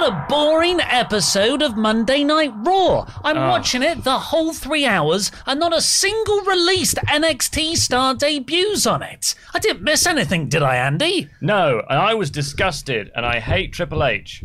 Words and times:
What 0.00 0.14
a 0.14 0.26
boring 0.30 0.80
episode 0.80 1.60
of 1.60 1.76
Monday 1.76 2.24
Night 2.24 2.54
Raw. 2.56 3.04
I'm 3.22 3.36
Oh. 3.36 3.48
watching 3.50 3.82
it 3.82 4.02
the 4.02 4.18
whole 4.18 4.54
three 4.54 4.86
hours 4.86 5.30
and 5.44 5.60
not 5.60 5.76
a 5.76 5.82
single 5.82 6.40
released 6.40 6.96
NXT 7.06 7.76
star 7.76 8.14
debuts 8.14 8.86
on 8.86 9.02
it. 9.02 9.34
I 9.52 9.58
didn't 9.58 9.82
miss 9.82 10.06
anything, 10.06 10.48
did 10.48 10.62
I, 10.62 10.76
Andy? 10.76 11.28
No, 11.42 11.82
and 11.90 11.98
I 11.98 12.14
was 12.14 12.30
disgusted, 12.30 13.10
and 13.14 13.26
I 13.26 13.40
hate 13.40 13.74
Triple 13.74 14.02
H. 14.02 14.42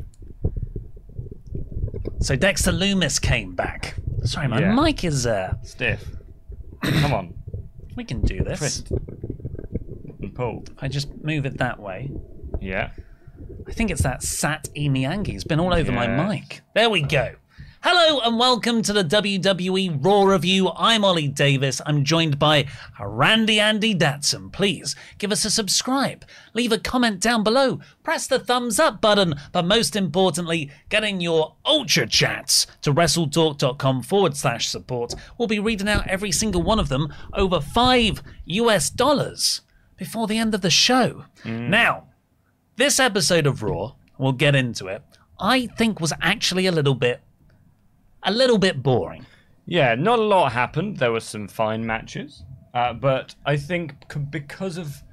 So 2.20 2.36
Dexter 2.36 2.74
Lumis 2.74 3.22
came 3.22 3.56
back. 3.56 3.96
Sorry, 4.26 4.50
my 4.50 4.60
Yeah. 4.60 4.74
mic 4.76 5.06
is. 5.06 5.26
uh 5.26 5.54
Stiff. 5.64 6.04
Come 6.84 7.14
on, 7.14 7.34
We 7.96 8.04
can 8.04 8.20
do 8.20 8.44
this. 8.44 8.60
twist 8.60 8.92
and 10.20 10.36
pull. 10.36 10.66
I 10.82 10.90
just 10.90 11.08
move 11.24 11.46
it 11.46 11.60
that 11.60 11.80
way. 11.80 12.12
Yeah. 12.60 12.90
I 13.68 13.72
think 13.72 13.92
it's 13.92 14.04
that 14.04 14.24
Sat 14.24 14.70
E 14.76 14.90
Miyagi. 14.90 15.34
It's 15.34 15.44
been 15.44 15.60
all 15.60 15.74
over 15.74 15.92
my 15.92 16.08
mic. 16.08 16.62
There 16.74 16.90
we 16.90 17.02
go. 17.02 17.36
Hello 17.88 18.20
and 18.22 18.40
welcome 18.40 18.82
to 18.82 18.94
the 18.94 19.04
WWE 19.04 20.04
Raw 20.04 20.24
Review. 20.24 20.72
I'm 20.76 21.06
Ollie 21.06 21.28
Davis. 21.28 21.82
I'm 21.86 22.04
joined 22.04 22.40
by 22.40 22.66
Randy 23.00 23.60
Andy 23.60 23.94
Datson. 23.94 24.52
Please 24.52 24.96
give 25.20 25.32
us 25.32 25.46
a 25.46 25.52
subscribe, 25.52 26.26
leave 26.56 26.72
a 26.72 26.80
comment 26.80 27.20
down 27.20 27.44
below, 27.44 27.80
press 28.02 28.26
the 28.26 28.40
thumbs 28.40 28.80
up 28.80 29.02
button, 29.02 29.36
but 29.52 29.66
most 29.66 29.96
importantly, 29.96 30.72
get 30.90 31.04
in 31.04 31.22
your 31.22 31.58
ultra 31.64 32.08
chats 32.08 32.66
to 32.82 32.92
wrestletalk.com 32.92 34.02
forward 34.02 34.36
slash 34.36 34.68
support. 34.68 35.14
We'll 35.38 35.48
be 35.48 35.60
reading 35.60 35.88
out 35.88 36.08
every 36.08 36.32
single 36.32 36.64
one 36.64 36.80
of 36.80 36.90
them 36.90 37.14
over 37.34 37.62
five 37.62 38.24
US 38.46 38.90
dollars 38.90 39.62
before 39.96 40.26
the 40.26 40.40
end 40.40 40.56
of 40.56 40.62
the 40.62 40.72
show. 40.72 41.26
Mm. 41.44 41.70
Now, 41.70 42.08
this 42.78 43.00
episode 43.00 43.48
of 43.48 43.64
Raw, 43.64 43.94
we'll 44.18 44.32
get 44.34 44.56
into 44.56 44.88
it, 44.88 45.04
I 45.40 45.68
think 45.68 46.00
was 46.00 46.14
actually 46.22 46.66
a 46.68 46.72
little 46.72 46.96
bit 46.96 47.22
a 48.24 48.32
little 48.32 48.58
bit 48.58 48.82
boring. 48.82 49.26
Yeah, 49.68 49.94
not 49.96 50.18
a 50.20 50.24
lot 50.24 50.52
happened. 50.52 50.98
There 50.98 51.12
were 51.12 51.20
some 51.20 51.48
fine 51.48 51.86
matches. 51.86 52.44
Uh, 52.74 52.94
but 52.94 53.36
I 53.46 53.56
think 53.58 53.94
c- 54.12 54.20
because 54.20 54.78
of 54.78 55.04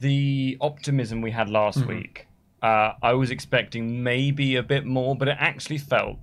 the 0.00 0.56
optimism 0.60 1.20
we 1.20 1.30
had 1.32 1.50
last 1.50 1.78
Mm-hmm. 1.80 1.88
week, 1.88 2.26
uh, 2.62 2.92
I 3.02 3.12
was 3.14 3.30
expecting 3.30 4.02
maybe 4.02 4.56
a 4.56 4.62
bit 4.62 4.86
more, 4.86 5.16
but 5.16 5.28
it 5.28 5.36
actually 5.38 5.78
felt 5.78 6.16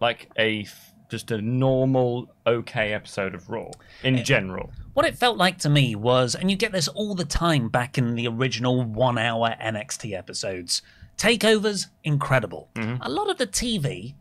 like 0.00 0.30
a 0.38 0.62
f- 0.62 0.94
just 1.08 1.30
a 1.30 1.40
normal, 1.40 2.30
okay 2.46 2.92
episode 2.92 3.34
of 3.34 3.48
Raw 3.48 3.70
in 4.02 4.24
general. 4.24 4.70
What 4.94 5.06
it 5.06 5.16
felt 5.16 5.36
like 5.38 5.58
to 5.58 5.68
me 5.68 5.94
was, 5.94 6.34
and 6.34 6.50
you 6.50 6.56
get 6.56 6.72
this 6.72 6.88
all 6.88 7.14
the 7.14 7.24
time 7.24 7.68
back 7.68 7.96
in 7.98 8.14
the 8.14 8.26
original 8.28 8.82
one 8.82 9.16
hour 9.16 9.54
NXT 9.62 10.16
episodes, 10.16 10.82
takeovers, 11.16 11.86
incredible. 12.04 12.68
A 13.00 13.08
lot 13.08 13.30
of 13.30 13.38
the 13.38 13.46
TV, 13.46 14.14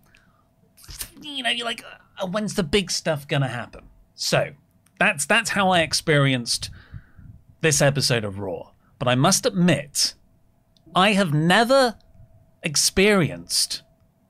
you 1.22 1.44
know, 1.44 1.50
you're 1.50 1.66
like, 1.66 1.84
uh, 2.20 2.28
when's 2.28 2.54
the 2.54 2.64
big 2.64 2.90
stuff 2.92 3.28
gonna 3.28 3.48
happen? 3.48 3.84
So 4.16 4.52
that's 5.00 5.26
that's 5.26 5.52
how 5.52 5.70
I 5.70 5.82
experienced 5.82 6.70
this 7.62 7.82
episode 7.82 8.24
of 8.24 8.40
Raw. 8.40 8.72
But 9.00 9.08
I 9.08 9.16
must 9.16 9.46
admit, 9.46 10.14
I 10.96 11.14
have 11.14 11.34
never 11.34 11.96
experienced 12.64 13.84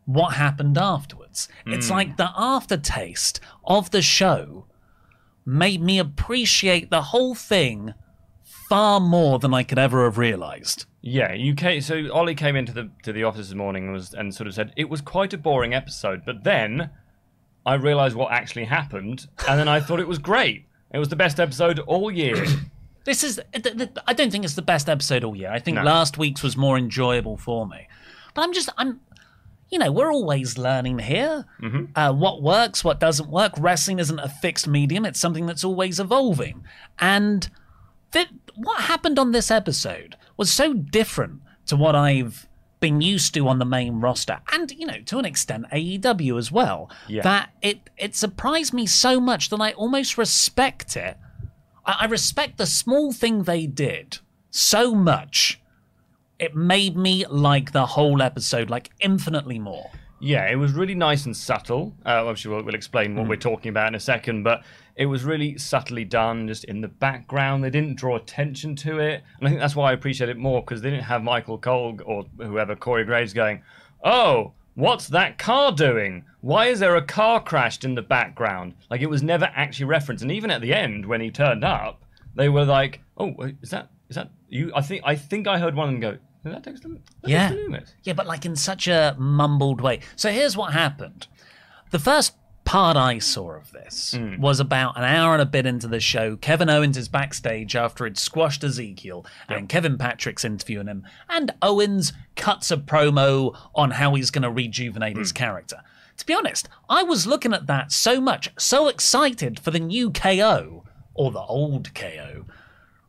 what 0.05 0.33
happened 0.33 0.77
afterwards. 0.77 1.26
It's 1.65 1.87
hmm. 1.87 1.93
like 1.93 2.17
the 2.17 2.31
aftertaste 2.35 3.39
of 3.63 3.91
the 3.91 4.01
show 4.01 4.65
made 5.45 5.81
me 5.81 5.97
appreciate 5.97 6.89
the 6.89 7.03
whole 7.03 7.35
thing 7.35 7.93
far 8.43 8.99
more 8.99 9.39
than 9.39 9.53
I 9.53 9.63
could 9.63 9.79
ever 9.79 10.03
have 10.03 10.17
realized. 10.17 10.85
Yeah, 11.01 11.33
you 11.33 11.53
came, 11.55 11.79
so 11.81 12.11
Ollie 12.11 12.35
came 12.35 12.55
into 12.55 12.73
the 12.73 12.89
to 13.03 13.13
the 13.13 13.23
office 13.23 13.47
this 13.47 13.55
morning 13.55 13.85
and 13.85 13.93
was 13.93 14.13
and 14.13 14.33
sort 14.33 14.47
of 14.47 14.53
said 14.53 14.73
it 14.75 14.89
was 14.89 15.01
quite 15.01 15.33
a 15.33 15.37
boring 15.37 15.73
episode, 15.73 16.23
but 16.25 16.43
then 16.43 16.89
I 17.65 17.75
realised 17.75 18.15
what 18.15 18.31
actually 18.31 18.65
happened, 18.65 19.27
and 19.47 19.59
then 19.59 19.67
I 19.67 19.79
thought 19.79 19.99
it 19.99 20.07
was 20.07 20.19
great. 20.19 20.65
It 20.93 20.99
was 20.99 21.09
the 21.09 21.15
best 21.15 21.39
episode 21.39 21.79
all 21.79 22.11
year. 22.11 22.45
This 23.07 23.23
is, 23.23 23.39
th- 23.53 23.77
th- 23.77 23.89
I 24.05 24.11
don't 24.11 24.31
think 24.31 24.43
it's 24.43 24.55
the 24.55 24.61
best 24.61 24.89
episode 24.89 25.23
all 25.23 25.33
year. 25.33 25.49
I 25.49 25.59
think 25.59 25.75
No. 25.75 25.83
last 25.83 26.17
week's 26.17 26.43
was 26.43 26.57
more 26.57 26.77
enjoyable 26.77 27.37
for 27.37 27.65
me. 27.65 27.87
But 28.33 28.41
I'm 28.41 28.51
just, 28.51 28.67
I'm, 28.77 28.99
you 29.69 29.77
know, 29.79 29.91
we're 29.91 30.11
always 30.11 30.57
learning 30.57 30.99
here. 30.99 31.45
Uh, 31.95 32.13
what 32.13 32.41
works, 32.41 32.83
what 32.83 32.99
doesn't 32.99 33.29
work. 33.29 33.51
Wrestling 33.57 33.99
isn't 33.99 34.19
a 34.19 34.29
fixed 34.29 34.67
medium, 34.67 35.05
it's 35.05 35.19
something 35.19 35.45
that's 35.45 35.63
always 35.63 35.99
evolving. 35.99 36.63
And 36.99 37.49
that 38.11 38.27
what 38.55 38.81
happened 38.81 39.19
on 39.19 39.31
this 39.33 39.51
episode 39.51 40.15
was 40.37 40.51
so 40.51 40.73
different 40.73 41.41
to 41.65 41.75
what 41.75 41.95
I've 41.95 42.47
been 42.79 43.01
used 43.01 43.33
to 43.33 43.47
on 43.47 43.57
the 43.59 43.65
main 43.65 43.99
roster 44.01 44.39
and 44.51 44.69
you 44.71 44.85
know 44.85 44.99
to 45.07 45.17
an 45.17 45.25
extent 45.25 45.65
AEW 45.73 46.37
as 46.37 46.51
well 46.51 46.91
Yeah. 47.07 47.23
that 47.23 47.49
it 47.63 47.89
it 47.97 48.15
surprised 48.15 48.71
me 48.71 48.85
so 48.85 49.19
much 49.19 49.49
that 49.49 49.59
I 49.59 49.71
almost 49.71 50.15
respect 50.15 50.95
it 50.95 51.17
I, 51.87 51.97
I 52.01 52.05
respect 52.05 52.59
the 52.59 52.67
small 52.67 53.11
thing 53.11 53.43
they 53.43 53.65
did 53.65 54.19
so 54.51 54.93
much 54.93 55.59
it 56.39 56.55
made 56.55 56.95
me 56.95 57.25
like 57.27 57.71
the 57.71 57.85
whole 57.85 58.21
episode 58.21 58.69
like 58.69 58.89
infinitely 58.99 59.59
more 59.59 59.89
Yeah, 60.19 60.49
it 60.49 60.55
was 60.55 60.73
really 60.73 60.95
nice 60.95 61.25
and 61.25 61.37
subtle. 61.37 61.93
Uh, 62.03 62.25
obviously, 62.25 62.49
we'll, 62.49 62.63
we'll 62.63 62.73
explain 62.73 63.15
what 63.15 63.27
we're 63.27 63.35
talking 63.35 63.69
about 63.69 63.89
in 63.89 63.95
a 63.95 63.99
second, 63.99 64.41
but 64.41 64.63
it 64.95 65.05
was 65.05 65.23
really 65.23 65.59
subtly 65.59 66.03
done, 66.05 66.47
just 66.47 66.63
in 66.63 66.81
the 66.81 66.87
background. 66.87 67.63
They 67.63 67.69
didn't 67.69 67.97
draw 67.97 68.15
attention 68.15 68.75
to 68.77 68.97
it, 68.97 69.23
and 69.37 69.47
I 69.47 69.51
think 69.51 69.61
that's 69.61 69.75
why 69.75 69.91
I 69.91 69.93
appreciate 69.93 70.29
it 70.29 70.37
more 70.37 70.61
because 70.61 70.81
they 70.81 70.89
didn't 70.89 71.03
have 71.05 71.23
Michael 71.23 71.59
Cole 71.59 71.99
or 72.03 72.25
whoever 72.37 72.75
Corey 72.75 73.05
Graves 73.05 73.31
going, 73.31 73.61
"Oh, 74.03 74.53
what's 74.73 75.07
that 75.09 75.37
car 75.37 75.71
doing? 75.71 76.25
Why 76.41 76.65
is 76.65 76.79
there 76.79 76.95
a 76.95 77.01
car 77.03 77.39
crashed 77.39 77.83
in 77.83 77.93
the 77.93 78.01
background?" 78.01 78.73
Like 78.89 79.01
it 79.01 79.09
was 79.09 79.21
never 79.21 79.51
actually 79.55 79.85
referenced, 79.85 80.23
and 80.23 80.31
even 80.31 80.49
at 80.49 80.61
the 80.61 80.73
end 80.73 81.05
when 81.05 81.21
he 81.21 81.29
turned 81.29 81.63
up, 81.63 82.03
they 82.33 82.49
were 82.49 82.65
like, 82.65 83.01
"Oh, 83.17 83.35
is 83.61 83.69
that 83.69 83.91
is 84.09 84.15
that 84.15 84.31
you?" 84.49 84.71
I 84.75 84.81
think 84.81 85.03
I 85.05 85.15
think 85.15 85.45
I 85.45 85.59
heard 85.59 85.75
one 85.75 85.89
of 85.89 85.93
them 85.93 86.01
go, 86.01 86.17
"Is 86.55 86.63
that 86.81 86.85
Lu- 86.85 86.99
that's 87.21 87.31
Yeah. 87.31 87.51
Lumis?" 87.51 87.93
Yeah, 88.03 88.13
but 88.13 88.27
like 88.27 88.45
in 88.45 88.55
such 88.55 88.87
a 88.87 89.15
mumbled 89.17 89.81
way. 89.81 89.99
So 90.15 90.31
here's 90.31 90.55
what 90.57 90.73
happened. 90.73 91.27
The 91.91 91.99
first 91.99 92.33
part 92.65 92.97
I 92.97 93.17
saw 93.19 93.51
of 93.51 93.71
this 93.71 94.11
Hmm. 94.13 94.41
was 94.41 94.59
about 94.59 94.97
an 94.97 95.05
hour 95.05 95.31
and 95.33 95.41
a 95.41 95.45
bit 95.45 95.65
into 95.65 95.87
the 95.87 96.01
show. 96.01 96.35
Kevin 96.35 96.69
Owens 96.69 96.97
is 96.97 97.07
backstage 97.07 97.77
after 97.77 98.03
he'd 98.03 98.17
squashed 98.17 98.61
Ezekiel, 98.61 99.25
and 99.47 99.69
Kevin 99.69 99.97
Patrick's 99.97 100.43
interviewing 100.43 100.87
him, 100.87 101.05
and 101.29 101.53
Owens 101.61 102.11
cuts 102.35 102.69
a 102.69 102.75
promo 102.75 103.57
on 103.73 103.91
how 103.91 104.15
he's 104.15 104.31
going 104.31 104.41
to 104.43 104.51
rejuvenate 104.51 105.13
Hmm. 105.13 105.19
his 105.19 105.31
character. 105.31 105.81
To 106.17 106.25
be 106.25 106.33
honest, 106.33 106.67
I 106.89 107.03
was 107.03 107.25
looking 107.25 107.53
at 107.53 107.67
that 107.67 107.93
so 107.93 108.19
much, 108.19 108.49
so 108.57 108.89
excited 108.89 109.59
for 109.61 109.71
the 109.71 109.79
new 109.79 110.11
KO, 110.11 110.83
or 111.13 111.31
the 111.31 111.39
old 111.39 111.93
KO, 111.95 112.47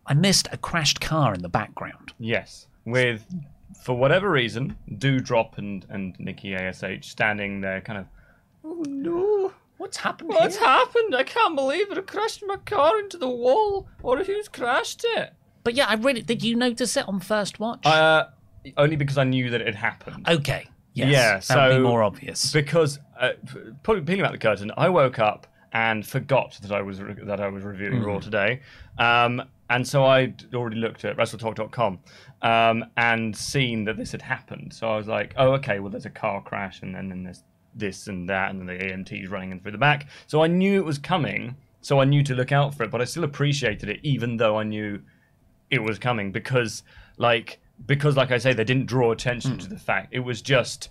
I 0.06 0.14
missed 0.14 0.46
a 0.52 0.56
crashed 0.56 1.00
car 1.00 1.35
in 1.35 1.43
the 1.43 1.49
background. 1.49 2.12
Yes, 2.19 2.67
with 2.90 3.25
for 3.85 3.96
whatever 3.96 4.31
reason, 4.31 4.76
Doudrop 4.90 5.58
and 5.58 5.85
and 5.90 6.19
Nikki 6.19 6.55
Ash 6.55 6.82
standing 7.06 7.61
there, 7.61 7.81
kind 7.81 7.99
of. 8.00 8.06
Oh 8.64 8.82
no! 8.87 9.52
What's 9.79 9.96
happened 9.99 10.31
What's 10.31 10.56
here? 10.56 10.67
happened? 10.67 11.14
I 11.14 11.23
can't 11.23 11.55
believe 11.55 11.90
it! 11.93 11.99
I 11.99 12.00
crashed 12.02 12.43
my 12.46 12.56
car 12.56 12.99
into 12.99 13.17
the 13.19 13.29
wall, 13.29 13.88
or 14.02 14.19
who's 14.19 14.49
crashed 14.49 15.05
it? 15.05 15.32
But 15.64 15.75
yeah, 15.75 15.87
I 15.87 15.94
really 15.94 16.23
did. 16.23 16.43
You 16.43 16.56
notice 16.56 16.96
it 16.96 17.06
on 17.08 17.20
first 17.20 17.61
watch? 17.61 17.87
Uh, 17.87 18.26
only 18.76 18.96
because 18.96 19.19
I 19.19 19.25
knew 19.25 19.50
that 19.50 19.61
it 19.61 19.67
had 19.67 19.75
happened. 19.76 20.29
okay. 20.29 20.67
Yes, 20.94 21.11
Yeah, 21.12 21.55
that 21.56 21.69
would 21.69 21.75
be 21.76 21.81
so- 21.85 21.88
more 21.88 22.02
obvious. 22.02 22.52
because 22.52 22.99
uh, 23.20 23.31
probably 23.85 24.02
peeling 24.02 24.23
back 24.23 24.32
the 24.32 24.38
curtain, 24.38 24.73
I 24.76 24.88
woke 24.88 25.20
up 25.20 25.46
and 25.73 26.05
forgot 26.05 26.58
that 26.62 26.73
I 26.73 26.82
was 26.82 27.00
re- 27.00 27.14
that 27.23 27.40
I 27.40 27.46
was 27.49 27.62
reviewing 27.62 28.02
Raw 28.02 28.19
today, 28.19 28.62
um, 28.99 29.43
and 29.70 29.86
so 29.86 30.04
I'd 30.04 30.54
already 30.54 30.76
looked 30.76 31.04
at 31.04 31.16
WrestleTalk.com 31.16 31.98
um, 32.42 32.84
and 32.96 33.36
seen 33.36 33.84
that 33.84 33.96
this 33.96 34.12
had 34.12 34.22
happened. 34.22 34.72
So 34.72 34.88
I 34.88 34.96
was 34.96 35.06
like, 35.06 35.34
oh, 35.36 35.52
okay, 35.52 35.78
well, 35.80 35.90
there's 35.90 36.06
a 36.06 36.10
car 36.10 36.42
crash, 36.42 36.82
and 36.82 36.94
then, 36.94 37.08
then 37.08 37.24
there's 37.24 37.42
this 37.74 38.06
and 38.06 38.28
that, 38.28 38.50
and 38.50 38.60
then 38.60 38.66
the 38.66 38.92
AMT's 38.92 39.28
running 39.28 39.52
in 39.52 39.60
through 39.60 39.72
the 39.72 39.78
back. 39.78 40.08
So 40.26 40.42
I 40.42 40.46
knew 40.46 40.78
it 40.78 40.84
was 40.84 40.98
coming, 40.98 41.56
so 41.80 42.00
I 42.00 42.04
knew 42.04 42.22
to 42.24 42.34
look 42.34 42.52
out 42.52 42.74
for 42.74 42.84
it, 42.84 42.90
but 42.90 43.00
I 43.00 43.04
still 43.04 43.24
appreciated 43.24 43.88
it, 43.88 44.00
even 44.02 44.36
though 44.36 44.58
I 44.58 44.64
knew 44.64 45.00
it 45.70 45.82
was 45.82 45.98
coming 45.98 46.32
because 46.32 46.82
like 47.16 47.60
because 47.86 48.16
like 48.16 48.30
I 48.30 48.38
say 48.38 48.52
they 48.52 48.64
didn't 48.64 48.86
draw 48.86 49.12
attention 49.12 49.58
to 49.58 49.68
the 49.68 49.78
fact 49.78 50.08
it 50.12 50.20
was 50.20 50.42
just 50.42 50.90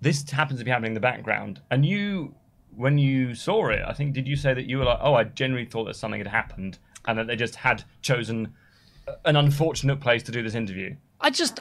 this 0.00 0.28
happens 0.30 0.58
to 0.58 0.64
be 0.64 0.70
happening 0.70 0.90
in 0.90 0.94
the 0.94 1.00
background 1.00 1.60
and 1.70 1.84
you 1.84 2.34
when 2.76 2.98
you 2.98 3.34
saw 3.34 3.68
it 3.68 3.82
I 3.86 3.92
think 3.92 4.14
did 4.14 4.28
you 4.28 4.36
say 4.36 4.54
that 4.54 4.66
you 4.66 4.78
were 4.78 4.84
like 4.84 4.98
oh 5.00 5.14
I 5.14 5.24
genuinely 5.24 5.70
thought 5.70 5.84
that 5.84 5.96
something 5.96 6.20
had 6.20 6.28
happened 6.28 6.78
and 7.06 7.18
that 7.18 7.26
they 7.26 7.36
just 7.36 7.56
had 7.56 7.84
chosen 8.02 8.52
an 9.24 9.36
unfortunate 9.36 10.00
place 10.00 10.22
to 10.22 10.32
do 10.32 10.42
this 10.42 10.54
interview 10.54 10.94
I 11.20 11.30
just, 11.30 11.60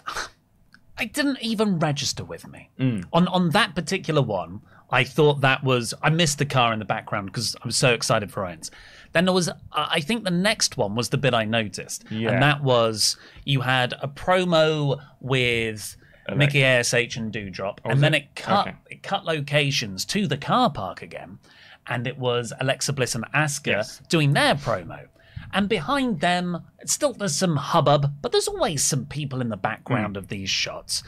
I 0.98 1.06
didn't 1.06 1.40
even 1.42 1.80
register 1.80 2.24
with 2.24 2.48
me 2.48 2.70
Mm. 2.80 3.06
on 3.12 3.28
on 3.28 3.50
that 3.52 3.76
particular 3.76 4.22
one. 4.22 4.62
I 4.92 5.04
thought 5.04 5.42
that 5.42 5.64
was 5.64 5.94
I 6.02 6.10
missed 6.10 6.38
the 6.40 6.46
car 6.46 6.72
in 6.74 6.80
the 6.80 6.86
background 6.86 7.28
because 7.28 7.56
I 7.62 7.66
was 7.66 7.76
so 7.76 7.94
excited 7.94 8.32
for 8.32 8.46
Owens. 8.46 8.72
Then 9.12 9.26
there 9.26 9.34
was, 9.34 9.50
I 9.72 10.00
think 10.02 10.24
the 10.24 10.32
next 10.32 10.78
one 10.78 10.96
was 10.96 11.10
the 11.10 11.18
bit 11.18 11.34
I 11.34 11.44
noticed, 11.46 12.06
Yeah. 12.10 12.30
and 12.32 12.42
that 12.44 12.64
was 12.64 13.18
you 13.46 13.62
had 13.62 13.94
a 14.02 14.08
promo 14.08 15.00
with 15.20 15.98
Nikki 16.36 16.64
Ash 16.64 16.94
and 16.94 17.34
Doudrop, 17.34 17.80
and 17.86 18.02
then 18.02 18.14
it? 18.14 18.24
it 18.24 18.36
cut 18.36 18.68
Okay. 18.68 18.78
it 18.92 19.04
cut 19.04 19.26
locations 19.26 20.06
to 20.06 20.26
the 20.28 20.38
car 20.38 20.70
park 20.70 21.02
again, 21.02 21.40
and 21.88 22.08
it 22.08 22.18
was 22.18 22.54
Alexa 22.62 22.94
Bliss 22.94 23.14
and 23.16 23.26
Asuka 23.34 23.68
Yes. 23.68 24.02
doing 24.10 24.34
their 24.34 24.56
promo. 24.56 25.08
And 25.54 25.68
behind 25.68 26.20
them, 26.20 26.64
still 26.86 27.14
there's 27.14 27.36
some 27.36 27.56
hubbub, 27.58 28.14
but 28.22 28.32
there's 28.32 28.48
always 28.48 28.84
some 28.84 29.06
people 29.06 29.42
in 29.42 29.50
the 29.50 29.58
background 29.58 30.16
of 30.18 30.28
these 30.28 30.50
shots. 30.50 31.02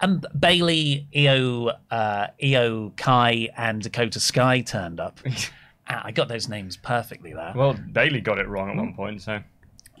And 0.00 0.26
Bayley, 0.38 1.06
Io, 1.16 1.72
uh, 1.90 2.26
Io 2.42 2.92
Kai, 2.96 3.48
and 3.56 3.80
Dakota 3.82 4.20
Sky 4.20 4.60
turned 4.60 5.00
up. 5.00 5.20
Ah, 5.88 6.00
I 6.04 6.12
got 6.12 6.28
those 6.28 6.48
names 6.48 6.76
perfectly 6.76 7.32
there. 7.32 7.52
well 7.56 7.74
Bayley 7.74 8.20
got 8.20 8.38
it 8.38 8.46
wrong 8.46 8.70
at 8.70 8.76
one 8.76 8.94
point 8.94 9.20
so 9.20 9.40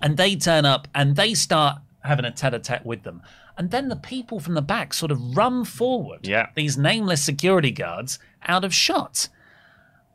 And 0.00 0.16
they 0.16 0.36
turn 0.36 0.64
up 0.64 0.86
and 0.94 1.16
they 1.16 1.34
start 1.34 1.78
having 2.04 2.24
a 2.24 2.30
tete 2.30 2.54
a 2.54 2.60
tete 2.60 2.86
with 2.86 3.02
them. 3.02 3.20
And 3.58 3.72
then 3.72 3.88
the 3.88 3.96
people 3.96 4.38
from 4.38 4.54
the 4.54 4.62
back 4.62 4.94
sort 4.94 5.10
of 5.10 5.36
run 5.36 5.64
forward, 5.64 6.20
Yeah. 6.26 6.50
these 6.54 6.78
nameless 6.78 7.20
security 7.24 7.72
guards, 7.72 8.20
out 8.46 8.64
of 8.64 8.72
shot. 8.72 9.28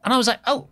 And 0.06 0.13
I 0.13 0.18
was 0.18 0.27
like, 0.27 0.39
oh. 0.48 0.69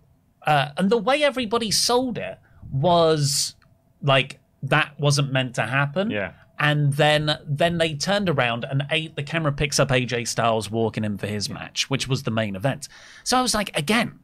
Uh, 0.48 0.70
and 0.78 0.90
the 0.90 0.98
way 0.98 1.24
everybody 1.24 1.72
sold 1.72 2.18
it 2.18 2.40
was 2.82 3.56
like 4.02 4.40
that 4.64 5.00
wasn't 5.00 5.32
meant 5.32 5.56
to 5.56 5.64
happen. 5.64 6.10
Yeah. 6.12 6.34
And 6.58 6.94
then 6.94 7.38
then 7.46 7.78
they 7.78 7.96
turned 7.96 8.30
around 8.30 8.64
and 8.64 8.84
a- 8.92 9.10
the 9.10 9.24
camera 9.24 9.52
picks 9.52 9.80
up 9.80 9.90
AJ 9.90 10.28
Styles 10.28 10.72
walking 10.72 11.04
in 11.04 11.18
for 11.18 11.28
his 11.28 11.50
match, 11.50 11.90
which 11.90 12.08
was 12.08 12.24
the 12.24 12.32
main 12.32 12.56
event. 12.56 12.88
So 13.24 13.38
I 13.38 13.42
was 13.42 13.54
like, 13.54 13.78
again, 13.78 14.20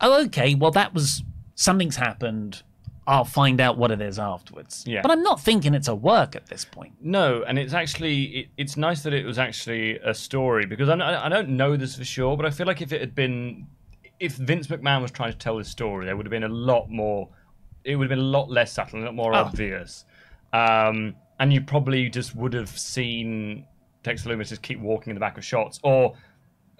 oh 0.00 0.24
okay, 0.26 0.54
well 0.54 0.70
that 0.72 0.94
was 0.94 1.22
something's 1.54 1.96
happened. 1.96 2.62
I'll 3.06 3.26
find 3.26 3.60
out 3.60 3.76
what 3.76 3.90
it 3.90 4.00
is 4.00 4.18
afterwards. 4.18 4.82
Yeah. 4.86 5.02
But 5.02 5.10
I'm 5.10 5.22
not 5.22 5.38
thinking 5.38 5.74
it's 5.74 5.88
a 5.88 5.94
work 5.94 6.34
at 6.34 6.46
this 6.46 6.64
point. 6.64 6.94
No, 7.02 7.42
and 7.46 7.58
it's 7.58 7.74
actually 7.74 8.22
it, 8.24 8.48
it's 8.56 8.76
nice 8.78 9.02
that 9.02 9.12
it 9.12 9.26
was 9.26 9.38
actually 9.38 9.98
a 9.98 10.14
story 10.14 10.64
because 10.64 10.88
I, 10.88 10.94
I 10.94 11.26
I 11.26 11.28
don't 11.28 11.50
know 11.50 11.76
this 11.76 11.96
for 11.96 12.04
sure, 12.04 12.36
but 12.36 12.46
I 12.46 12.50
feel 12.50 12.66
like 12.66 12.80
if 12.80 12.92
it 12.92 13.00
had 13.00 13.14
been 13.14 13.66
if 14.20 14.34
Vince 14.36 14.68
McMahon 14.68 15.02
was 15.02 15.10
trying 15.10 15.32
to 15.32 15.38
tell 15.38 15.58
this 15.58 15.68
story, 15.68 16.06
there 16.06 16.16
would 16.16 16.24
have 16.24 16.30
been 16.30 16.44
a 16.44 16.48
lot 16.48 16.88
more. 16.88 17.28
It 17.84 17.96
would 17.96 18.04
have 18.04 18.16
been 18.16 18.24
a 18.24 18.28
lot 18.28 18.50
less 18.50 18.72
subtle, 18.72 18.96
and 18.98 19.04
a 19.04 19.06
lot 19.08 19.14
more 19.14 19.34
Oh. 19.34 19.44
obvious, 19.44 20.04
um, 20.52 21.14
and 21.38 21.52
you 21.52 21.60
probably 21.60 22.08
just 22.08 22.34
would 22.34 22.52
have 22.54 22.68
seen 22.68 23.66
Dexter 24.02 24.30
Lumis 24.30 24.48
just 24.48 24.62
keep 24.62 24.80
walking 24.80 25.10
in 25.10 25.14
the 25.16 25.20
back 25.20 25.36
of 25.38 25.44
shots, 25.44 25.80
or 25.82 26.14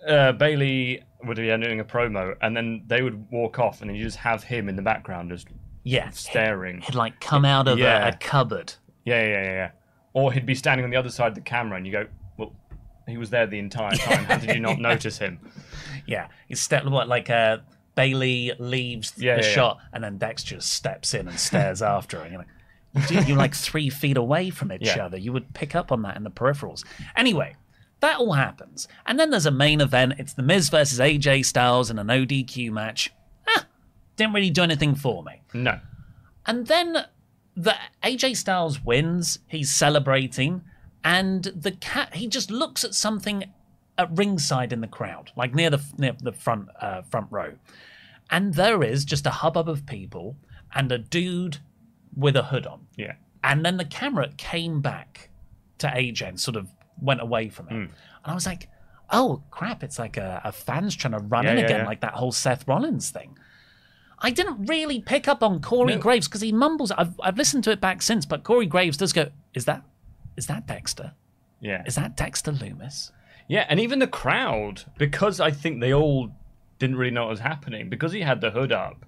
uh, 0.08 0.32
Bayley 0.32 1.02
would 1.24 1.36
be 1.38 1.46
doing 1.46 1.80
a 1.80 1.84
promo, 1.84 2.34
and 2.42 2.56
then 2.56 2.82
they 2.86 3.02
would 3.02 3.30
walk 3.30 3.58
off, 3.58 3.80
and 3.80 3.88
then 3.90 3.96
you 3.96 4.04
just 4.04 4.18
have 4.18 4.44
him 4.44 4.68
in 4.68 4.76
the 4.76 4.82
background 4.82 5.30
just 5.30 5.48
Yeah. 5.82 6.10
staring. 6.10 6.80
He'd 6.82 6.94
like 6.94 7.20
come 7.20 7.44
out 7.44 7.68
of 7.68 7.78
Yeah. 7.78 8.06
a, 8.06 8.08
a 8.10 8.12
cupboard. 8.16 8.74
Yeah, 9.04 9.22
yeah, 9.22 9.42
yeah, 9.42 9.52
yeah. 9.52 9.70
Or 10.12 10.32
he'd 10.32 10.46
be 10.46 10.54
standing 10.54 10.84
on 10.84 10.90
the 10.90 10.96
other 10.96 11.10
side 11.10 11.28
of 11.28 11.34
the 11.34 11.40
camera, 11.40 11.76
and 11.78 11.86
you 11.86 11.92
go, 11.92 12.06
"Well, 12.36 12.54
he 13.08 13.16
was 13.16 13.30
there 13.30 13.46
the 13.46 13.58
entire 13.58 13.92
time. 13.96 14.24
How 14.24 14.36
did 14.38 14.54
you 14.54 14.60
not 14.60 14.78
notice 14.90 15.18
him?" 15.18 15.40
Yeah. 16.06 16.28
He's 16.48 16.60
step 16.60 16.84
what 16.84 17.08
like 17.08 17.30
uh 17.30 17.58
Bayley 17.94 18.52
leaves 18.58 19.12
Yeah, 19.16 19.36
the 19.36 19.42
yeah, 19.42 19.46
yeah. 19.48 19.54
shot 19.54 19.78
and 19.92 20.02
then 20.02 20.18
Dex 20.18 20.42
just 20.42 20.72
steps 20.72 21.14
in 21.14 21.28
and 21.28 21.38
stares 21.38 21.82
after 21.96 22.18
her. 22.18 22.24
And 22.24 22.32
you're 22.32 22.38
like, 22.40 23.10
you 23.10 23.20
you're 23.28 23.36
like 23.38 23.54
three 23.54 23.90
feet 23.90 24.16
away 24.16 24.50
from 24.50 24.72
each 24.72 24.82
Yeah. 24.82 25.04
other. 25.06 25.16
You 25.16 25.32
would 25.32 25.52
pick 25.54 25.74
up 25.74 25.90
on 25.92 26.02
that 26.02 26.16
in 26.16 26.24
the 26.24 26.30
peripherals. 26.30 26.84
Anyway, 27.16 27.56
that 28.00 28.18
all 28.18 28.32
happens. 28.34 28.86
And 29.06 29.18
then 29.18 29.30
there's 29.30 29.46
a 29.46 29.50
main 29.50 29.80
event. 29.80 30.14
It's 30.18 30.32
The 30.34 30.42
Miz 30.42 30.68
versus 30.68 31.00
AJ 31.00 31.44
Styles 31.46 31.90
in 31.90 31.98
an 31.98 32.08
ODQ 32.08 32.70
match. 32.70 33.10
Ah, 33.48 33.66
didn't 34.16 34.32
really 34.34 34.50
do 34.50 34.62
anything 34.62 34.94
for 34.94 35.22
me. 35.24 35.42
No. 35.52 35.80
And 36.46 36.66
then 36.66 37.06
the 37.56 37.74
AJ 38.02 38.36
Styles 38.36 38.84
wins. 38.84 39.38
He's 39.48 39.70
celebrating, 39.72 40.62
and 41.02 41.44
the 41.44 41.72
cat 41.72 42.14
he 42.14 42.26
just 42.28 42.50
looks 42.50 42.84
at 42.84 42.94
something 42.94 43.44
at 43.98 44.16
ringside 44.16 44.72
in 44.72 44.80
the 44.80 44.86
crowd, 44.88 45.30
like 45.36 45.54
near 45.54 45.70
the 45.70 45.82
near 45.98 46.14
the 46.20 46.32
front 46.32 46.68
uh, 46.80 47.02
front 47.02 47.26
row, 47.30 47.54
and 48.30 48.54
there 48.54 48.82
is 48.82 49.04
just 49.04 49.26
a 49.26 49.30
hubbub 49.30 49.68
of 49.68 49.86
people 49.86 50.36
and 50.74 50.90
a 50.90 50.98
dude 50.98 51.58
with 52.16 52.36
a 52.36 52.42
hood 52.44 52.66
on. 52.66 52.86
Yeah. 52.96 53.14
And 53.42 53.64
then 53.64 53.76
the 53.76 53.84
camera 53.84 54.30
came 54.36 54.80
back 54.80 55.28
to 55.78 55.86
AJ 55.88 56.28
and 56.28 56.40
sort 56.40 56.56
of 56.56 56.68
went 57.00 57.20
away 57.20 57.48
from 57.48 57.66
Hmm. 57.66 57.74
him. 57.74 57.80
And 58.24 58.32
I 58.32 58.34
was 58.34 58.46
like, 58.46 58.68
oh 59.10 59.42
crap, 59.50 59.82
it's 59.84 59.98
like 59.98 60.16
a, 60.16 60.40
a 60.44 60.50
fan's 60.52 60.96
trying 60.96 61.12
to 61.12 61.18
run 61.18 61.44
Yeah, 61.44 61.52
in 61.52 61.58
yeah, 61.58 61.64
again, 61.64 61.80
yeah. 61.80 61.86
like 61.86 62.00
that 62.00 62.14
whole 62.14 62.32
Seth 62.32 62.66
Rollins 62.66 63.10
thing. 63.10 63.36
I 64.20 64.30
didn't 64.30 64.66
really 64.66 65.00
pick 65.00 65.28
up 65.28 65.42
on 65.42 65.60
Corey 65.60 65.96
No. 65.96 66.00
Graves 66.00 66.26
because 66.26 66.40
he 66.40 66.52
mumbles. 66.52 66.90
I've, 66.92 67.20
I've 67.20 67.36
listened 67.36 67.64
to 67.64 67.70
it 67.72 67.80
back 67.80 68.00
since, 68.00 68.24
but 68.24 68.42
Corey 68.44 68.66
Graves 68.66 68.96
does 68.96 69.12
go, 69.12 69.28
is 69.52 69.64
that 69.66 69.82
is 70.36 70.46
that 70.46 70.66
Dexter? 70.66 71.12
Yeah. 71.60 71.82
Is 71.86 71.94
that 71.96 72.16
Dexter 72.16 72.52
Lumis? 72.52 73.10
Yeah, 73.48 73.66
and 73.68 73.78
even 73.78 73.98
the 73.98 74.06
crowd, 74.06 74.84
because 74.98 75.40
I 75.40 75.50
think 75.50 75.80
they 75.80 75.92
all 75.92 76.30
didn't 76.78 76.96
really 76.96 77.10
know 77.10 77.22
what 77.22 77.30
was 77.30 77.40
happening, 77.40 77.88
because 77.88 78.12
he 78.12 78.20
had 78.20 78.40
the 78.40 78.50
hood 78.50 78.72
up, 78.72 79.04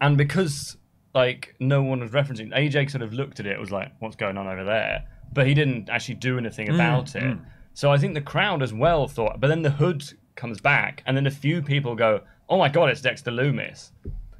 and 0.00 0.16
because 0.16 0.76
like 1.14 1.54
no 1.58 1.82
one 1.82 2.00
was 2.00 2.10
referencing, 2.10 2.54
AJ 2.54 2.90
sort 2.90 3.02
of 3.02 3.12
looked 3.12 3.40
at 3.40 3.46
it, 3.46 3.58
was 3.58 3.70
like, 3.70 3.92
"What's 4.00 4.16
going 4.16 4.36
on 4.36 4.46
over 4.46 4.64
there?" 4.64 5.04
But 5.32 5.46
he 5.46 5.54
didn't 5.54 5.88
actually 5.88 6.16
do 6.16 6.38
anything 6.38 6.68
mm, 6.68 6.74
about 6.74 7.14
it. 7.14 7.22
Mm. 7.22 7.44
So 7.74 7.90
I 7.90 7.98
think 7.98 8.14
the 8.14 8.20
crowd 8.20 8.62
as 8.62 8.72
well 8.72 9.08
thought. 9.08 9.40
But 9.40 9.48
then 9.48 9.62
the 9.62 9.70
hood 9.70 10.04
comes 10.34 10.60
back, 10.60 11.02
and 11.06 11.16
then 11.16 11.26
a 11.26 11.30
few 11.30 11.62
people 11.62 11.94
go, 11.94 12.20
"Oh 12.48 12.58
my 12.58 12.68
god, 12.68 12.90
it's 12.90 13.00
Dexter 13.00 13.30
Lumis." 13.30 13.92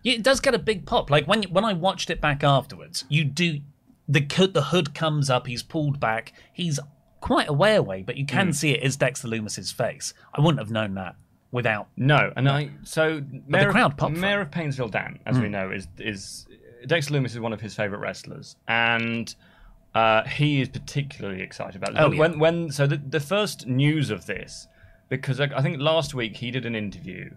Yeah, 0.02 0.14
It 0.14 0.22
does 0.22 0.40
get 0.40 0.54
a 0.54 0.58
big 0.58 0.86
pop. 0.86 1.10
Like 1.10 1.26
when 1.26 1.42
when 1.44 1.64
I 1.64 1.72
watched 1.72 2.10
it 2.10 2.20
back 2.20 2.44
afterwards, 2.44 3.04
you 3.08 3.24
do 3.24 3.60
the 4.08 4.20
the 4.20 4.62
hood 4.62 4.94
comes 4.94 5.30
up. 5.30 5.46
He's 5.46 5.62
pulled 5.62 5.98
back. 5.98 6.32
He's 6.52 6.78
quite 7.26 7.48
a 7.48 7.52
way 7.52 7.74
away, 7.76 8.02
but 8.02 8.16
you 8.16 8.24
Hmm. 8.24 8.36
can 8.38 8.52
see 8.52 8.70
it 8.72 8.82
is 8.82 8.96
Dexter 8.96 9.28
Lumis's 9.28 9.72
face. 9.72 10.14
I 10.34 10.40
wouldn't 10.40 10.58
have 10.60 10.70
known 10.70 10.94
that 10.94 11.14
without. 11.50 11.88
No, 11.96 12.32
and 12.36 12.48
I 12.48 12.70
so 12.82 13.22
Mayor, 13.46 13.70
crowd 13.72 14.00
of, 14.00 14.12
Mayor 14.12 14.40
of 14.40 14.50
Painesville 14.50 14.88
Dan, 14.88 15.18
as 15.26 15.38
we 15.38 15.48
know, 15.48 15.70
is 15.70 15.88
is 15.98 16.46
Dexter 16.86 17.14
Lumis 17.14 17.30
is 17.32 17.40
one 17.40 17.52
of 17.52 17.60
his 17.60 17.74
favorite 17.74 17.98
wrestlers, 17.98 18.56
and 18.68 19.34
uh, 19.94 20.22
he 20.24 20.60
is 20.60 20.68
particularly 20.68 21.42
excited 21.42 21.74
about 21.76 21.92
this. 21.94 22.02
Oh, 22.02 22.08
when, 22.10 22.12
yeah. 22.14 22.20
when 22.20 22.38
when 22.38 22.70
so 22.70 22.86
the 22.86 22.98
the 22.98 23.20
first 23.20 23.66
news 23.66 24.10
of 24.10 24.26
this, 24.26 24.68
because 25.08 25.40
I, 25.40 25.44
I 25.56 25.62
think 25.62 25.80
last 25.80 26.14
week 26.14 26.36
he 26.36 26.50
did 26.50 26.66
an 26.66 26.74
interview, 26.76 27.30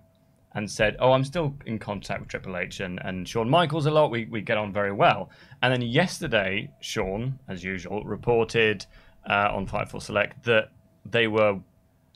and 0.53 0.69
said, 0.69 0.95
"Oh, 0.99 1.13
I'm 1.13 1.23
still 1.23 1.55
in 1.65 1.79
contact 1.79 2.19
with 2.19 2.29
Triple 2.29 2.57
H 2.57 2.79
and, 2.81 2.99
and 3.03 3.27
Shawn 3.27 3.49
Michaels 3.49 3.85
a 3.85 3.91
lot. 3.91 4.11
We 4.11 4.25
we 4.25 4.41
get 4.41 4.57
on 4.57 4.73
very 4.73 4.91
well." 4.91 5.29
And 5.61 5.71
then 5.73 5.81
yesterday, 5.81 6.69
Sean, 6.81 7.39
as 7.47 7.63
usual, 7.63 8.03
reported 8.03 8.85
uh, 9.27 9.49
on 9.51 9.65
Fightful 9.67 10.01
Select 10.01 10.43
that 10.45 10.71
they 11.05 11.27
were 11.27 11.59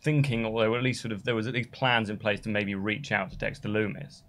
thinking, 0.01 0.45
or 0.45 0.61
they 0.61 0.67
were 0.67 0.77
at 0.77 0.83
least 0.83 1.01
sort 1.01 1.11
of 1.11 1.23
there 1.23 1.35
was 1.35 1.47
at 1.47 1.53
least 1.53 1.71
plans 1.71 2.09
in 2.09 2.17
place 2.17 2.39
to 2.41 2.49
maybe 2.49 2.75
reach 2.75 3.11
out 3.11 3.31
to 3.31 3.37
Dexter 3.37 3.69
Lumis. 3.69 4.21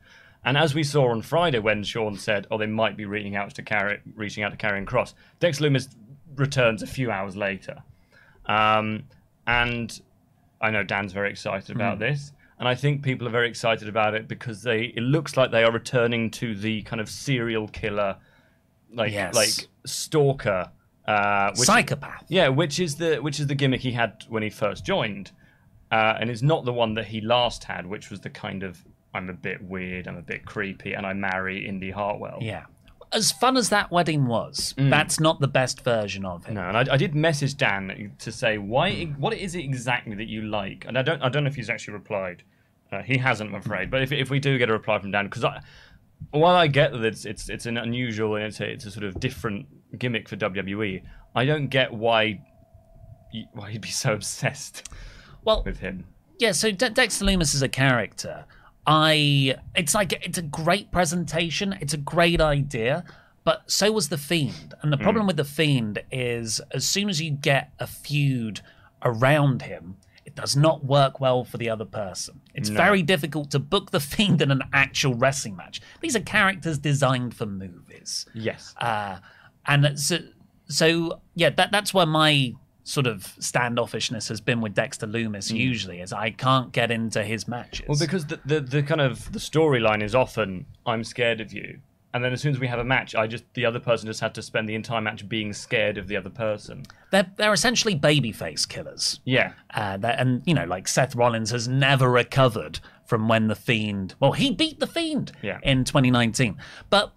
And 0.44 0.56
as 0.58 0.74
we 0.74 0.82
saw 0.84 1.08
on 1.10 1.22
Friday, 1.22 1.58
when 1.58 1.82
Sean 1.82 2.16
said, 2.16 2.46
"Oh, 2.50 2.58
they 2.58 2.66
might 2.66 2.96
be 2.96 3.06
reaching 3.06 3.34
out 3.34 3.54
to 3.54 3.62
carry, 3.62 4.00
reaching 4.14 4.44
out 4.44 4.50
to 4.52 4.56
Karrion 4.58 4.84
Kross," 4.84 5.14
Dexter 5.40 5.64
Lumis 5.64 5.88
returns 6.36 6.82
a 6.82 6.86
few 6.86 7.10
hours 7.10 7.36
later, 7.36 7.82
um, 8.46 9.04
and 9.46 10.00
I 10.60 10.70
know 10.70 10.82
Dan's 10.82 11.12
very 11.12 11.30
excited 11.30 11.74
about 11.74 11.98
this, 11.98 12.32
and 12.58 12.68
I 12.68 12.74
think 12.74 13.02
people 13.02 13.26
are 13.26 13.30
very 13.30 13.48
excited 13.48 13.88
about 13.88 14.14
it 14.14 14.28
because 14.28 14.62
they 14.62 14.92
it 14.96 15.00
looks 15.02 15.36
like 15.36 15.50
they 15.50 15.64
are 15.64 15.72
returning 15.72 16.30
to 16.32 16.54
the 16.54 16.82
kind 16.82 17.00
of 17.00 17.08
serial 17.08 17.68
killer, 17.68 18.16
like 18.92 19.12
Yes. 19.12 19.34
like 19.34 19.68
stalker, 19.86 20.70
uh, 21.06 21.50
which, 21.50 21.66
Psychopath. 21.66 22.24
yeah, 22.28 22.48
which 22.48 22.80
is 22.80 22.96
the 22.96 23.18
which 23.18 23.38
is 23.40 23.46
the 23.46 23.54
gimmick 23.54 23.80
he 23.80 23.92
had 23.92 24.24
when 24.28 24.42
he 24.42 24.50
first 24.50 24.84
joined, 24.84 25.32
uh, 25.92 26.14
and 26.18 26.30
it's 26.30 26.42
not 26.42 26.64
the 26.64 26.72
one 26.72 26.94
that 26.94 27.06
he 27.06 27.20
last 27.20 27.64
had, 27.64 27.86
which 27.86 28.10
was 28.10 28.20
the 28.20 28.30
kind 28.30 28.62
of 28.62 28.84
I'm 29.12 29.28
a 29.30 29.34
bit 29.34 29.62
weird, 29.62 30.08
I'm 30.08 30.16
a 30.16 30.22
bit 30.22 30.44
creepy, 30.44 30.94
and 30.94 31.06
I 31.06 31.12
marry 31.12 31.66
Indy 31.66 31.90
Hartwell. 31.90 32.38
Yeah. 32.40 32.64
As 33.12 33.30
fun 33.30 33.56
as 33.56 33.68
that 33.68 33.92
wedding 33.92 34.26
was, 34.26 34.74
that's 34.76 35.20
not 35.20 35.38
the 35.38 35.46
best 35.46 35.84
version 35.84 36.24
of 36.24 36.46
him. 36.46 36.54
No, 36.54 36.62
and 36.62 36.76
I, 36.76 36.94
I 36.94 36.96
did 36.96 37.14
message 37.14 37.56
Dan 37.56 38.12
to 38.18 38.32
say 38.32 38.58
why, 38.58 39.04
what 39.18 39.32
is 39.34 39.54
it 39.54 39.60
exactly 39.60 40.16
that 40.16 40.26
you 40.26 40.42
like, 40.42 40.84
and 40.88 40.98
I 40.98 41.02
don't, 41.02 41.22
I 41.22 41.28
don't 41.28 41.44
know 41.44 41.48
if 41.48 41.54
he's 41.54 41.70
actually 41.70 41.94
replied. 41.94 42.42
Uh, 42.90 43.02
he 43.02 43.16
hasn't, 43.18 43.50
I'm 43.50 43.56
afraid. 43.56 43.88
But 43.88 44.02
if, 44.02 44.10
if 44.10 44.30
we 44.30 44.40
do 44.40 44.58
get 44.58 44.68
a 44.68 44.72
reply 44.72 44.98
from 44.98 45.12
Dan, 45.12 45.26
because 45.26 45.44
I, 45.44 45.60
while 46.32 46.56
I 46.56 46.66
get 46.66 46.92
that 46.92 47.04
it's 47.04 47.24
it's 47.24 47.48
it's 47.48 47.66
an 47.66 47.76
unusual 47.76 48.34
and 48.36 48.44
it's 48.46 48.60
a, 48.60 48.68
it's 48.68 48.86
a 48.86 48.90
sort 48.90 49.04
of 49.04 49.20
different 49.20 49.66
gimmick 49.98 50.28
for 50.28 50.36
WWE, 50.36 51.02
I 51.34 51.44
don't 51.44 51.68
get 51.68 51.92
why 51.92 52.40
y- 53.32 53.46
why 53.52 53.70
he'd 53.70 53.80
be 53.80 53.88
so 53.90 54.12
obsessed 54.14 54.88
Well, 55.44 55.62
with 55.64 55.78
him. 55.80 56.04
yeah. 56.38 56.52
So 56.52 56.70
De- 56.70 56.90
Dexter 56.90 57.24
Lumis 57.24 57.54
is 57.54 57.62
a 57.62 57.68
character. 57.68 58.44
I. 58.86 59.56
It's 59.74 59.94
like 59.94 60.12
it's 60.12 60.38
a 60.38 60.42
great 60.42 60.90
presentation. 60.92 61.74
It's 61.80 61.94
a 61.94 61.98
great 61.98 62.40
idea. 62.40 63.04
But 63.44 63.70
so 63.70 63.92
was 63.92 64.08
the 64.08 64.16
Fiend, 64.18 64.72
and 64.80 64.90
the 64.92 64.96
problem 64.96 65.26
with 65.26 65.36
the 65.36 65.44
Fiend 65.44 66.02
is 66.10 66.60
as 66.70 66.86
soon 66.86 67.10
as 67.10 67.20
you 67.20 67.30
get 67.30 67.72
a 67.78 67.86
feud 67.86 68.62
around 69.02 69.60
him, 69.60 69.98
it 70.24 70.34
does 70.34 70.56
not 70.56 70.82
work 70.82 71.20
well 71.20 71.44
for 71.44 71.58
the 71.58 71.68
other 71.68 71.84
person. 71.84 72.40
It's 72.54 72.70
very 72.70 73.02
difficult 73.02 73.50
to 73.50 73.58
book 73.58 73.90
the 73.90 74.00
Fiend 74.00 74.40
in 74.40 74.50
an 74.50 74.62
actual 74.72 75.12
wrestling 75.12 75.56
match. 75.56 75.82
These 76.00 76.16
are 76.16 76.20
characters 76.20 76.78
designed 76.78 77.34
for 77.34 77.44
movies. 77.44 78.24
Yes. 78.32 78.74
Uh, 78.80 79.18
and 79.66 79.98
so, 79.98 80.18
so 80.68 81.20
yeah, 81.34 81.50
that 81.50 81.72
that's 81.72 81.92
where 81.94 82.06
my 82.06 82.52
sort 82.86 83.06
of 83.06 83.22
standoffishness 83.40 84.28
has 84.28 84.40
been 84.40 84.60
with 84.60 84.74
Dexter 84.74 85.06
Lumis. 85.06 85.50
Usually, 85.50 86.00
is 86.00 86.12
I 86.12 86.30
can't 86.30 86.72
get 86.72 86.90
into 86.90 87.22
his 87.24 87.48
matches. 87.48 87.86
Well, 87.88 87.98
because 87.98 88.26
the, 88.26 88.40
the, 88.44 88.60
the 88.60 88.82
kind 88.82 89.00
of 89.00 89.32
the 89.32 89.38
storyline 89.38 90.02
is 90.02 90.14
often 90.14 90.66
I'm 90.86 91.02
scared 91.04 91.40
of 91.40 91.52
you, 91.52 91.78
and 92.12 92.22
then 92.22 92.32
as 92.32 92.40
soon 92.42 92.52
as 92.52 92.60
we 92.60 92.66
have 92.68 92.78
a 92.78 92.84
match, 92.84 93.14
I 93.14 93.26
just 93.26 93.44
the 93.54 93.64
other 93.64 93.80
person 93.80 94.06
just 94.06 94.20
had 94.20 94.34
to 94.34 94.42
spend 94.42 94.68
the 94.68 94.74
entire 94.74 95.00
match 95.00 95.28
being 95.28 95.52
scared 95.52 95.96
of 95.98 96.08
the 96.08 96.16
other 96.16 96.30
person. 96.30 96.82
they're 97.10 97.30
they're 97.36 97.52
essentially 97.54 97.98
babyface 97.98 98.68
killers. 98.68 99.20
Yeah, 99.24 99.52
Uh, 99.74 99.98
and 100.02 100.42
you 100.44 100.54
know, 100.54 100.64
like 100.66 100.88
Seth 100.88 101.14
Rollins 101.16 101.50
has 101.50 101.66
never 101.68 102.10
recovered 102.10 102.80
from 103.06 103.28
when 103.28 103.48
the 103.48 103.54
Fiend. 103.54 104.14
Well, 104.20 104.32
he 104.32 104.50
beat 104.50 104.80
the 104.80 104.86
Fiend 104.86 105.32
Yeah. 105.42 105.58
in 105.62 105.84
2019, 105.84 106.56
but 106.90 107.12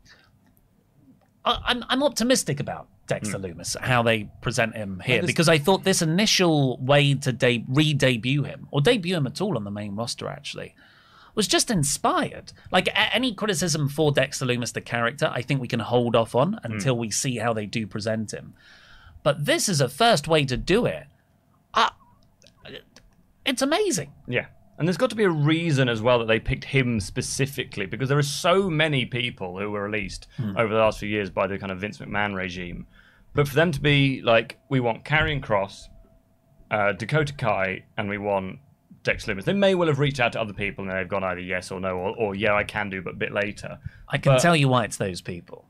I'm 1.65 1.83
I'm 1.89 2.03
optimistic 2.03 2.59
about 2.59 2.85
Hmm. 2.87 3.13
Dexter 3.13 3.37
Lumis 3.39 3.77
how 3.79 4.03
they 4.03 4.29
present 4.41 4.75
him 4.75 4.99
here 5.05 5.21
because 5.27 5.47
I 5.47 5.57
thought 5.57 5.83
this 5.85 6.01
initial 6.01 6.77
way 6.77 7.13
to 7.13 7.31
de- 7.31 7.63
re-debut 7.69 8.43
him 8.43 8.67
or 8.69 8.81
debut 8.81 9.15
him 9.15 9.25
at 9.25 9.39
all 9.39 9.55
on 9.55 9.63
the 9.63 9.71
main 9.71 9.95
roster 9.95 10.27
actually 10.27 10.75
was 11.33 11.47
just 11.47 11.71
inspired. 11.71 12.51
Like 12.71 12.87
a- 12.89 13.15
any 13.15 13.33
criticism 13.33 13.87
for 13.87 14.11
Dexter 14.11 14.45
Lumis, 14.45 14.73
the 14.73 14.81
character, 14.81 15.29
I 15.33 15.41
think 15.41 15.61
we 15.61 15.67
can 15.69 15.79
hold 15.79 16.15
off 16.17 16.35
on 16.35 16.59
until 16.63 16.97
we 16.97 17.09
see 17.11 17.37
how 17.37 17.53
they 17.53 17.65
do 17.65 17.87
present 17.87 18.33
him. 18.33 18.53
But 19.23 19.45
this 19.45 19.69
is 19.69 19.79
a 19.79 19.87
first 19.87 20.27
way 20.27 20.43
to 20.45 20.57
do 20.57 20.85
it. 20.85 21.05
Uh, 21.73 21.91
it's 23.45 23.61
amazing. 23.61 24.11
yeah. 24.27 24.47
And 24.77 24.87
there's 24.87 24.97
got 24.97 25.09
to 25.09 25.15
be 25.15 25.23
a 25.23 25.29
reason 25.29 25.89
as 25.89 26.01
well 26.03 26.19
that 26.19 26.27
they 26.27 26.39
picked 26.39 26.65
him 26.65 26.99
specifically 26.99 27.87
because 27.87 28.09
there 28.09 28.17
are 28.17 28.21
so 28.23 28.69
many 28.69 29.05
people 29.05 29.57
who 29.57 29.71
were 29.71 29.81
released 29.83 30.27
over 30.55 30.71
the 30.71 30.79
last 30.79 30.99
few 30.99 31.09
years 31.09 31.29
by 31.31 31.47
the 31.47 31.57
kind 31.57 31.71
of 31.71 31.79
Vince 31.79 31.97
McMahon 31.97 32.35
regime. 32.35 32.85
But 33.33 33.47
for 33.47 33.55
them 33.55 33.71
to 33.71 33.81
be 33.81 34.21
like, 34.21 34.59
we 34.69 34.79
want 34.79 35.03
Karrion 35.03 35.41
Kross, 35.41 35.87
uh, 36.69 36.91
Dakota 36.93 37.33
Kai, 37.33 37.83
and 37.97 38.07
we 38.07 38.17
want 38.19 38.59
Dex 39.03 39.25
Lumis. 39.25 39.45
They 39.45 39.53
may 39.53 39.73
well 39.73 39.87
have 39.87 39.97
reached 39.99 40.19
out 40.19 40.33
to 40.33 40.41
other 40.41 40.53
people 40.53 40.83
and 40.87 40.91
they've 40.95 41.07
gone 41.07 41.23
either 41.23 41.39
yes 41.41 41.71
or 41.71 41.79
no, 41.79 41.95
or, 41.97 42.15
or 42.15 42.35
yeah, 42.35 42.53
I 42.53 42.63
can 42.63 42.89
do, 42.91 43.01
but 43.01 43.13
a 43.13 43.17
bit 43.17 43.31
later. 43.33 43.79
I 44.09 44.17
can 44.19 44.33
But- 44.33 44.41
tell 44.41 44.55
you 44.55 44.67
why 44.69 44.83
it's 44.83 44.97
those 44.97 45.21
people. 45.21 45.65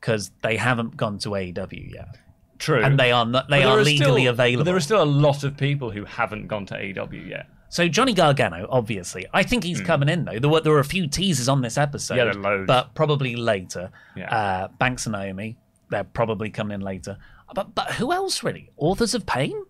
Because 0.00 0.30
they 0.42 0.56
haven't 0.56 0.96
gone 0.96 1.18
to 1.18 1.30
AEW 1.30 1.92
yet. 1.92 2.16
True. 2.58 2.82
And 2.82 2.98
they 2.98 3.10
are 3.10 3.26
not, 3.26 3.48
they 3.50 3.64
are 3.64 3.78
are 3.78 3.82
legally 3.82 4.22
still- 4.22 4.28
available. 4.32 4.64
There 4.64 4.76
are 4.76 4.80
still 4.80 5.02
a 5.02 5.04
lot 5.04 5.42
of 5.42 5.56
people 5.56 5.90
who 5.90 6.04
haven't 6.04 6.46
gone 6.46 6.66
to 6.66 6.74
AEW 6.74 7.28
yet. 7.28 7.46
So 7.70 7.86
Johnny 7.88 8.14
Gargano, 8.14 8.66
obviously, 8.70 9.26
I 9.32 9.42
think 9.42 9.62
he's 9.64 9.80
coming 9.80 10.08
in 10.08 10.24
though. 10.24 10.38
There 10.38 10.50
were 10.50 10.60
there 10.60 10.72
were 10.72 10.78
a 10.78 10.84
few 10.84 11.06
teasers 11.06 11.48
on 11.48 11.60
this 11.60 11.76
episode. 11.76 12.16
Yeah, 12.16 12.24
there 12.24 12.38
are 12.38 12.40
loads. 12.40 12.66
but 12.66 12.94
probably 12.94 13.36
later. 13.36 13.90
Yeah. 14.16 14.34
Uh, 14.34 14.68
Banks 14.78 15.06
and 15.06 15.12
Naomi, 15.12 15.58
they're 15.90 16.04
probably 16.04 16.50
coming 16.50 16.76
in 16.76 16.80
later. 16.80 17.18
But 17.54 17.74
but 17.74 17.92
who 17.92 18.12
else 18.12 18.42
really? 18.42 18.70
Authors 18.76 19.14
of 19.14 19.26
Pain? 19.26 19.64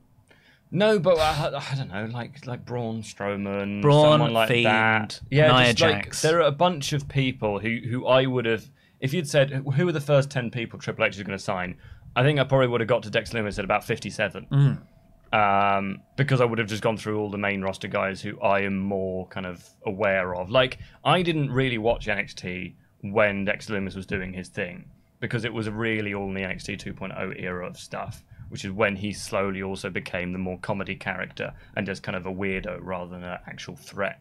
No, 0.71 0.99
but 0.99 1.19
I, 1.19 1.47
I 1.47 1.75
don't 1.77 1.89
know, 1.89 2.05
like 2.13 2.47
like 2.47 2.65
Braun 2.65 3.03
Strowman, 3.03 3.81
Braun, 3.81 4.13
someone 4.13 4.33
like 4.35 4.49
Fiend, 4.49 4.67
that. 4.67 5.21
Yeah, 5.31 5.51
Nia 5.51 5.73
just 5.73 5.93
like 5.93 6.21
there 6.21 6.39
are 6.39 6.47
a 6.47 6.53
bunch 6.53 6.93
of 6.93 7.09
people 7.09 7.59
who 7.59 7.79
who 7.89 8.07
I 8.07 8.27
would 8.27 8.45
have. 8.45 8.69
If 9.01 9.15
you'd 9.15 9.29
said 9.29 9.51
who 9.51 9.89
are 9.89 9.93
the 9.93 10.01
first 10.01 10.31
ten 10.31 10.51
people 10.51 10.79
Triple 10.79 11.05
H 11.05 11.17
is 11.17 11.23
going 11.23 11.39
to 11.39 11.43
sign, 11.43 11.79
I 12.15 12.23
think 12.23 12.39
I 12.39 12.45
probably 12.45 12.67
would 12.69 12.81
have 12.81 12.89
got 12.89 13.03
to 13.05 13.11
Dex 13.11 13.33
Lumis 13.33 13.59
at 13.59 13.65
about 13.65 13.83
fifty-seven. 13.85 14.47
Mm. 14.53 14.83
Um, 15.33 16.01
because 16.17 16.41
I 16.41 16.47
would 16.47 16.59
have 16.59 16.69
just 16.69 16.83
gone 16.83 16.97
through 16.97 17.21
all 17.21 17.31
the 17.31 17.39
main 17.39 17.61
roster 17.61 17.89
guys 17.89 18.23
who 18.23 18.41
I 18.41 18.61
am 18.61 18.79
more 18.79 19.27
kind 19.29 19.45
of 19.45 19.63
aware 19.85 20.35
of. 20.35 20.51
Like 20.51 20.79
I 21.05 21.21
didn't 21.23 21.51
really 21.51 21.77
watch 21.77 22.07
NXT 22.07 22.75
when 23.03 23.45
Dex 23.45 23.67
Lumis 23.67 23.95
was 23.95 24.07
doing 24.07 24.33
his 24.33 24.49
thing 24.49 24.91
because 25.21 25.45
it 25.45 25.53
was 25.53 25.69
really 25.69 26.15
all 26.15 26.29
in 26.29 26.35
the 26.35 26.41
NXT 26.43 26.83
2.0 26.83 27.43
era 27.43 27.67
of 27.67 27.79
stuff, 27.79 28.25
which 28.49 28.65
is 28.65 28.73
when 28.73 28.97
he 28.97 29.13
slowly 29.13 29.63
also 29.63 29.91
became 29.91 30.33
the 30.33 30.39
more 30.39 30.59
comedy 30.61 30.95
character 30.95 31.53
and 31.77 31.87
just 31.87 32.03
kind 32.03 32.17
of 32.17 32.27
a 32.27 32.33
weirdo 32.33 32.79
rather 32.81 33.11
than 33.11 33.25
an 33.25 33.39
actual 33.47 33.77
threat. 33.77 34.21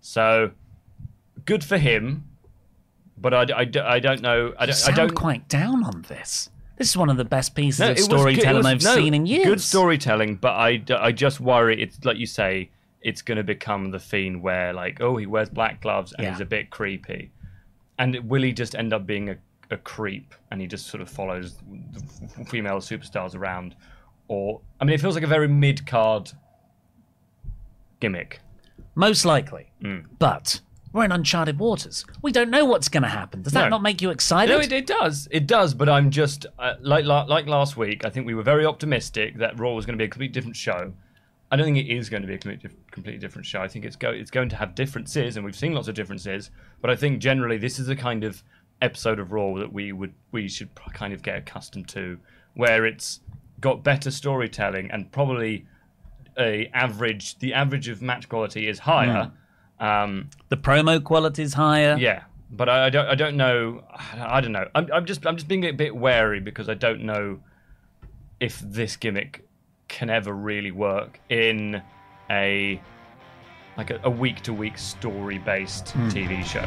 So 0.00 0.50
good 1.44 1.62
for 1.62 1.78
him, 1.78 2.24
but 3.16 3.34
I, 3.34 3.42
I, 3.42 3.70
I 3.84 4.00
don't 4.00 4.22
know. 4.22 4.52
I 4.58 4.66
don't. 4.66 4.70
I 4.70 4.78
sound 4.78 4.96
don't 4.96 5.14
quite 5.14 5.48
down 5.48 5.84
on 5.84 6.02
this. 6.08 6.50
This 6.80 6.88
is 6.88 6.96
one 6.96 7.10
of 7.10 7.18
the 7.18 7.26
best 7.26 7.54
pieces 7.54 7.80
no, 7.80 7.90
of 7.90 7.98
storytelling 7.98 8.64
I've 8.64 8.82
no, 8.82 8.94
seen 8.94 9.12
in 9.12 9.26
years. 9.26 9.44
Good 9.44 9.60
storytelling, 9.60 10.36
but 10.36 10.52
I, 10.52 10.82
I 10.98 11.12
just 11.12 11.38
worry 11.38 11.82
it's 11.82 12.02
like 12.06 12.16
you 12.16 12.24
say, 12.24 12.70
it's 13.02 13.20
going 13.20 13.36
to 13.36 13.44
become 13.44 13.90
the 13.90 13.98
fiend 13.98 14.40
where 14.42 14.72
like, 14.72 14.98
oh, 15.02 15.18
he 15.18 15.26
wears 15.26 15.50
black 15.50 15.82
gloves 15.82 16.14
and 16.14 16.24
Yeah. 16.24 16.30
he's 16.30 16.40
a 16.40 16.46
bit 16.46 16.70
creepy, 16.70 17.32
and 17.98 18.18
will 18.26 18.40
he 18.40 18.54
just 18.54 18.74
end 18.74 18.94
up 18.94 19.06
being 19.06 19.28
a, 19.28 19.36
a 19.70 19.76
creep 19.76 20.34
and 20.50 20.58
he 20.58 20.66
just 20.66 20.86
sort 20.86 21.02
of 21.02 21.10
follows 21.10 21.58
the 22.38 22.46
female 22.46 22.78
superstars 22.78 23.36
around, 23.36 23.76
or 24.28 24.62
I 24.80 24.86
mean, 24.86 24.94
it 24.94 25.02
feels 25.02 25.14
like 25.16 25.24
a 25.24 25.26
very 25.26 25.48
mid 25.48 25.86
card 25.86 26.32
gimmick. 28.00 28.40
Most 28.94 29.26
likely. 29.26 29.70
Mm. 29.82 30.06
But 30.18 30.62
we're 30.92 31.04
in 31.04 31.12
uncharted 31.12 31.58
waters. 31.58 32.04
We 32.22 32.32
don't 32.32 32.50
know 32.50 32.64
what's 32.64 32.88
going 32.88 33.02
to 33.04 33.08
happen. 33.08 33.42
Does 33.42 33.52
that 33.52 33.64
No. 33.64 33.68
not 33.68 33.82
make 33.82 34.02
you 34.02 34.10
excited? 34.10 34.52
No, 34.52 34.58
it, 34.60 34.72
it 34.72 34.86
does. 34.86 35.28
It 35.30 35.46
does. 35.46 35.72
But 35.74 35.88
I'm 35.88 36.10
just 36.10 36.46
uh, 36.58 36.74
like 36.80 37.04
like 37.04 37.46
last 37.46 37.76
week. 37.76 38.04
I 38.04 38.10
think 38.10 38.26
we 38.26 38.34
were 38.34 38.42
very 38.42 38.66
optimistic 38.66 39.36
that 39.38 39.58
Raw 39.58 39.72
was 39.74 39.86
going 39.86 39.96
to 39.98 40.02
be 40.02 40.06
a 40.06 40.08
completely 40.08 40.32
different 40.32 40.56
show. 40.56 40.92
I 41.52 41.56
don't 41.56 41.64
think 41.66 41.78
it 41.78 41.92
is 41.92 42.08
going 42.08 42.22
to 42.22 42.28
be 42.28 42.34
a 42.34 42.38
completely, 42.38 42.70
completely 42.92 43.18
different 43.20 43.44
show. 43.46 43.60
I 43.60 43.68
think 43.68 43.84
it's 43.84 43.96
go 43.96 44.10
it's 44.10 44.30
going 44.30 44.48
to 44.50 44.56
have 44.56 44.74
differences, 44.74 45.36
and 45.36 45.44
we've 45.44 45.56
seen 45.56 45.74
lots 45.74 45.88
of 45.88 45.94
differences. 45.94 46.50
But 46.80 46.90
I 46.90 46.96
think 46.96 47.20
generally 47.20 47.56
this 47.58 47.78
is 47.78 47.88
a 47.88 47.96
kind 47.96 48.22
of 48.24 48.42
episode 48.82 49.18
of 49.18 49.32
Raw 49.32 49.54
that 49.58 49.72
we 49.72 49.92
would 49.92 50.14
we 50.32 50.48
should 50.48 50.70
kind 50.92 51.12
of 51.12 51.22
get 51.22 51.36
accustomed 51.36 51.88
to, 51.88 52.18
where 52.54 52.84
it's 52.86 53.20
got 53.60 53.82
better 53.84 54.10
storytelling 54.10 54.90
and 54.90 55.10
probably 55.12 55.66
a 56.38 56.66
average. 56.72 57.38
The 57.40 57.52
average 57.52 57.88
of 57.88 58.00
match 58.00 58.28
quality 58.28 58.68
is 58.68 58.80
higher. 58.80 59.32
Um, 59.80 60.28
the 60.50 60.56
promo 60.56 61.02
quality 61.02 61.42
is 61.42 61.54
higher. 61.54 61.96
yeah, 61.98 62.24
but 62.50 62.68
I, 62.68 62.86
I 62.86 62.90
don't. 62.90 63.06
I 63.08 63.14
don't 63.14 63.36
know. 63.36 63.82
I 64.14 64.40
don't 64.40 64.52
know. 64.52 64.68
I'm, 64.74 64.88
I'm 64.92 65.06
just. 65.06 65.26
I'm 65.26 65.36
just 65.36 65.48
being 65.48 65.64
a 65.64 65.72
bit 65.72 65.96
wary 65.96 66.40
because 66.40 66.68
I 66.68 66.74
don't 66.74 67.02
know 67.02 67.40
if 68.38 68.60
this 68.60 68.96
gimmick 68.96 69.46
can 69.88 70.10
ever 70.10 70.32
really 70.32 70.70
work 70.70 71.18
in 71.28 71.82
a 72.30 72.80
like 73.76 73.90
a, 73.90 74.00
a 74.04 74.10
week-to-week 74.10 74.76
story-based 74.76 75.86
TV 76.08 76.44
show. 76.44 76.66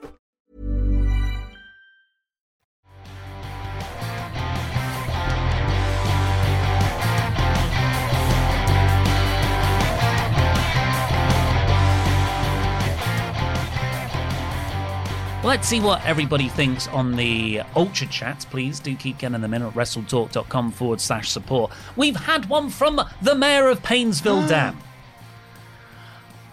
Let's 15.43 15.67
see 15.67 15.79
what 15.79 16.05
everybody 16.05 16.49
thinks 16.49 16.87
on 16.89 17.15
the 17.15 17.63
Ultra 17.75 18.05
chats. 18.05 18.45
Please 18.45 18.79
do 18.79 18.95
keep 18.95 19.17
getting 19.17 19.41
them 19.41 19.55
in 19.55 19.63
at 19.63 19.73
wrestletalk.com 19.73 20.71
forward 20.71 21.01
slash 21.01 21.31
support. 21.31 21.71
We've 21.95 22.15
had 22.15 22.47
one 22.47 22.69
from 22.69 23.01
the 23.23 23.33
mayor 23.33 23.67
of 23.67 23.81
Painesville 23.81 24.47
Dan. 24.47 24.77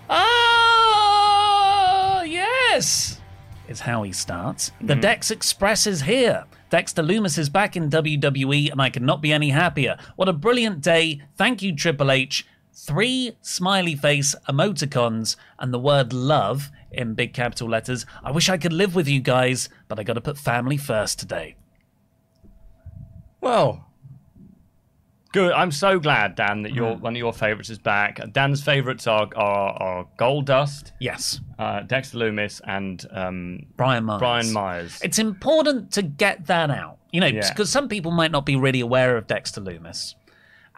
Ah, 0.09 2.23
yes, 2.23 3.21
is 3.69 3.81
how 3.81 4.05
he 4.05 4.13
starts. 4.13 4.73
The 4.81 4.95
Dex 4.95 5.31
Express 5.31 5.87
is 5.87 6.01
here. 6.01 6.47
Dexter 6.71 7.03
Lumis 7.03 7.37
is 7.37 7.51
back 7.51 7.77
in 7.77 7.91
WWE, 7.91 8.73
and 8.73 8.81
I 8.81 8.89
could 8.89 9.03
not 9.03 9.21
be 9.21 9.35
any 9.35 9.51
happier. 9.51 9.99
What 10.17 10.31
a 10.31 10.33
brilliant 10.33 10.81
day. 10.81 11.21
Thank 11.37 11.61
you, 11.61 11.77
Triple 11.77 12.11
H. 12.11 12.47
Three 12.73 13.33
smiley 13.43 13.97
face 13.97 14.35
emoticons 14.49 15.37
and 15.59 15.75
the 15.75 15.79
word 15.79 16.15
love 16.15 16.71
in 16.91 17.15
big 17.15 17.33
capital 17.35 17.69
letters. 17.69 18.07
I 18.23 18.31
wish 18.31 18.49
I 18.49 18.57
could 18.57 18.73
live 18.73 18.95
with 18.95 19.09
you 19.09 19.21
guys, 19.21 19.69
but 19.89 19.99
I 19.99 20.03
gotta 20.03 20.21
put 20.21 20.39
family 20.39 20.77
first 20.77 21.19
today. 21.19 21.57
Well, 23.41 23.85
good. 25.33 25.53
I'm 25.53 25.71
so 25.71 25.99
glad, 25.99 26.35
Dan, 26.35 26.63
that 26.63 26.73
your 26.75 26.97
one 26.97 27.15
of 27.15 27.19
your 27.19 27.33
favourites 27.33 27.71
is 27.71 27.79
back. 27.79 28.21
Dan's 28.33 28.63
favourites 28.63 29.07
are 29.07 29.29
are, 29.37 29.71
are 29.83 30.07
Goldust, 30.19 30.93
Yes, 31.01 31.41
uh, 31.59 31.81
Dexter 31.81 32.19
Lumis, 32.19 32.61
and 32.65 33.05
um, 33.13 33.61
Brian 33.77 34.05
Myers. 34.05 34.19
Brian 34.19 34.53
Myers. 34.53 34.99
It's 35.03 35.19
important 35.19 35.93
to 35.93 36.03
get 36.03 36.47
that 36.47 36.71
out, 36.71 36.99
you 37.13 37.21
know, 37.21 37.27
Yeah. 37.27 37.49
because 37.49 37.71
some 37.71 37.89
people 37.89 38.11
might 38.11 38.33
not 38.33 38.45
be 38.45 38.57
really 38.57 38.81
aware 38.81 39.17
of 39.17 39.27
Dexter 39.27 39.61
Lumis. 39.61 40.15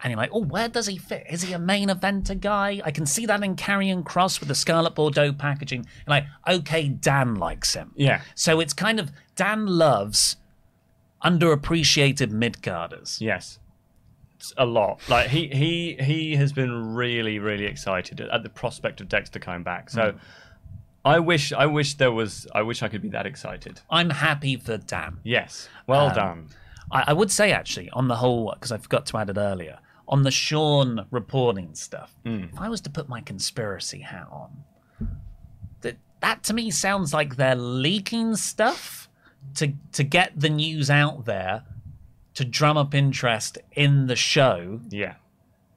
And 0.03 0.11
you're 0.11 0.17
like, 0.17 0.31
oh, 0.33 0.43
where 0.43 0.67
does 0.67 0.87
he 0.87 0.97
fit? 0.97 1.27
Is 1.29 1.43
he 1.43 1.53
a 1.53 1.59
main 1.59 1.89
eventer 1.89 2.39
guy? 2.39 2.81
I 2.83 2.91
can 2.91 3.05
see 3.05 3.25
that 3.27 3.43
in 3.43 3.55
Karrion 3.55 4.03
Kross 4.03 4.39
with 4.39 4.49
the 4.49 4.55
Scarlett 4.55 4.95
Bordeaux 4.95 5.31
packaging. 5.31 5.81
And 5.81 6.07
like, 6.07 6.25
okay, 6.47 6.87
Dan 6.87 7.35
likes 7.35 7.75
him. 7.75 7.91
Yeah. 7.95 8.21
So 8.33 8.59
it's 8.59 8.73
kind 8.73 8.99
of 8.99 9.11
Dan 9.35 9.67
loves 9.67 10.37
underappreciated 11.23 12.31
mid-carders. 12.31 13.19
Yes. 13.21 13.59
It's 14.37 14.53
a 14.57 14.65
lot. 14.65 15.01
Like 15.07 15.29
he 15.29 15.49
he 15.49 15.95
he 15.99 16.35
has 16.35 16.51
been 16.51 16.95
really 16.95 17.37
really 17.37 17.65
excited 17.65 18.19
at, 18.21 18.41
the 18.41 18.49
prospect 18.49 18.99
of 18.99 19.07
Dexter 19.07 19.37
coming 19.37 19.61
back. 19.61 19.91
So 19.91 20.15
I 21.05 21.19
wish 21.19 21.53
I 21.53 21.67
wish 21.67 21.93
there 21.93 22.11
was 22.11 22.47
I 22.55 22.63
wish 22.63 22.81
I 22.81 22.87
could 22.87 23.03
be 23.03 23.09
that 23.09 23.27
excited. 23.27 23.81
I'm 23.91 24.09
happy 24.09 24.57
for 24.57 24.77
Dan. 24.77 25.19
Yes. 25.23 25.69
Well 25.85 26.07
Um, 26.07 26.15
done. 26.15 26.49
I, 26.91 27.03
I 27.09 27.13
would 27.13 27.29
say 27.29 27.51
actually 27.51 27.91
on 27.91 28.07
the 28.07 28.15
whole 28.15 28.51
because 28.51 28.71
I 28.71 28.77
forgot 28.77 29.05
to 29.07 29.17
add 29.19 29.29
it 29.29 29.37
earlier 29.37 29.77
on 30.11 30.23
the 30.23 30.31
Sean 30.31 31.05
reporting 31.09 31.73
stuff. 31.73 32.13
Hmm. 32.25 32.43
If 32.51 32.59
I 32.59 32.69
was 32.69 32.81
to 32.81 32.89
put 32.89 33.07
my 33.09 33.21
conspiracy 33.21 33.99
hat 34.01 34.27
on, 34.31 34.63
that 35.81 35.97
that 36.19 36.43
to 36.43 36.53
me 36.53 36.69
sounds 36.69 37.13
like 37.13 37.37
they're 37.37 37.55
leaking 37.55 38.35
stuff 38.35 39.09
to 39.55 39.73
to 39.93 40.03
get 40.03 40.33
the 40.39 40.49
news 40.49 40.89
out 40.89 41.25
there 41.25 41.63
to 42.33 42.45
drum 42.45 42.77
up 42.77 42.93
interest 42.93 43.57
in 43.73 44.07
the 44.07 44.15
show, 44.15 44.79
Yeah. 44.89 45.15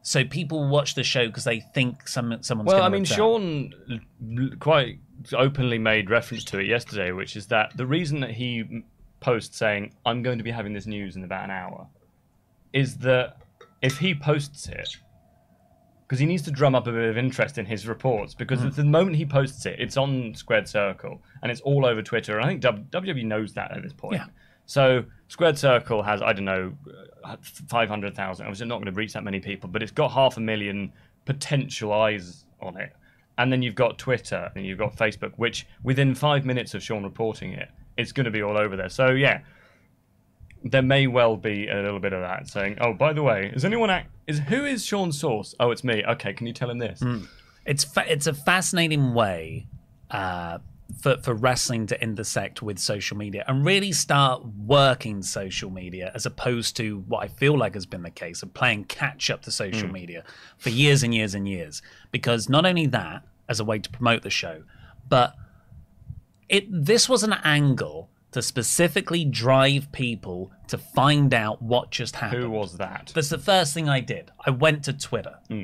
so 0.03 0.25
people 0.25 0.69
watch 0.69 0.95
the 0.95 1.03
show 1.03 1.27
because 1.27 1.45
they 1.45 1.61
think 1.61 2.07
some 2.07 2.43
someone's. 2.43 2.69
Well, 2.69 2.83
I 2.83 2.89
mean, 2.89 3.03
return. 3.03 3.17
Sean 3.17 4.57
quite 4.61 4.99
openly 5.33 5.79
made 5.79 6.11
reference 6.11 6.45
to 6.45 6.59
it 6.59 6.67
yesterday, 6.67 7.13
which 7.13 7.37
is 7.37 7.47
that 7.47 7.77
the 7.77 7.87
reason 7.87 8.21
that 8.21 8.33
he 8.33 8.85
posts 9.21 9.57
saying, 9.57 9.95
I'm 10.05 10.23
going 10.23 10.39
to 10.39 10.45
be 10.45 10.51
having 10.51 10.75
this 10.75 10.87
news 10.87 11.17
in 11.17 11.25
about 11.25 11.45
an 11.45 11.51
hour, 11.51 11.87
is 12.73 12.99
that 12.99 13.39
if 13.85 13.99
he 13.99 14.15
posts 14.15 14.67
it, 14.69 14.97
because 16.09 16.19
he 16.19 16.25
needs 16.25 16.43
to 16.43 16.51
drum 16.51 16.75
up 16.75 16.87
a 16.87 16.93
bit 16.93 17.11
of 17.11 17.19
interest 17.19 17.59
in 17.59 17.67
his 17.67 17.87
reports. 17.87 18.35
Because 18.35 18.65
at 18.65 18.75
the 18.75 18.85
moment 18.85 19.17
he 19.17 19.27
posts 19.27 19.67
it, 19.67 19.79
it's 19.79 19.99
on 19.99 20.35
Squared 20.35 20.67
Circle 20.67 21.23
and 21.43 21.53
it's 21.53 21.61
all 21.61 21.85
over 21.85 22.03
Twitter. 22.03 22.39
And 22.39 22.45
I 22.45 22.49
think 22.49 22.63
WWE 22.91 23.25
knows 23.25 23.53
that 23.55 23.77
at 23.77 23.83
this 23.83 23.93
point. 23.93 24.15
Yeah. 24.15 24.27
So 24.65 25.05
Squared 25.29 25.59
Circle 25.59 26.03
has 26.03 26.23
I 26.23 26.33
don't 26.33 26.47
know, 26.47 26.73
five 27.69 27.91
hundred 27.91 28.15
thousand. 28.15 28.47
Obviously 28.47 28.67
not 28.67 28.77
going 28.77 28.87
to 28.87 28.99
reach 28.99 29.13
that 29.13 29.23
many 29.23 29.41
people, 29.41 29.69
but 29.69 29.83
it's 29.83 29.93
got 29.93 30.11
half 30.11 30.39
a 30.39 30.41
million 30.41 30.91
potential 31.27 31.93
eyes 31.93 32.47
on 32.61 32.79
it. 32.79 32.93
And 33.37 33.53
then 33.53 33.61
you've 33.61 33.75
got 33.75 33.99
Twitter 33.99 34.51
and 34.55 34.65
you've 34.65 34.79
got 34.79 34.97
Facebook, 34.97 35.33
which 35.37 35.67
within 35.83 36.15
five 36.15 36.47
minutes 36.47 36.73
of 36.73 36.83
Sean 36.83 37.03
reporting 37.03 37.53
it, 37.53 37.69
it's 37.99 38.13
going 38.13 38.25
to 38.25 38.31
be 38.31 38.43
all 38.43 38.57
over 38.57 38.77
there. 38.77 38.89
So 38.89 39.11
yeah, 39.11 39.41
there 40.65 40.83
may 40.83 41.07
well 41.07 41.37
be 41.37 41.69
a 41.69 41.77
little 41.77 42.01
bit 42.01 42.13
of 42.13 42.21
that 42.23 42.49
saying, 42.49 42.79
"Oh, 42.81 42.93
by 42.95 43.13
the 43.13 43.23
way, 43.23 43.53
is 43.55 43.65
anyone 43.65 43.91
act- 43.91 44.11
is 44.27 44.39
who 44.41 44.65
is 44.65 44.85
Sean 44.85 45.13
source? 45.13 45.55
Oh, 45.61 45.71
it's 45.71 45.85
me. 45.85 46.03
Okay, 46.05 46.33
can 46.33 46.47
you 46.47 46.53
tell 46.55 46.71
him 46.71 46.79
this?" 46.79 47.03
it's 47.67 47.85
fa- 47.85 48.11
it's 48.11 48.27
a 48.27 48.33
fascinating 48.35 49.15
way 49.15 49.67
uh, 50.11 50.59
for 51.01 51.17
for 51.19 51.35
wrestling 51.35 51.87
to 51.89 52.03
intersect 52.03 52.63
with 52.63 52.79
social 52.79 53.17
media 53.17 53.45
and 53.47 53.65
really 53.65 53.93
start 53.93 54.43
working 54.67 55.23
social 55.23 55.71
media 55.71 56.11
as 56.15 56.25
opposed 56.27 56.77
to 56.77 57.01
what 57.09 57.23
I 57.25 57.29
feel 57.29 57.57
like 57.59 57.75
has 57.75 57.87
been 57.87 58.03
the 58.03 58.11
case 58.11 58.43
of 58.43 58.53
playing 58.55 58.85
catch 58.85 59.31
up 59.31 59.43
to 59.43 59.51
social 59.51 59.89
media 59.89 60.25
for 60.59 60.71
years 60.71 61.03
and 61.03 61.15
years 61.15 61.35
and 61.35 61.47
years. 61.49 61.83
Because 62.11 62.49
not 62.49 62.65
only 62.67 62.87
that 62.87 63.23
as 63.49 63.61
a 63.61 63.65
way 63.65 63.79
to 63.79 63.91
promote 63.91 64.23
the 64.23 64.31
show, 64.31 64.63
but 65.09 65.35
it 66.49 66.65
this 66.71 67.09
was 67.09 67.23
an 67.23 67.35
angle 67.45 68.09
to 68.35 68.43
specifically 68.43 69.25
drive 69.25 69.91
people 69.93 70.51
to 70.67 70.77
find 70.77 71.33
out 71.33 71.63
what 71.63 71.91
just 71.93 72.17
happened. 72.17 72.43
Who 72.43 72.51
was 72.51 72.77
that? 72.79 73.13
That's 73.15 73.29
the 73.29 73.39
first 73.39 73.73
thing 73.75 73.89
I 73.89 74.01
did. 74.01 74.33
I 74.45 74.51
went 74.51 74.83
to 74.85 74.93
Twitter. 74.93 75.39
Hmm. 75.49 75.63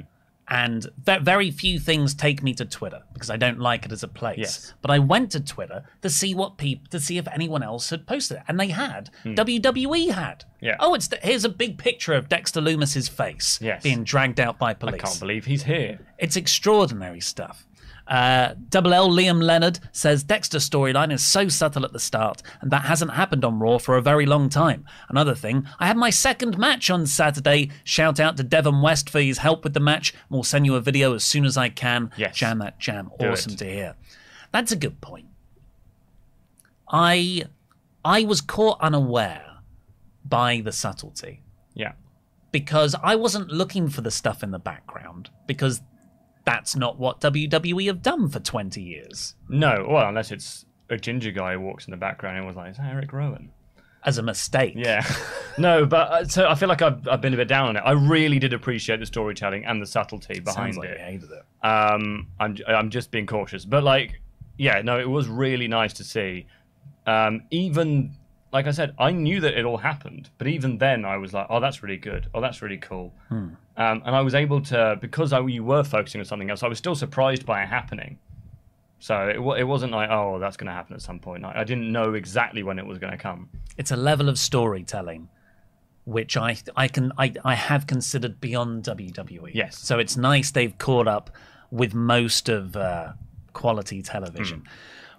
And 0.52 0.86
very 0.98 1.52
few 1.52 1.78
things 1.78 2.12
take 2.12 2.42
me 2.42 2.54
to 2.54 2.64
Twitter 2.64 3.02
because 3.12 3.30
I 3.30 3.36
don't 3.36 3.60
like 3.60 3.84
it 3.86 3.92
as 3.92 4.02
a 4.02 4.08
place. 4.08 4.38
Yes. 4.38 4.74
But 4.82 4.90
I 4.90 4.98
went 4.98 5.30
to 5.32 5.40
Twitter 5.40 5.84
to 6.02 6.10
see 6.10 6.34
what 6.34 6.58
people 6.58 6.86
to 6.90 6.98
see 6.98 7.18
if 7.18 7.28
anyone 7.28 7.62
else 7.62 7.90
had 7.90 8.04
posted 8.04 8.38
it, 8.38 8.42
and 8.48 8.58
they 8.58 8.68
had. 8.68 9.10
Hmm. 9.22 9.34
WWE 9.34 10.10
had. 10.12 10.44
Yeah. 10.60 10.74
Oh, 10.80 10.94
it's 10.94 11.08
here's 11.22 11.44
a 11.44 11.48
big 11.48 11.78
picture 11.78 12.14
of 12.14 12.28
Dexter 12.28 12.60
Lumis's 12.60 13.08
face 13.08 13.60
Yes. 13.62 13.82
being 13.84 14.02
dragged 14.02 14.40
out 14.40 14.58
by 14.58 14.74
police. 14.74 14.94
I 14.94 14.98
can't 15.06 15.20
believe 15.20 15.44
he's 15.44 15.62
here. 15.64 16.00
It's 16.18 16.36
extraordinary 16.36 17.20
stuff. 17.20 17.64
Uh, 18.10 18.54
Double 18.68 18.92
L 18.92 19.08
Liam 19.08 19.40
Leonard 19.40 19.78
says 19.92 20.24
Dexter's 20.24 20.68
storyline 20.68 21.12
is 21.12 21.22
so 21.22 21.48
subtle 21.48 21.84
at 21.84 21.92
the 21.92 22.00
start, 22.00 22.42
and 22.60 22.70
that 22.72 22.82
hasn't 22.82 23.12
happened 23.12 23.44
on 23.44 23.60
Raw 23.60 23.78
for 23.78 23.96
a 23.96 24.02
very 24.02 24.26
long 24.26 24.48
time. 24.48 24.84
Another 25.08 25.34
thing, 25.36 25.64
I 25.78 25.86
had 25.86 25.96
my 25.96 26.10
second 26.10 26.58
match 26.58 26.90
on 26.90 27.06
Saturday. 27.06 27.70
Shout 27.84 28.18
out 28.18 28.36
to 28.38 28.42
Devon 28.42 28.82
West 28.82 29.08
for 29.08 29.20
his 29.20 29.38
help 29.38 29.62
with 29.62 29.74
the 29.74 29.80
match. 29.80 30.12
We'll 30.28 30.42
send 30.42 30.66
you 30.66 30.74
a 30.74 30.80
video 30.80 31.14
as 31.14 31.22
soon 31.22 31.44
as 31.44 31.56
I 31.56 31.68
can. 31.68 32.10
Yes. 32.16 32.34
Jam 32.34 32.58
that 32.58 32.80
jam. 32.80 33.12
Do 33.20 33.28
awesome 33.28 33.52
it. 33.52 33.58
to 33.60 33.64
hear. 33.64 33.94
That's 34.52 34.72
a 34.72 34.76
good 34.76 35.00
point. 35.00 35.26
I 36.88 37.44
I 38.04 38.24
was 38.24 38.40
caught 38.40 38.80
unaware 38.80 39.46
by 40.24 40.60
the 40.60 40.72
subtlety 40.72 41.42
Yeah. 41.74 41.92
because 42.50 42.96
I 43.02 43.14
wasn't 43.16 43.48
looking 43.50 43.88
for 43.88 44.00
the 44.00 44.10
stuff 44.10 44.42
in 44.42 44.50
the 44.50 44.58
background 44.58 45.30
because 45.46 45.80
that's 46.44 46.74
not 46.76 46.98
what 46.98 47.20
WWE 47.20 47.86
have 47.86 48.02
done 48.02 48.28
for 48.28 48.40
20 48.40 48.82
years 48.82 49.34
No, 49.48 49.86
well, 49.88 50.08
unless 50.08 50.30
it's 50.32 50.64
a 50.88 50.96
ginger 50.96 51.30
guy 51.30 51.52
who 51.54 51.60
walks 51.60 51.86
in 51.86 51.90
the 51.92 51.96
background 51.96 52.38
and 52.38 52.46
was 52.46 52.56
like, 52.56 52.72
"Is 52.72 52.76
that 52.78 52.92
Eric 52.92 53.12
Rowan?" 53.12 53.50
as 54.04 54.18
a 54.18 54.22
mistake. 54.22 54.72
Yeah. 54.76 55.04
no, 55.58 55.84
but 55.86 56.10
uh, 56.10 56.24
so 56.24 56.48
I 56.48 56.54
feel 56.54 56.68
like 56.68 56.82
I've, 56.82 57.06
I've 57.06 57.20
been 57.20 57.34
a 57.34 57.36
bit 57.36 57.48
down 57.48 57.68
on 57.68 57.76
it. 57.76 57.80
I 57.80 57.92
really 57.92 58.38
did 58.38 58.52
appreciate 58.52 58.98
the 59.00 59.06
storytelling 59.06 59.64
and 59.66 59.80
the 59.80 59.86
subtlety 59.86 60.40
behind 60.40 60.74
Sounds 60.74 60.78
like 60.78 60.88
it. 60.88 60.98
you 60.98 61.04
hated 61.04 61.28
it. 61.30 61.66
Um, 61.66 62.28
I'm 62.38 62.56
I'm 62.66 62.90
just 62.90 63.10
being 63.10 63.26
cautious, 63.26 63.64
but 63.64 63.84
like, 63.84 64.20
yeah, 64.56 64.80
no, 64.82 64.98
it 64.98 65.08
was 65.08 65.28
really 65.28 65.68
nice 65.68 65.92
to 65.94 66.04
see. 66.04 66.46
Um, 67.06 67.42
even 67.50 68.16
like 68.52 68.66
I 68.66 68.72
said, 68.72 68.94
I 68.98 69.12
knew 69.12 69.40
that 69.40 69.56
it 69.56 69.64
all 69.64 69.76
happened, 69.76 70.30
but 70.38 70.46
even 70.46 70.78
then, 70.78 71.04
I 71.04 71.16
was 71.16 71.32
like, 71.32 71.46
oh, 71.50 71.60
that's 71.60 71.82
really 71.82 71.96
good. 71.96 72.28
Oh, 72.34 72.40
that's 72.40 72.62
really 72.62 72.78
cool. 72.78 73.14
Um, 73.76 74.02
and 74.04 74.16
I 74.16 74.20
was 74.20 74.34
able 74.34 74.60
to 74.62 74.98
because 75.00 75.32
I, 75.32 75.40
you 75.40 75.64
were 75.64 75.84
focusing 75.84 76.20
on 76.20 76.24
something 76.24 76.50
else. 76.50 76.62
I 76.62 76.68
was 76.68 76.78
still 76.78 76.94
surprised 76.94 77.46
by 77.46 77.62
it 77.62 77.66
happening. 77.68 78.18
So 78.98 79.28
it, 79.28 79.60
it 79.60 79.64
wasn't 79.64 79.92
like, 79.92 80.10
oh, 80.10 80.38
that's 80.38 80.56
going 80.56 80.66
to 80.66 80.72
happen 80.72 80.94
at 80.94 81.00
some 81.00 81.20
point. 81.20 81.44
I, 81.44 81.60
I 81.60 81.64
didn't 81.64 81.90
know 81.90 82.14
exactly 82.14 82.62
when 82.62 82.78
it 82.78 82.84
was 82.84 82.98
going 82.98 83.12
to 83.12 83.18
come. 83.18 83.48
It's 83.78 83.90
a 83.90 83.96
level 83.96 84.28
of 84.28 84.38
storytelling 84.38 85.28
which 86.04 86.36
I 86.36 86.56
I 86.76 86.88
can 86.88 87.12
I, 87.18 87.32
I 87.44 87.54
have 87.54 87.86
considered 87.86 88.40
beyond 88.40 88.84
WWE. 88.84 89.50
Yes. 89.54 89.78
So 89.78 89.98
it's 89.98 90.16
nice 90.16 90.50
they've 90.50 90.76
caught 90.76 91.06
up 91.06 91.30
with 91.70 91.94
most 91.94 92.48
of 92.48 92.76
uh, 92.76 93.12
quality 93.52 94.02
television. 94.02 94.64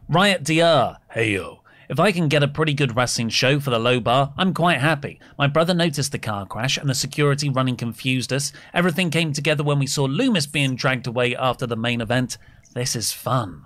Riot 0.09 0.43
DR, 0.43 0.97
hey 1.11 1.33
yo. 1.33 1.60
If 1.91 1.99
I 1.99 2.13
can 2.13 2.29
get 2.29 2.41
a 2.41 2.47
pretty 2.47 2.73
good 2.73 2.95
wrestling 2.95 3.27
show 3.27 3.59
for 3.59 3.69
the 3.69 3.77
low 3.77 3.99
bar, 3.99 4.33
I'm 4.37 4.53
quite 4.53 4.79
happy. 4.79 5.19
My 5.37 5.47
brother 5.47 5.73
noticed 5.73 6.13
the 6.13 6.19
car 6.19 6.45
crash 6.45 6.77
and 6.77 6.89
the 6.89 6.95
security 6.95 7.49
running 7.49 7.75
confused 7.75 8.31
us. 8.31 8.53
Everything 8.73 9.09
came 9.09 9.33
together 9.33 9.61
when 9.61 9.77
we 9.77 9.87
saw 9.87 10.07
Lumis 10.07 10.49
being 10.49 10.77
dragged 10.77 11.05
away 11.05 11.35
after 11.35 11.67
the 11.67 11.75
main 11.75 11.99
event. 11.99 12.37
This 12.73 12.95
is 12.95 13.11
fun. 13.11 13.65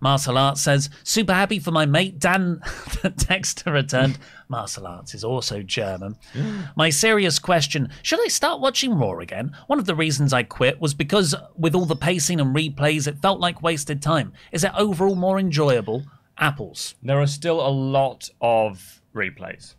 Martial 0.00 0.38
Arts 0.38 0.62
says, 0.62 0.88
super 1.04 1.34
happy 1.34 1.58
for 1.58 1.70
my 1.70 1.84
mate 1.84 2.18
Dan 2.18 2.62
that 3.02 3.18
Dexter 3.18 3.72
returned. 3.72 4.18
Martial 4.48 4.86
Arts 4.86 5.14
is 5.14 5.22
also 5.22 5.60
German. 5.62 6.16
my 6.76 6.88
serious 6.88 7.38
question 7.38 7.90
should 8.00 8.24
I 8.24 8.28
start 8.28 8.62
watching 8.62 8.94
Raw 8.94 9.18
again? 9.18 9.54
One 9.66 9.78
of 9.78 9.84
the 9.84 9.94
reasons 9.94 10.32
I 10.32 10.44
quit 10.44 10.80
was 10.80 10.94
because, 10.94 11.34
with 11.54 11.74
all 11.74 11.84
the 11.84 11.94
pacing 11.94 12.40
and 12.40 12.56
replays, 12.56 13.06
it 13.06 13.20
felt 13.20 13.38
like 13.38 13.62
wasted 13.62 14.00
time. 14.00 14.32
Is 14.50 14.64
it 14.64 14.72
overall 14.74 15.14
more 15.14 15.38
enjoyable? 15.38 16.06
Apples, 16.38 16.94
There 17.02 17.20
are 17.20 17.26
still 17.26 17.66
a 17.66 17.70
lot 17.70 18.28
of 18.40 19.00
replays. 19.14 19.74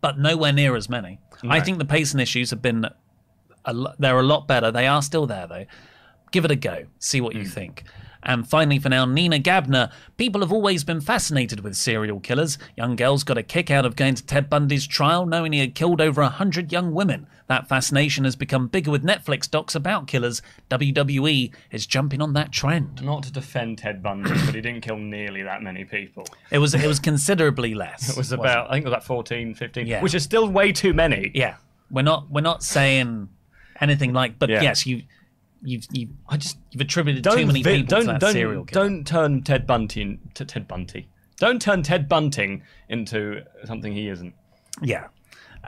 but 0.00 0.18
nowhere 0.18 0.52
near 0.52 0.76
as 0.76 0.88
many. 0.88 1.18
I 1.48 1.60
think 1.60 1.78
the 1.78 1.84
pacing 1.84 2.20
issues 2.20 2.50
have 2.50 2.62
been, 2.62 2.86
a 3.64 3.72
lo- 3.72 3.94
they're 3.98 4.18
a 4.18 4.22
lot 4.22 4.46
better. 4.46 4.70
They 4.70 4.86
are 4.86 5.02
still 5.02 5.26
there, 5.26 5.46
though. 5.46 5.66
Give 6.30 6.44
it 6.44 6.50
a 6.50 6.56
go. 6.56 6.84
See 6.98 7.20
what 7.20 7.34
you 7.34 7.42
hmm. 7.42 7.48
think. 7.48 7.84
And 8.26 8.48
finally, 8.48 8.78
for 8.78 8.88
now, 8.88 9.04
Nina 9.04 9.38
Gabner. 9.38 9.92
People 10.16 10.40
have 10.40 10.52
always 10.52 10.82
been 10.82 11.00
fascinated 11.00 11.60
with 11.60 11.76
serial 11.76 12.20
killers. 12.20 12.56
Young 12.76 12.96
girls 12.96 13.22
got 13.24 13.36
a 13.36 13.42
kick 13.42 13.70
out 13.70 13.84
of 13.84 13.96
going 13.96 14.14
to 14.14 14.24
Ted 14.24 14.48
Bundy's 14.48 14.86
trial, 14.86 15.26
knowing 15.26 15.52
he 15.52 15.58
had 15.60 15.74
killed 15.74 16.00
over 16.00 16.22
a 16.22 16.28
hundred 16.28 16.72
young 16.72 16.92
women. 16.94 17.26
That 17.48 17.68
fascination 17.68 18.24
has 18.24 18.36
become 18.36 18.68
bigger 18.68 18.90
with 18.90 19.04
Netflix 19.04 19.50
docs 19.50 19.74
about 19.74 20.06
killers. 20.06 20.40
WWE 20.70 21.52
is 21.70 21.86
jumping 21.86 22.22
on 22.22 22.32
that 22.32 22.50
trend. 22.52 23.02
Not 23.04 23.22
to 23.24 23.32
defend 23.32 23.78
Ted 23.78 24.02
Bundy, 24.02 24.30
but 24.30 24.54
he 24.54 24.60
didn't 24.60 24.80
kill 24.80 24.96
nearly 24.96 25.42
that 25.42 25.62
many 25.62 25.84
people. 25.84 26.26
It 26.50 26.58
was 26.58 26.74
it 26.74 26.86
was 26.86 26.98
considerably 26.98 27.74
less. 27.74 28.08
It 28.08 28.16
was 28.16 28.32
about, 28.32 28.68
I 28.70 28.74
think 28.74 28.86
it 28.86 28.88
was 28.88 28.92
about 28.94 29.04
14, 29.04 29.54
15, 29.54 29.86
Yeah. 29.86 30.02
which 30.02 30.14
is 30.14 30.22
still 30.22 30.48
way 30.48 30.72
too 30.72 30.94
many. 30.94 31.30
Yeah, 31.34 31.56
we're 31.90 32.02
not 32.02 32.30
we're 32.30 32.40
not 32.40 32.62
saying 32.62 33.28
anything 33.80 34.12
like, 34.12 34.38
but 34.38 34.48
Yeah. 34.48 34.62
yes, 34.62 34.86
you 34.86 35.02
you've 35.64 35.86
you 35.92 36.08
I 36.28 36.36
just 36.36 36.58
you've 36.70 36.80
attributed 36.82 37.24
don't 37.24 37.38
too 37.38 37.46
many 37.46 37.62
vi- 37.62 37.76
people 37.78 37.86
don't 37.88 38.00
to 38.02 38.06
that 38.12 38.20
don't, 38.20 38.32
serial 38.32 38.64
killer. 38.64 38.88
don't 38.88 39.06
turn 39.06 39.42
Ted 39.42 39.66
Bunty 39.66 40.02
in, 40.02 40.18
to 40.34 40.44
Ted 40.44 40.68
Bunty. 40.68 41.08
Don't 41.38 41.60
turn 41.60 41.82
Ted 41.82 42.08
Bunting 42.08 42.62
into 42.88 43.42
something 43.64 43.92
he 43.92 44.08
isn't. 44.08 44.34
Yeah. 44.82 45.08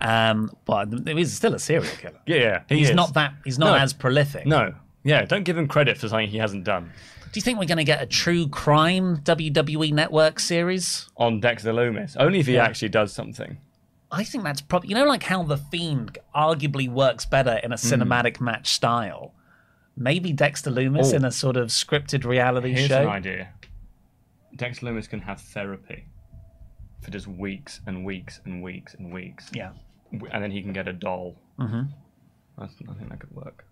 Um, 0.00 0.50
but 0.66 0.88
he's 1.08 1.32
still 1.32 1.54
a 1.54 1.58
serial 1.58 1.90
killer. 1.96 2.20
Yeah, 2.26 2.36
yeah 2.36 2.62
he 2.68 2.78
he's 2.78 2.90
is. 2.90 2.94
not 2.94 3.14
that. 3.14 3.34
He's 3.44 3.58
not 3.58 3.70
No. 3.72 3.76
as 3.78 3.92
prolific. 3.92 4.46
No, 4.46 4.74
yeah, 5.04 5.24
don't 5.24 5.44
give 5.44 5.56
him 5.56 5.66
credit 5.68 5.96
for 5.98 6.08
something 6.08 6.28
he 6.28 6.38
hasn't 6.38 6.64
done. 6.64 6.92
Do 7.32 7.38
you 7.38 7.42
think 7.42 7.58
we're 7.58 7.66
going 7.66 7.78
to 7.78 7.84
get 7.84 8.00
a 8.02 8.06
true 8.06 8.48
crime 8.48 9.18
WWE 9.18 9.92
Network 9.92 10.38
series? 10.40 11.08
On 11.16 11.40
Dexter 11.40 11.72
Lumis, 11.72 12.16
only 12.18 12.38
if 12.40 12.46
he 12.46 12.54
Yeah. 12.54 12.64
actually 12.64 12.88
does 12.90 13.12
something. 13.12 13.58
I 14.10 14.22
think 14.22 14.44
that's 14.44 14.60
probably 14.60 14.90
you 14.90 14.94
know 14.94 15.04
like 15.04 15.24
how 15.24 15.42
the 15.42 15.56
Fiend 15.56 16.18
arguably 16.34 16.88
works 16.88 17.24
better 17.26 17.58
in 17.64 17.72
a 17.72 17.76
Hmm. 17.76 17.86
cinematic 18.02 18.40
match 18.40 18.68
style. 18.68 19.32
Maybe 19.96 20.32
Dexter 20.32 20.70
Lumis 20.70 21.12
Oh. 21.12 21.16
in 21.16 21.24
a 21.24 21.30
sort 21.30 21.56
of 21.56 21.68
scripted 21.68 22.24
reality 22.24 22.72
Here's 22.72 22.88
show. 22.88 23.02
an 23.02 23.08
idea. 23.08 23.48
Dexter 24.54 24.86
Lumis 24.86 25.08
can 25.08 25.20
have 25.20 25.40
therapy 25.40 26.04
for 27.02 27.10
just 27.10 27.26
weeks 27.26 27.80
and 27.86 28.04
weeks 28.04 28.40
and 28.44 28.62
weeks 28.62 28.94
and 28.94 29.12
weeks. 29.12 29.50
Yeah. 29.52 29.70
and 30.30 30.42
then 30.42 30.50
he 30.50 30.62
can 30.62 30.72
get 30.72 30.86
a 30.86 30.92
doll. 30.92 31.36
Mm-hmm. 31.58 31.82
I 32.58 32.66
think 32.68 33.08
that 33.10 33.20
could 33.20 33.34
work. 33.34 33.64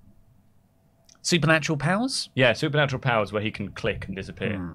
Supernatural 1.23 1.79
powers? 1.79 2.29
Yeah, 2.35 2.53
supernatural 2.53 3.01
powers 3.01 3.33
where 3.33 3.41
he 3.41 3.51
can 3.51 3.71
click 3.71 4.07
and 4.07 4.17
disappear. 4.17 4.57
Hmm. 4.59 4.75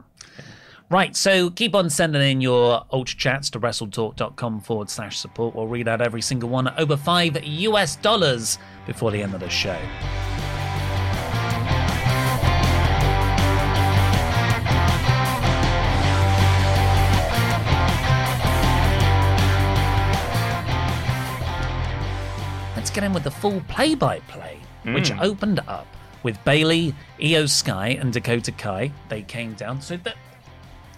Right, 0.90 1.16
so 1.16 1.52
keep 1.52 1.76
on 1.76 1.90
sending 1.92 2.24
in 2.24 2.42
your 2.42 2.86
ultra 2.92 3.16
chats 3.18 3.52
to 3.52 3.60
wrestletalk.com 3.60 4.62
forward 4.62 4.90
slash 4.90 5.20
support. 5.20 5.54
We'll 5.54 5.68
read 5.68 5.88
out 5.88 6.02
every 6.02 6.22
single 6.22 6.50
one 6.50 6.70
over 6.80 6.98
five 6.98 7.44
US 7.44 7.96
dollars 7.98 8.58
before 8.88 9.12
the 9.12 9.22
end 9.22 9.36
of 9.36 9.42
the 9.42 9.50
show. 9.50 9.78
Let's 22.80 22.92
get 22.92 23.04
in 23.04 23.12
with 23.12 23.26
the 23.26 23.32
full 23.32 23.60
play 23.68 23.94
by 23.94 24.20
play, 24.30 24.58
which 24.86 25.12
opened 25.20 25.60
up 25.68 25.86
with 26.24 26.42
Bayley, 26.46 26.96
Io 27.22 27.46
Sky, 27.46 27.90
and 28.00 28.14
Dakota 28.14 28.54
Kai. 28.54 28.90
They 29.10 29.22
came 29.22 29.52
down. 29.56 29.82
So 29.82 29.98
that 29.98 30.16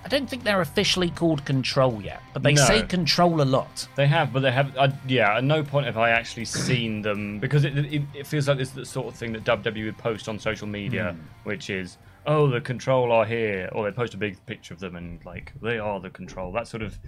I 0.06 0.08
don't 0.08 0.30
think 0.30 0.44
they're 0.44 0.62
officially 0.62 1.10
called 1.10 1.44
Control 1.44 2.00
yet, 2.00 2.22
but 2.34 2.44
they 2.44 2.54
No. 2.54 2.64
say 2.66 2.84
Control 2.84 3.42
a 3.42 3.46
lot. 3.46 3.88
They 3.96 4.06
have, 4.06 4.32
but 4.32 4.42
they 4.42 4.52
have. 4.52 4.78
Uh, 4.78 4.90
yeah, 5.08 5.38
at 5.38 5.44
no 5.44 5.64
point 5.64 5.88
have 5.88 5.98
I 5.98 6.12
actually 6.12 6.46
seen 6.46 7.02
them 7.02 7.40
because 7.40 7.66
it, 7.66 7.76
it, 7.76 8.04
it 8.14 8.28
feels 8.28 8.48
like 8.48 8.60
this 8.60 8.68
is 8.70 8.76
the 8.76 8.86
sort 8.86 9.08
of 9.08 9.16
thing 9.16 9.34
that 9.34 9.44
WWE 9.44 9.86
would 9.86 9.98
post 9.98 10.30
on 10.30 10.38
social 10.38 10.68
media, 10.68 11.16
which 11.46 11.72
is, 11.72 11.98
oh, 12.28 12.48
the 12.48 12.62
control 12.62 13.12
are 13.12 13.26
here, 13.26 13.70
or 13.72 13.86
they 13.90 13.92
post 13.92 14.14
a 14.14 14.18
big 14.18 14.38
picture 14.46 14.76
of 14.76 14.80
them 14.80 14.96
and 14.96 15.26
like 15.26 15.52
they 15.64 15.80
are 15.80 16.00
the 16.00 16.12
control. 16.12 16.52
That 16.52 16.68
sort 16.68 16.84
of 16.84 17.00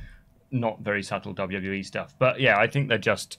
not 0.49 0.79
very 0.79 1.03
subtle 1.03 1.35
WWE 1.35 1.85
stuff. 1.85 2.15
But 2.17 2.39
yeah, 2.39 2.57
I 2.57 2.65
think 2.65 2.89
they're 2.89 2.97
just. 2.97 3.37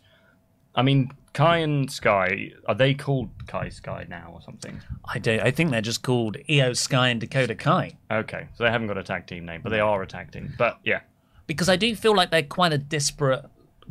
I 0.77 0.83
mean, 0.83 1.11
Kai 1.35 1.59
and 1.59 1.91
Sky 1.91 2.53
are 2.67 2.75
they 2.75 2.95
called 2.95 3.29
Kai 3.47 3.69
Sky 3.69 4.07
now 4.09 4.31
or 4.33 4.41
something? 4.41 4.81
I 5.05 5.19
do. 5.19 5.39
I 5.43 5.51
think 5.51 5.71
they're 5.71 5.81
just 5.83 6.03
called 6.03 6.37
Io 6.49 6.73
Sky 6.73 7.09
and 7.09 7.21
Dakota 7.21 7.55
Kai. 7.55 7.97
Okay, 8.11 8.47
so 8.55 8.65
they 8.65 8.71
haven't 8.71 8.87
got 8.87 8.97
a 8.97 9.03
tag 9.03 9.27
team 9.27 9.45
name, 9.45 9.61
but 9.63 9.71
they 9.71 9.81
are 9.81 10.01
a 10.03 10.07
tag 10.07 10.31
team. 10.33 10.55
But 10.57 10.79
yeah, 10.85 11.01
because 11.47 11.69
I 11.69 11.77
do 11.77 11.95
feel 11.95 12.15
like 12.17 12.31
they're 12.31 12.43
quite 12.43 12.73
a 12.73 12.79
disparate 12.79 13.45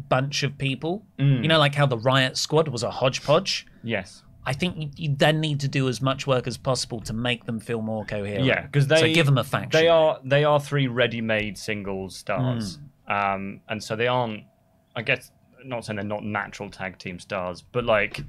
bunch 0.10 0.42
of 0.44 0.58
people. 0.58 1.06
You 1.20 1.48
know, 1.48 1.60
like 1.60 1.76
how 1.76 1.86
the 1.86 1.98
Riot 2.00 2.36
Squad 2.38 2.68
was 2.70 2.82
a 2.84 2.90
hodgepodge. 2.90 3.68
yes. 3.84 4.24
I 4.46 4.52
think 4.52 4.76
you, 4.78 4.90
you 4.98 5.16
then 5.16 5.40
need 5.40 5.62
to 5.62 5.70
do 5.70 5.88
as 5.88 6.02
much 6.02 6.28
work 6.28 6.48
as 6.48 6.58
possible 6.58 7.00
to 7.04 7.14
make 7.14 7.46
them 7.46 7.62
feel 7.62 7.82
more 7.82 8.04
coherent. 8.04 8.44
Yeah, 8.44 8.64
because 8.66 8.88
they 8.88 8.98
so 9.00 9.14
give 9.14 9.26
them 9.26 9.38
a 9.38 9.44
faction. 9.46 9.70
They 9.72 9.88
are 9.88 10.20
they 10.26 10.44
are 10.44 10.60
three 10.60 10.88
ready-made 10.88 11.58
singles 11.58 12.18
stars, 12.18 12.78
Hmm. 13.08 13.14
um, 13.14 13.62
and 13.70 13.82
so 13.82 13.96
they 13.96 14.08
aren't. 14.08 14.44
I 14.98 15.02
guess 15.02 15.32
not 15.66 15.86
saying 15.86 15.96
they're 15.98 16.06
not 16.06 16.24
natural 16.24 16.70
tag 16.70 16.98
team 16.98 17.20
stars, 17.20 17.62
but 17.62 17.84
like 17.84 18.22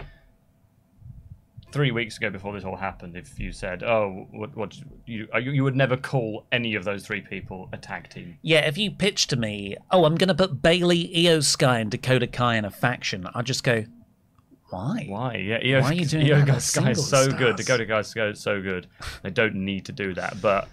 three 1.73 1.91
weeks 1.91 2.17
ago 2.19 2.31
before 2.31 2.53
this 2.53 2.65
all 2.65 2.77
happened, 2.77 3.17
if 3.17 3.39
you 3.39 3.51
said, 3.53 3.83
"Oh, 3.83 4.29
what, 4.31 4.57
what 4.57 4.77
you, 5.07 5.27
you 5.35 5.51
you 5.53 5.65
would 5.65 5.75
never 5.77 5.97
call 5.97 6.47
any 6.53 6.75
of 6.77 6.85
those 6.85 7.05
three 7.05 7.21
people 7.21 7.69
a 7.73 7.77
tag 7.77 8.09
team," 8.11 8.39
Yeah, 8.43 8.61
if 8.61 8.79
you 8.79 8.91
pitch 8.91 9.27
to 9.29 9.37
me, 9.37 9.77
oh, 9.91 10.05
I'm 10.05 10.15
going 10.15 10.29
to 10.29 10.35
put 10.35 10.63
Bayley, 10.63 11.27
Io 11.29 11.41
Sky, 11.41 11.81
and 11.81 11.91
Dakota 11.91 12.27
Kai 12.27 12.57
in 12.57 12.65
a 12.65 12.71
faction, 12.71 13.27
I'll 13.35 13.43
just 13.43 13.65
go, 13.65 13.85
why? 14.71 15.07
Why? 15.09 15.35
Yeah, 15.37 15.59
Io, 15.79 15.83
Why 15.83 15.91
are 15.91 15.95
you 15.95 16.07
doing 16.07 16.33
Io 16.33 16.45
that 16.45 16.63
Sky 16.63 16.91
is 16.91 17.07
so 17.09 17.27
good. 17.31 17.59
stars? 17.61 17.85
Dakota 17.85 17.87
Kai 17.87 18.29
is 18.29 18.41
so 18.41 18.63
good. 18.63 18.87
They 19.23 19.31
don't 19.31 19.55
need 19.57 19.85
to 19.87 19.93
do 19.93 20.15
that, 20.15 20.41
but 20.41 20.69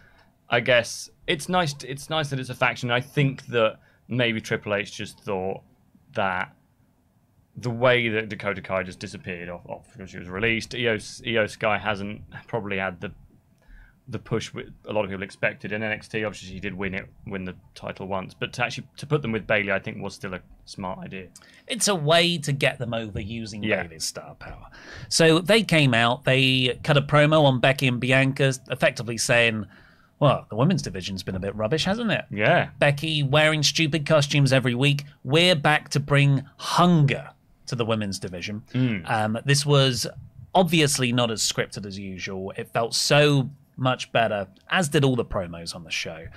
I 0.49 0.59
guess 0.59 1.09
it's 1.27 1.49
nice. 1.49 1.75
It's 1.83 2.09
nice 2.09 2.29
that 2.29 2.39
it's 2.39 2.49
a 2.49 2.55
faction. 2.55 2.91
I 2.91 3.01
think 3.01 3.45
that 3.47 3.79
maybe 4.07 4.39
Triple 4.41 4.73
H 4.75 4.91
just 4.93 5.19
thought 5.21 5.61
that 6.13 6.53
the 7.55 7.69
way 7.69 8.09
that 8.09 8.29
Dakota 8.29 8.61
Kai 8.61 8.83
just 8.83 8.99
disappeared 8.99 9.49
off, 9.49 9.61
off 9.67 9.91
because 9.91 10.09
she 10.09 10.19
was 10.19 10.29
released, 10.29 10.73
Io, 10.73 10.97
Io 11.27 11.47
Sky 11.47 11.77
hasn't 11.77 12.21
probably 12.47 12.77
had 12.77 13.01
the 13.01 13.11
the 14.07 14.19
push 14.19 14.51
a 14.85 14.91
lot 14.91 15.05
of 15.05 15.09
people 15.09 15.23
expected. 15.23 15.71
In 15.71 15.81
NXT, 15.81 16.25
obviously, 16.25 16.49
she 16.49 16.59
did 16.59 16.73
win 16.73 16.93
it, 16.93 17.07
win 17.25 17.45
the 17.45 17.55
title 17.75 18.07
once, 18.07 18.33
but 18.33 18.51
to 18.53 18.65
actually 18.65 18.87
to 18.97 19.07
put 19.07 19.21
them 19.21 19.31
with 19.31 19.47
Bayley, 19.47 19.71
I 19.71 19.79
think 19.79 20.01
was 20.01 20.13
still 20.15 20.33
a 20.33 20.41
smart 20.65 20.99
idea. 20.99 21.27
It's 21.67 21.87
a 21.87 21.95
way 21.95 22.37
to 22.39 22.51
get 22.51 22.77
them 22.77 22.93
over 22.93 23.21
using 23.21 23.63
Yeah. 23.63 23.83
Bayley's 23.83 24.03
star 24.03 24.35
power. 24.35 24.67
So 25.07 25.39
they 25.39 25.63
came 25.63 25.93
out, 25.93 26.25
they 26.25 26.79
cut 26.83 26.97
a 26.97 27.01
promo 27.01 27.43
on 27.43 27.59
Becky 27.59 27.87
and 27.87 27.99
Bianca, 27.99 28.53
effectively 28.69 29.17
saying, 29.17 29.65
well, 30.21 30.45
the 30.49 30.55
women's 30.55 30.81
division's 30.81 31.23
been 31.23 31.35
a 31.35 31.39
bit 31.39 31.53
rubbish, 31.55 31.83
hasn't 31.83 32.11
it? 32.11 32.25
Yeah, 32.31 32.69
Becky 32.79 33.23
wearing 33.23 33.63
stupid 33.63 34.05
costumes 34.05 34.53
every 34.53 34.75
week. 34.75 35.03
We're 35.25 35.55
back 35.55 35.89
to 35.89 35.99
bring 35.99 36.43
hunger 36.57 37.31
to 37.65 37.75
the 37.75 37.83
women's 37.85 38.19
division. 38.19 38.63
Um, 39.05 39.37
this 39.45 39.65
was 39.65 40.07
obviously 40.53 41.11
not 41.11 41.31
as 41.31 41.41
scripted 41.41 41.85
as 41.85 41.97
usual. 41.97 42.51
It 42.55 42.69
felt 42.69 42.93
so 42.93 43.49
much 43.77 44.11
better, 44.11 44.47
as 44.69 44.89
did 44.89 45.03
all 45.03 45.15
the 45.15 45.25
promos 45.25 45.73
on 45.75 45.83
the 45.83 45.91
show. 45.91 46.27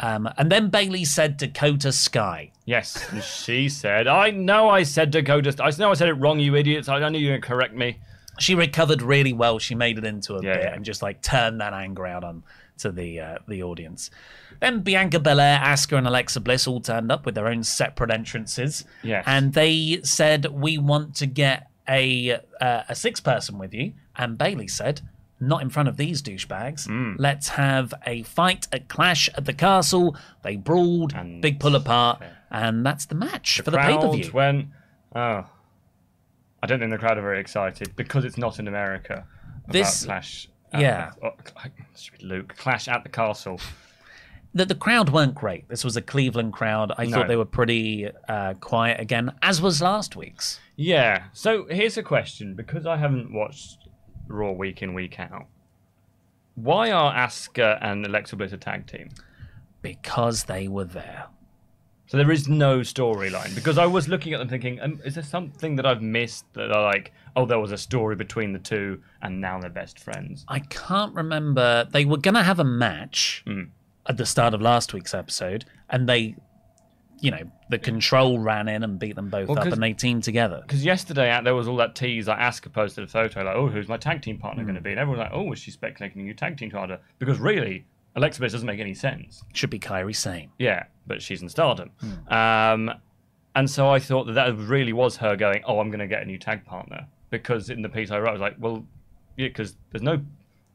Um, 0.00 0.28
and 0.38 0.50
then 0.52 0.68
Bayley 0.68 1.04
said 1.04 1.36
Dakota 1.36 1.90
Sky. 1.92 2.52
Yes, 2.64 3.06
she 3.44 3.68
said, 3.68 4.06
"I 4.06 4.30
know 4.30 4.68
I 4.68 4.82
said 4.82 5.10
Dakota. 5.10 5.54
I 5.62 5.70
know 5.78 5.90
I 5.90 5.94
said 5.94 6.08
it 6.08 6.14
wrong, 6.14 6.38
you 6.40 6.54
idiots. 6.54 6.88
I 6.88 7.06
knew 7.08 7.18
you 7.18 7.30
were 7.32 7.38
gonna 7.38 7.46
correct 7.56 7.74
me." 7.74 7.98
She 8.38 8.54
recovered 8.54 9.00
really 9.00 9.32
well. 9.32 9.58
She 9.58 9.74
made 9.74 9.96
it 9.96 10.04
into 10.04 10.34
a 10.34 10.42
Yeah, 10.42 10.54
bit 10.54 10.62
yeah. 10.64 10.74
and 10.74 10.84
just 10.84 11.00
like 11.02 11.22
turned 11.22 11.60
that 11.62 11.72
anger 11.72 12.06
out 12.06 12.22
on 12.24 12.42
to 12.78 12.90
the 12.92 13.20
uh, 13.20 13.38
the 13.48 13.62
audience. 13.62 14.10
Then 14.60 14.80
Bianca 14.80 15.18
Belair, 15.20 15.58
Asuka, 15.58 15.98
and 15.98 16.06
Alexa 16.06 16.40
Bliss 16.40 16.66
all 16.66 16.80
turned 16.80 17.10
up 17.12 17.26
with 17.26 17.34
their 17.34 17.48
own 17.48 17.62
separate 17.62 18.10
entrances. 18.10 18.84
Yes. 19.02 19.24
and 19.26 19.52
they 19.52 20.00
said 20.02 20.46
we 20.46 20.78
want 20.78 21.14
to 21.16 21.26
get 21.26 21.68
a 21.88 22.40
uh, 22.60 22.82
a 22.88 22.94
six 22.94 23.20
person 23.20 23.58
with 23.58 23.72
you. 23.74 23.92
And 24.16 24.38
Bayley 24.38 24.66
said, 24.68 25.02
not 25.38 25.60
in 25.60 25.68
front 25.68 25.88
of 25.90 25.98
these 25.98 26.22
douchebags. 26.22 26.86
Hmm. 26.86 27.16
Let's 27.18 27.48
have 27.50 27.92
a 28.06 28.22
fight 28.22 28.66
at 28.72 28.88
Clash 28.88 29.28
at 29.36 29.44
the 29.44 29.52
Castle. 29.52 30.16
They 30.42 30.56
brawled, 30.56 31.12
And- 31.14 31.42
big 31.42 31.60
pull 31.60 31.76
apart, 31.76 32.22
and 32.50 32.84
that's 32.86 33.04
the 33.04 33.14
match 33.14 33.60
for 33.62 33.70
the 33.70 33.76
pay 33.78 33.98
per 33.98 34.10
view. 34.12 34.30
went, 34.32 34.68
"Oh, 35.14 35.44
I 36.62 36.66
don't 36.66 36.78
think 36.78 36.90
the 36.90 36.98
crowd 36.98 37.18
are 37.18 37.22
very 37.22 37.40
excited 37.40 37.94
because 37.96 38.24
it's 38.24 38.38
not 38.38 38.58
in 38.58 38.66
America." 38.68 39.26
about 39.64 39.72
This- 39.72 40.04
clash. 40.06 40.48
At 40.72 40.80
yeah. 40.80 41.10
oh, 41.22 41.30
stupid 41.94 42.22
Luke. 42.22 42.54
Clash 42.56 42.88
at 42.88 43.02
the 43.02 43.08
castle. 43.08 43.60
the, 44.54 44.64
the 44.64 44.74
crowd 44.74 45.10
weren't 45.10 45.34
great. 45.34 45.68
This 45.68 45.84
was 45.84 45.96
a 45.96 46.02
Cleveland 46.02 46.52
crowd. 46.52 46.92
I 46.96 47.06
No. 47.06 47.16
thought 47.18 47.28
they 47.28 47.36
were 47.36 47.44
pretty 47.44 48.10
uh, 48.28 48.54
quiet 48.54 49.00
again, 49.00 49.32
as 49.42 49.60
was 49.62 49.80
last 49.82 50.16
week's. 50.16 50.60
Yeah. 50.76 51.24
So 51.32 51.66
here's 51.70 51.96
a 51.96 52.02
question 52.02 52.54
because 52.54 52.86
I 52.86 52.96
haven't 52.96 53.32
watched 53.32 53.88
Raw 54.28 54.52
week 54.52 54.82
in 54.82 54.94
week 54.94 55.20
out. 55.20 55.46
Why 56.54 56.90
are 56.90 57.12
Asuka 57.14 57.78
and 57.82 58.04
Alexa 58.06 58.34
Bliss 58.36 58.52
a 58.52 58.56
tag 58.56 58.86
team? 58.86 59.10
Because 59.82 60.44
they 60.44 60.68
were 60.68 60.84
there. 60.84 61.26
So 62.08 62.16
there 62.16 62.30
is 62.30 62.48
no 62.48 62.80
storyline 62.80 63.52
because 63.54 63.78
I 63.78 63.86
was 63.86 64.08
looking 64.08 64.32
at 64.32 64.38
them 64.38 64.48
thinking, 64.48 64.80
um, 64.80 65.00
is 65.04 65.14
there 65.16 65.24
something 65.24 65.74
that 65.76 65.84
I've 65.86 66.02
missed 66.02 66.44
that 66.54 66.70
are 66.70 66.82
like, 66.82 67.12
oh, 67.34 67.46
there 67.46 67.58
was 67.58 67.72
a 67.72 67.78
story 67.78 68.14
between 68.14 68.52
the 68.52 68.60
two 68.60 69.02
and 69.22 69.40
now 69.40 69.58
they're 69.60 69.70
best 69.70 69.98
friends? 69.98 70.44
I 70.46 70.60
can't 70.60 71.14
remember. 71.14 71.86
They 71.90 72.04
were 72.04 72.18
going 72.18 72.34
to 72.36 72.44
have 72.44 72.60
a 72.60 72.64
match 72.64 73.42
Hmm. 73.44 73.62
at 74.08 74.16
the 74.18 74.26
start 74.26 74.54
of 74.54 74.62
last 74.62 74.94
week's 74.94 75.14
episode, 75.14 75.64
and 75.90 76.08
they, 76.08 76.36
you 77.18 77.32
know, 77.32 77.42
the 77.70 77.78
control 77.78 78.38
ran 78.38 78.68
in 78.68 78.84
and 78.84 79.00
beat 79.00 79.16
them 79.16 79.28
both 79.28 79.48
Well, 79.48 79.58
up, 79.58 79.66
and 79.66 79.82
they 79.82 79.92
teamed 79.92 80.22
together. 80.22 80.60
Because 80.62 80.84
yesterday 80.84 81.32
uh, 81.32 81.40
there 81.40 81.56
was 81.56 81.66
all 81.66 81.76
that 81.78 81.96
tease. 81.96 82.28
Like 82.28 82.38
Asuka 82.38 82.72
posted 82.72 83.02
a 83.02 83.08
photo, 83.08 83.42
like, 83.42 83.56
"Oh, 83.56 83.66
who's 83.66 83.88
my 83.88 83.96
tag 83.96 84.22
team 84.22 84.38
partner 84.38 84.62
Hmm. 84.62 84.68
going 84.68 84.76
to 84.76 84.80
be?" 84.80 84.90
And 84.92 85.00
everyone's 85.00 85.18
like, 85.24 85.32
"Oh, 85.32 85.50
is 85.52 85.58
she 85.58 85.72
speculating 85.72 86.20
a 86.20 86.24
new 86.24 86.34
tag 86.34 86.56
team 86.56 86.70
partner?" 86.70 87.00
Because 87.18 87.40
really, 87.40 87.86
Alexa 88.16 88.40
Bliss 88.40 88.52
doesn't 88.52 88.66
make 88.66 88.80
any 88.80 88.94
sense. 88.94 89.44
Should 89.52 89.70
be 89.70 89.78
Kairi 89.78 90.16
Sane. 90.16 90.50
Yeah, 90.58 90.84
but 91.06 91.22
she's 91.22 91.42
in 91.42 91.48
Stardom. 91.48 91.90
Hmm. 92.00 92.32
Um, 92.32 92.94
and 93.54 93.70
so 93.70 93.88
I 93.88 93.98
thought 93.98 94.24
that 94.24 94.32
that 94.32 94.56
really 94.56 94.92
was 94.92 95.16
her 95.18 95.36
going, 95.36 95.62
"Oh, 95.66 95.80
I'm 95.80 95.88
going 95.88 96.00
to 96.00 96.06
get 96.06 96.22
a 96.22 96.24
new 96.24 96.38
tag 96.38 96.64
partner." 96.64 97.06
Because 97.30 97.70
in 97.70 97.82
the 97.82 97.88
piece 97.88 98.10
I 98.10 98.18
wrote, 98.18 98.30
I 98.30 98.32
was 98.32 98.40
like, 98.40 98.56
"Well, 98.58 98.86
yeah, 99.36 99.48
because 99.48 99.76
there's 99.90 100.02
no, 100.02 100.20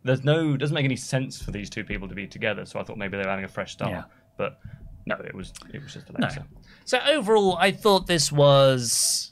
there's 0.03 0.23
no, 0.23 0.55
doesn't 0.55 0.73
make 0.73 0.85
any 0.85 0.95
sense 0.95 1.41
for 1.41 1.51
these 1.51 1.69
two 1.69 1.83
people 1.83 2.07
to 2.07 2.15
be 2.15 2.27
together." 2.27 2.65
So 2.65 2.79
I 2.79 2.83
thought 2.83 2.97
maybe 2.97 3.17
they 3.17 3.23
were 3.23 3.29
having 3.29 3.45
a 3.45 3.49
fresh 3.49 3.73
start. 3.73 3.91
Yeah. 3.91 4.03
But 4.37 4.59
no, 5.05 5.15
it 5.15 5.33
was 5.33 5.51
it 5.73 5.81
was 5.81 5.93
just 5.93 6.09
Alexa. 6.09 6.45
So 6.85 6.99
overall, 7.07 7.57
I 7.57 7.71
thought 7.71 8.07
this 8.07 8.31
was. 8.31 9.30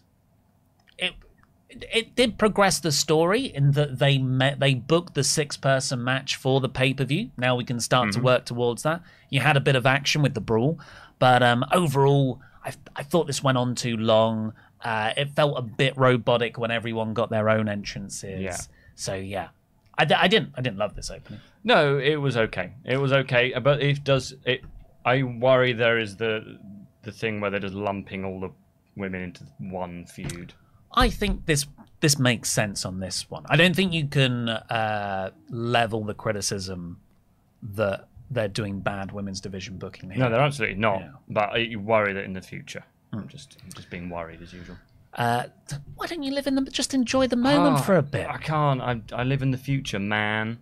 It 1.69 2.15
did 2.15 2.37
progress 2.39 2.79
the 2.79 2.91
story 2.91 3.45
in 3.45 3.71
that 3.73 3.99
they 3.99 4.17
met, 4.17 4.59
they 4.59 4.73
booked 4.73 5.13
the 5.13 5.23
six 5.23 5.55
person 5.55 6.03
match 6.03 6.35
for 6.35 6.59
the 6.59 6.69
pay 6.69 6.93
per 6.93 7.03
view. 7.05 7.29
Now 7.37 7.55
we 7.55 7.63
can 7.63 7.79
start 7.79 8.11
to 8.13 8.21
work 8.21 8.45
towards 8.45 8.83
that. 8.83 9.01
You 9.29 9.41
had 9.41 9.55
a 9.55 9.59
bit 9.59 9.75
of 9.75 9.85
action 9.85 10.21
with 10.23 10.33
the 10.33 10.41
brawl, 10.41 10.79
but 11.19 11.43
um, 11.43 11.63
overall, 11.71 12.41
I, 12.65 12.73
I 12.95 13.03
thought 13.03 13.27
this 13.27 13.43
went 13.43 13.57
on 13.57 13.75
too 13.75 13.97
long. 13.97 14.53
Uh, 14.83 15.11
it 15.15 15.29
felt 15.35 15.57
a 15.59 15.61
bit 15.61 15.95
robotic 15.97 16.57
when 16.57 16.71
everyone 16.71 17.13
got 17.13 17.29
their 17.29 17.49
own 17.49 17.69
entrances. 17.69 18.41
Yeah. 18.41 18.57
So 18.95 19.13
yeah, 19.13 19.49
I, 19.97 20.05
d- 20.05 20.15
I 20.15 20.27
didn't 20.27 20.53
I 20.57 20.61
didn't 20.61 20.77
love 20.77 20.95
this 20.95 21.11
opening. 21.11 21.39
No, 21.63 21.99
it 21.99 22.15
was 22.15 22.35
okay. 22.35 22.73
It 22.83 22.97
was 22.97 23.13
okay, 23.13 23.53
but 23.61 23.81
it 23.83 24.03
does 24.03 24.33
it. 24.45 24.61
I 25.05 25.21
worry 25.23 25.73
there 25.73 25.99
is 25.99 26.15
the 26.17 26.57
the 27.03 27.11
thing 27.11 27.41
where 27.41 27.51
they're 27.51 27.59
just 27.59 27.75
lumping 27.75 28.25
all 28.25 28.39
the 28.39 28.49
women 28.95 29.21
into 29.21 29.43
one 29.59 30.05
feud. 30.05 30.53
I 30.93 31.09
think 31.09 31.45
this 31.45 31.65
this 32.01 32.17
makes 32.17 32.49
sense 32.49 32.85
on 32.85 32.99
this 32.99 33.29
one. 33.29 33.45
I 33.49 33.57
don't 33.57 33.75
think 33.75 33.91
you 33.93 34.07
can 34.07 34.47
uh, 34.49 35.31
level 35.49 36.03
the 36.05 36.13
criticism 36.13 36.99
that 37.73 38.07
they're 38.31 38.47
doing 38.47 38.79
bad 38.79 39.11
women's 39.11 39.41
division 39.41 39.77
booking 39.77 40.09
here. 40.11 40.19
No, 40.23 40.29
they're 40.29 40.39
absolutely 40.39 40.77
not. 40.77 41.01
Yeah. 41.01 41.11
But 41.27 41.59
you 41.67 41.79
worry 41.79 42.13
that 42.13 42.23
in 42.23 42.33
the 42.33 42.41
future, 42.41 42.83
I'm 43.11 43.27
just 43.27 43.57
I'm 43.63 43.71
just 43.73 43.89
being 43.89 44.09
worried 44.09 44.41
as 44.41 44.53
usual. 44.53 44.77
Uh, 45.15 45.45
why 45.95 46.05
don't 46.05 46.21
you 46.23 46.31
live 46.33 46.45
in 46.47 46.55
the 46.55 46.61
just 46.71 46.93
enjoy 46.93 47.27
the 47.27 47.35
moment 47.35 47.77
Ah, 47.77 47.81
for 47.81 47.95
a 47.97 48.03
bit? 48.03 48.27
I 48.29 48.37
can't. 48.37 48.79
I 48.81 49.01
I 49.11 49.23
live 49.23 49.41
in 49.41 49.51
the 49.51 49.57
future, 49.57 49.99
man. 49.99 50.59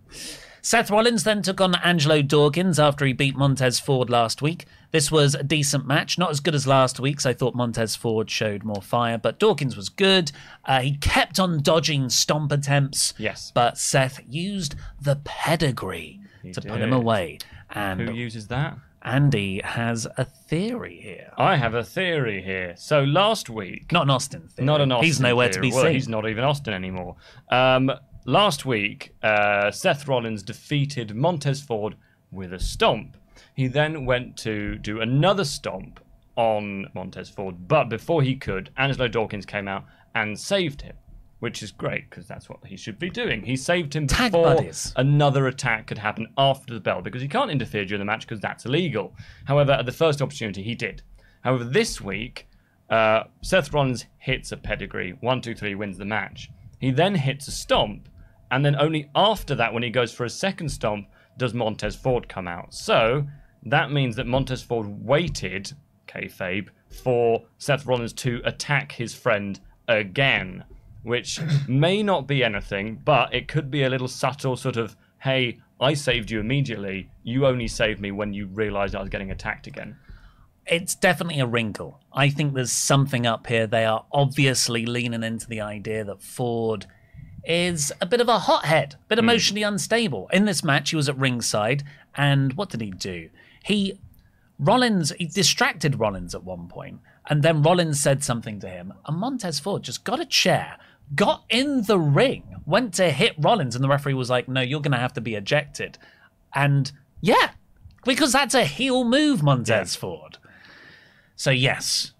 Seth 0.62 0.90
Rollins 0.90 1.24
then 1.24 1.42
took 1.42 1.60
on 1.60 1.74
Angelo 1.76 2.22
Dawkins 2.22 2.78
after 2.78 3.04
he 3.06 3.12
beat 3.12 3.36
Montez 3.36 3.78
Ford 3.78 4.10
last 4.10 4.42
week. 4.42 4.66
This 4.90 5.10
was 5.10 5.34
a 5.34 5.42
decent 5.42 5.86
match, 5.86 6.18
not 6.18 6.30
as 6.30 6.40
good 6.40 6.54
as 6.54 6.66
last 6.66 6.98
week's. 6.98 7.26
I 7.26 7.32
thought 7.34 7.54
Montez 7.54 7.94
Ford 7.94 8.30
showed 8.30 8.64
more 8.64 8.82
fire, 8.82 9.18
but 9.18 9.38
Dawkins 9.38 9.76
was 9.76 9.88
good. 9.88 10.32
Uh, 10.64 10.80
he 10.80 10.96
kept 10.96 11.38
on 11.38 11.62
dodging 11.62 12.08
stomp 12.08 12.52
attempts. 12.52 13.14
Yes. 13.18 13.52
But 13.54 13.78
Seth 13.78 14.20
used 14.28 14.74
the 15.00 15.16
pedigree 15.24 16.20
to 16.52 16.60
put 16.60 16.80
him 16.80 16.92
away. 16.92 17.38
And 17.70 18.00
Who 18.00 18.14
uses 18.14 18.48
that? 18.48 18.78
Andy 19.02 19.60
has 19.62 20.06
a 20.16 20.24
theory 20.24 20.98
here. 21.00 21.32
I 21.38 21.56
have 21.56 21.74
a 21.74 21.84
theory 21.84 22.42
here. 22.42 22.74
So 22.76 23.04
last 23.04 23.48
week, 23.48 23.92
Not 23.92 24.02
an 24.02 24.10
Austin 24.10 24.48
theory. 24.48 24.66
not 24.66 24.80
an 24.80 24.90
Austin. 24.90 25.06
He's 25.06 25.20
nowhere 25.20 25.48
to 25.50 25.60
be 25.60 25.70
well, 25.70 25.84
seen. 25.84 25.92
He's 25.92 26.08
not 26.08 26.28
even 26.28 26.42
Austin 26.44 26.74
anymore. 26.74 27.16
Um, 27.48 27.92
last 28.28 28.66
week, 28.66 29.14
uh, 29.22 29.70
Seth 29.70 30.06
Rollins 30.06 30.42
defeated 30.42 31.16
Montez 31.16 31.62
Ford 31.62 31.96
with 32.30 32.52
a 32.52 32.60
stomp. 32.60 33.16
He 33.54 33.66
then 33.68 34.04
went 34.04 34.36
to 34.38 34.76
do 34.76 35.00
another 35.00 35.44
stomp 35.44 35.98
on 36.36 36.88
Montez 36.94 37.30
Ford, 37.30 37.66
but 37.66 37.88
before 37.88 38.22
he 38.22 38.36
could, 38.36 38.70
Angelo 38.76 39.08
Dawkins 39.08 39.46
came 39.46 39.66
out 39.66 39.86
and 40.14 40.38
saved 40.38 40.82
him, 40.82 40.94
which 41.40 41.62
is 41.62 41.72
great 41.72 42.08
because 42.10 42.28
that's 42.28 42.50
what 42.50 42.64
he 42.66 42.76
should 42.76 42.98
be 42.98 43.08
doing. 43.08 43.42
He 43.42 43.56
saved 43.56 43.96
him 43.96 44.06
Tag 44.06 44.30
before 44.30 44.56
buddies. 44.56 44.92
another 44.96 45.46
attack 45.46 45.86
could 45.86 45.98
happen 45.98 46.28
after 46.36 46.74
the 46.74 46.80
bell 46.80 47.00
because 47.00 47.22
he 47.22 47.28
can't 47.28 47.50
interfere 47.50 47.86
during 47.86 48.00
the 48.00 48.04
match 48.04 48.26
because 48.26 48.40
that's 48.40 48.66
illegal. 48.66 49.14
However, 49.46 49.72
at 49.72 49.86
the 49.86 49.92
first 49.92 50.20
opportunity, 50.20 50.62
he 50.62 50.74
did. 50.74 51.02
However, 51.40 51.64
this 51.64 51.98
week, 52.00 52.46
uh, 52.90 53.24
Seth 53.42 53.72
Rollins 53.72 54.04
hits 54.18 54.52
a 54.52 54.56
pedigree. 54.58 55.16
One, 55.20 55.40
two, 55.40 55.54
three, 55.54 55.74
wins 55.74 55.96
the 55.96 56.04
match. 56.04 56.50
He 56.78 56.90
then 56.90 57.14
hits 57.16 57.48
a 57.48 57.52
stomp, 57.52 58.08
and 58.50 58.64
then 58.64 58.76
only 58.76 59.10
after 59.14 59.54
that, 59.54 59.72
when 59.72 59.82
he 59.82 59.90
goes 59.90 60.12
for 60.12 60.24
a 60.24 60.30
second 60.30 60.68
stomp, 60.70 61.08
does 61.36 61.54
Montez 61.54 61.94
Ford 61.96 62.28
come 62.28 62.48
out. 62.48 62.74
So 62.74 63.26
that 63.64 63.92
means 63.92 64.16
that 64.16 64.26
Montez 64.26 64.62
Ford 64.62 64.86
waited, 65.04 65.72
kayfabe, 66.06 66.68
for 67.02 67.44
Seth 67.58 67.86
Rollins 67.86 68.12
to 68.14 68.40
attack 68.44 68.92
his 68.92 69.14
friend 69.14 69.60
again, 69.86 70.64
which 71.02 71.40
may 71.68 72.02
not 72.02 72.26
be 72.26 72.42
anything, 72.42 73.00
but 73.04 73.32
it 73.34 73.48
could 73.48 73.70
be 73.70 73.84
a 73.84 73.90
little 73.90 74.08
subtle 74.08 74.56
sort 74.56 74.76
of, 74.76 74.96
hey, 75.18 75.58
I 75.80 75.94
saved 75.94 76.30
you 76.30 76.40
immediately. 76.40 77.10
You 77.22 77.46
only 77.46 77.68
saved 77.68 78.00
me 78.00 78.10
when 78.10 78.32
you 78.32 78.46
realized 78.46 78.96
I 78.96 79.00
was 79.00 79.10
getting 79.10 79.30
attacked 79.30 79.66
again. 79.66 79.96
it's 80.70 80.94
definitely 80.94 81.40
a 81.40 81.46
wrinkle. 81.46 82.00
I 82.12 82.28
think 82.28 82.54
there's 82.54 82.72
something 82.72 83.26
up 83.26 83.46
here. 83.46 83.66
They 83.66 83.84
are 83.84 84.04
obviously 84.12 84.86
leaning 84.86 85.22
into 85.22 85.48
the 85.48 85.60
idea 85.60 86.04
that 86.04 86.22
Ford 86.22 86.86
is 87.48 87.90
a 88.02 88.06
bit 88.06 88.20
of 88.20 88.28
a 88.28 88.38
hothead, 88.40 88.94
a 88.94 89.08
bit 89.08 89.18
emotionally 89.18 89.62
unstable. 89.62 90.28
In 90.32 90.44
this 90.44 90.62
match, 90.62 90.90
he 90.90 90.96
was 90.96 91.08
at 91.08 91.16
ringside, 91.16 91.82
and 92.14 92.52
what 92.52 92.68
did 92.68 92.82
he 92.82 92.90
do? 92.90 93.30
He 93.64 93.98
Rollins 94.58 95.12
he 95.18 95.26
distracted 95.26 95.98
Rollins 95.98 96.34
at 96.34 96.44
one 96.44 96.68
point, 96.68 97.00
and 97.26 97.42
then 97.42 97.62
Rollins 97.62 97.98
said 97.98 98.22
something 98.22 98.60
to 98.60 98.68
him, 98.68 98.92
and 99.06 99.16
Montez 99.16 99.58
Ford 99.58 99.82
just 99.82 100.04
got 100.04 100.20
a 100.20 100.26
chair, 100.26 100.76
got 101.14 101.44
in 101.48 101.82
the 101.84 101.98
ring, 101.98 102.44
went 102.66 102.92
to 102.94 103.10
hit 103.10 103.34
Rollins, 103.38 103.74
and 103.74 103.82
the 103.82 103.88
referee 103.88 104.14
was 104.14 104.30
like, 104.30 104.46
"No, 104.46 104.60
you're 104.60 104.82
going 104.82 104.92
to 104.92 104.98
have 104.98 105.14
to 105.14 105.20
be 105.22 105.34
ejected." 105.34 105.96
And 106.54 106.92
yeah, 107.22 107.52
because 108.04 108.32
that's 108.32 108.54
a 108.54 108.64
heel 108.64 109.04
move, 109.04 109.42
Montez 109.42 109.96
Ford. 109.96 110.36
So 111.34 111.50
yes, 111.50 112.12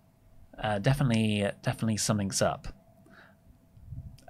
uh, 0.58 0.78
definitely, 0.78 1.50
definitely 1.62 1.98
something's 1.98 2.40
up. 2.40 2.68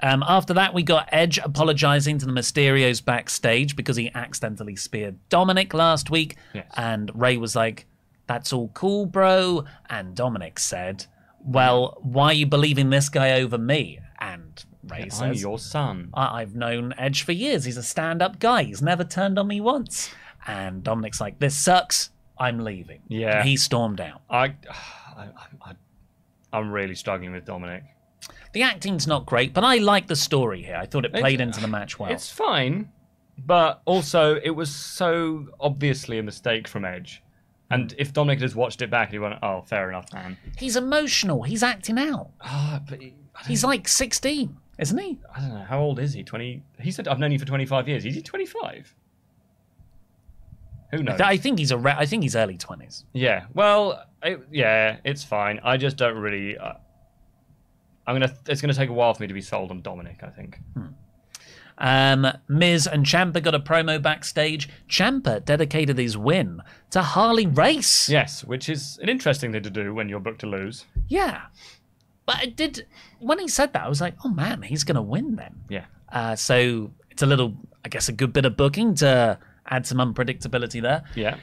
Um, 0.02 0.22
after 0.26 0.54
that, 0.54 0.74
we 0.74 0.82
got 0.82 1.08
Edge 1.12 1.38
apologizing 1.38 2.18
to 2.18 2.26
the 2.26 2.32
Mysterios 2.32 3.04
backstage 3.04 3.74
because 3.76 3.96
he 3.96 4.10
accidentally 4.14 4.76
speared 4.76 5.16
Dominic 5.28 5.74
last 5.74 6.10
week, 6.10 6.36
Yes. 6.54 6.66
and 6.76 7.10
Rey 7.14 7.36
was 7.36 7.56
like, 7.56 7.86
"That's 8.26 8.52
all 8.52 8.68
cool, 8.74 9.06
bro." 9.06 9.64
And 9.90 10.14
Dominic 10.14 10.58
said, 10.58 11.06
"Well, 11.40 11.98
why 12.02 12.26
are 12.26 12.32
you 12.34 12.46
believing 12.46 12.90
this 12.90 13.08
guy 13.08 13.40
over 13.40 13.58
me?" 13.58 13.98
And 14.20 14.64
Rey 14.88 15.08
says, 15.10 15.20
I'm 15.22 15.34
your 15.34 15.58
son. 15.58 16.10
I- 16.14 16.40
I've 16.42 16.54
known 16.54 16.94
Edge 16.98 17.22
for 17.22 17.32
years. 17.32 17.64
He's 17.64 17.76
a 17.76 17.82
stand 17.82 18.22
up 18.22 18.38
guy. 18.38 18.62
He's 18.64 18.82
never 18.82 19.04
turned 19.04 19.38
on 19.38 19.46
me 19.46 19.60
once. 19.60 20.10
And 20.46 20.82
Dominic's 20.82 21.20
like, 21.20 21.38
this 21.40 21.54
sucks. 21.56 22.10
I'm 22.38 22.58
leaving. 22.60 23.00
Yeah. 23.08 23.40
And 23.40 23.48
he 23.48 23.56
stormed 23.56 24.00
out. 24.00 24.22
I, 24.30 24.44
I, 25.16 25.28
I, 25.64 25.72
I'm 26.52 26.70
really 26.72 26.94
struggling 26.94 27.32
with 27.32 27.44
Dominic. 27.44 27.84
The 28.58 28.64
acting's 28.64 29.06
not 29.06 29.24
great, 29.24 29.54
but 29.54 29.62
I 29.62 29.76
like 29.76 30.08
the 30.08 30.16
story 30.16 30.62
here. 30.64 30.74
I 30.74 30.84
thought 30.84 31.04
it 31.04 31.12
played 31.12 31.34
It's- 31.40 31.46
into 31.46 31.60
the 31.60 31.68
match 31.68 31.96
well. 31.96 32.10
It's 32.10 32.28
fine, 32.32 32.90
but 33.46 33.82
also 33.84 34.34
it 34.42 34.50
was 34.50 34.74
so 34.74 35.46
obviously 35.60 36.18
a 36.18 36.24
mistake 36.24 36.66
from 36.66 36.84
Edge. 36.84 37.22
And 37.70 37.94
if 37.98 38.12
Dominic 38.12 38.40
just 38.40 38.56
watched 38.56 38.82
it 38.82 38.90
back, 38.90 39.12
he 39.12 39.20
went, 39.20 39.36
"Oh, 39.44 39.60
fair 39.62 39.88
enough, 39.88 40.12
man." 40.12 40.38
He's 40.58 40.74
emotional. 40.74 41.44
He's 41.44 41.62
acting 41.62 41.98
out. 42.00 42.30
Ah, 42.40 42.80
but 42.88 43.00
he, 43.00 43.14
He's 43.46 43.62
like 43.62 43.86
16, 43.86 44.56
isn't 44.80 44.98
he? 44.98 45.20
I 45.32 45.38
don't 45.40 45.50
know 45.54 45.62
how 45.64 45.78
old 45.78 46.00
is 46.00 46.12
he? 46.14 46.24
Twenty? 46.24 46.64
He 46.80 46.90
said, 46.90 47.06
"I've 47.06 47.20
known 47.20 47.30
you 47.30 47.38
for 47.38 47.44
25 47.44 47.86
years." 47.86 48.04
Is 48.04 48.16
he 48.16 48.22
25? 48.22 48.92
Who 50.90 51.04
knows? 51.04 51.20
I 51.20 51.36
think 51.36 51.60
he's 51.60 51.70
a. 51.70 51.78
Re- 51.78 51.94
I 51.96 52.06
think 52.06 52.24
he's 52.24 52.34
early 52.34 52.58
20s. 52.58 53.04
Yeah. 53.12 53.44
Well, 53.54 54.02
it, 54.20 54.40
yeah, 54.50 54.96
it's 55.04 55.22
fine. 55.22 55.60
I 55.62 55.76
just 55.76 55.96
don't 55.96 56.16
really. 56.18 56.58
Uh, 56.58 56.72
I'm 58.08 58.14
gonna. 58.14 58.34
It's 58.46 58.62
gonna 58.62 58.72
take 58.72 58.88
a 58.88 58.94
while 58.94 59.12
for 59.12 59.22
me 59.22 59.26
to 59.26 59.34
be 59.34 59.42
sold 59.42 59.70
on 59.70 59.82
Dominic. 59.82 60.20
I 60.22 60.30
think. 60.30 60.58
Um, 61.76 62.26
Miz 62.48 62.86
and 62.86 63.04
Ciampa 63.04 63.42
got 63.42 63.54
a 63.54 63.60
promo 63.60 64.00
backstage. 64.00 64.68
Ciampa 64.88 65.44
dedicated 65.44 65.98
his 65.98 66.16
win 66.16 66.62
to 66.90 67.02
Harley 67.02 67.46
Race. 67.46 68.08
Yes, 68.08 68.42
which 68.42 68.70
is 68.70 68.98
an 69.02 69.10
interesting 69.10 69.52
thing 69.52 69.62
to 69.62 69.70
do 69.70 69.94
when 69.94 70.08
you're 70.08 70.20
booked 70.20 70.40
to 70.40 70.46
lose. 70.46 70.86
Yeah. 71.06 71.42
But 72.24 72.42
it 72.42 72.56
did 72.56 72.86
when 73.20 73.38
he 73.38 73.46
said 73.46 73.74
that, 73.74 73.84
I 73.84 73.88
was 73.88 74.00
like, 74.00 74.14
oh 74.24 74.30
man, 74.30 74.62
he's 74.62 74.84
gonna 74.84 75.02
win 75.02 75.36
then. 75.36 75.60
Yeah. 75.68 75.84
Uh, 76.10 76.34
so 76.34 76.90
it's 77.10 77.22
a 77.22 77.26
little, 77.26 77.54
I 77.84 77.90
guess, 77.90 78.08
a 78.08 78.12
good 78.12 78.32
bit 78.32 78.46
of 78.46 78.56
booking 78.56 78.94
to 78.96 79.38
add 79.68 79.86
some 79.86 79.98
unpredictability 79.98 80.80
there. 80.80 81.04
Yeah. 81.14 81.36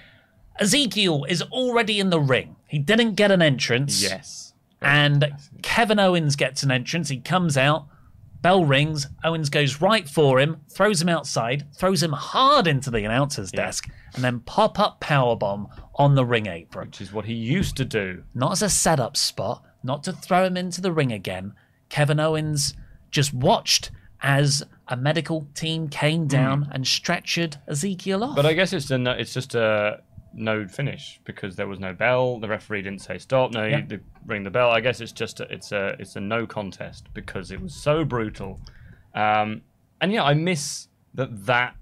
Ezekiel 0.59 1.25
is 1.29 1.43
already 1.43 1.99
in 1.99 2.09
the 2.09 2.19
ring. 2.19 2.55
He 2.67 2.79
didn't 2.79 3.13
get 3.13 3.29
an 3.29 3.43
entrance. 3.43 4.01
Yes. 4.01 4.44
And 4.85 5.33
Kevin 5.63 5.99
Owens 5.99 6.35
gets 6.35 6.63
an 6.63 6.71
entrance. 6.71 7.09
He 7.09 7.17
comes 7.17 7.57
out, 7.57 7.87
bell 8.41 8.63
rings. 8.63 9.07
Owens 9.23 9.49
goes 9.49 9.81
right 9.81 10.07
for 10.07 10.39
him, 10.39 10.57
throws 10.69 11.01
him 11.01 11.09
outside, 11.09 11.65
throws 11.75 12.03
him 12.03 12.11
hard 12.13 12.67
into 12.67 12.91
the 12.91 13.03
announcer's 13.03 13.49
Yeah. 13.53 13.65
desk, 13.65 13.89
and 14.13 14.23
then 14.23 14.41
pop 14.41 14.79
up 14.79 15.01
powerbomb 15.01 15.69
on 15.95 16.13
the 16.15 16.23
ring 16.23 16.45
apron. 16.45 16.87
Which 16.89 17.01
is 17.01 17.11
what 17.11 17.25
he 17.25 17.33
used 17.33 17.75
to 17.77 17.85
do. 17.85 18.23
Not 18.35 18.51
as 18.53 18.61
a 18.61 18.69
setup 18.69 19.17
spot, 19.17 19.63
not 19.83 20.03
to 20.03 20.13
throw 20.13 20.45
him 20.45 20.55
into 20.55 20.81
the 20.81 20.91
ring 20.91 21.11
again. 21.11 21.53
Kevin 21.89 22.19
Owens 22.19 22.75
just 23.11 23.33
watched 23.33 23.89
as 24.21 24.63
a 24.87 24.95
medical 24.95 25.47
team 25.55 25.87
came 25.89 26.27
down 26.27 26.67
and 26.71 26.85
stretchered 26.85 27.57
Ezekiel 27.67 28.23
off. 28.23 28.29
Hmm. 28.31 28.35
But 28.35 28.45
I 28.45 28.53
guess 28.53 28.71
it's 28.71 28.91
a 28.91 29.19
it's 29.19 29.33
just 29.33 29.55
a 29.55 30.01
no 30.35 30.67
finish 30.67 31.19
because 31.23 31.55
there 31.55 31.67
was 31.67 31.79
no 31.79 31.93
bell. 31.93 32.39
The 32.39 32.47
referee 32.47 32.81
didn't 32.83 33.01
say 33.01 33.17
stop. 33.17 33.51
No, 33.51 33.65
Yeah. 33.65 33.81
you 33.89 33.99
ring 34.25 34.43
the 34.43 34.49
bell. 34.49 34.69
I 34.71 34.79
guess 34.81 35.01
it's 35.01 35.11
just 35.11 35.39
a, 35.39 35.43
it's 35.53 35.71
a 35.71 35.95
it's 35.99 36.15
a 36.15 36.19
no 36.19 36.45
contest 36.45 37.07
because 37.13 37.51
it 37.51 37.61
was 37.61 37.73
so 37.73 38.03
brutal. 38.03 38.59
Um, 39.13 39.61
and 40.01 40.11
yeah, 40.11 40.23
I 40.23 40.33
miss 40.33 40.87
that 41.13 41.45
that 41.45 41.75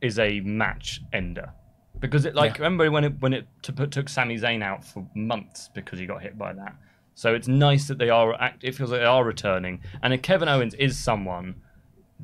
is 0.00 0.18
a 0.18 0.40
match 0.40 1.00
ender 1.12 1.52
because 2.00 2.24
it 2.24 2.34
like 2.34 2.56
Yeah. 2.58 2.64
remember 2.64 2.90
when 2.90 3.04
it 3.04 3.20
when 3.20 3.32
it 3.32 3.46
t- 3.62 3.72
put, 3.72 3.90
took 3.90 4.08
Sami 4.08 4.36
Zayn 4.38 4.62
out 4.62 4.84
for 4.84 5.06
months 5.14 5.70
because 5.74 5.98
he 5.98 6.06
got 6.06 6.22
hit 6.22 6.36
by 6.38 6.52
that. 6.52 6.74
So 7.14 7.34
it's 7.34 7.48
nice 7.48 7.88
that 7.88 7.98
they 7.98 8.10
are 8.10 8.34
act. 8.40 8.64
It 8.64 8.74
feels 8.74 8.90
like 8.90 9.00
they 9.00 9.06
are 9.06 9.24
returning, 9.24 9.80
and 10.02 10.20
Kevin 10.22 10.48
Owens 10.48 10.74
is 10.74 10.96
someone 10.98 11.56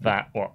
that 0.01 0.29
what 0.33 0.53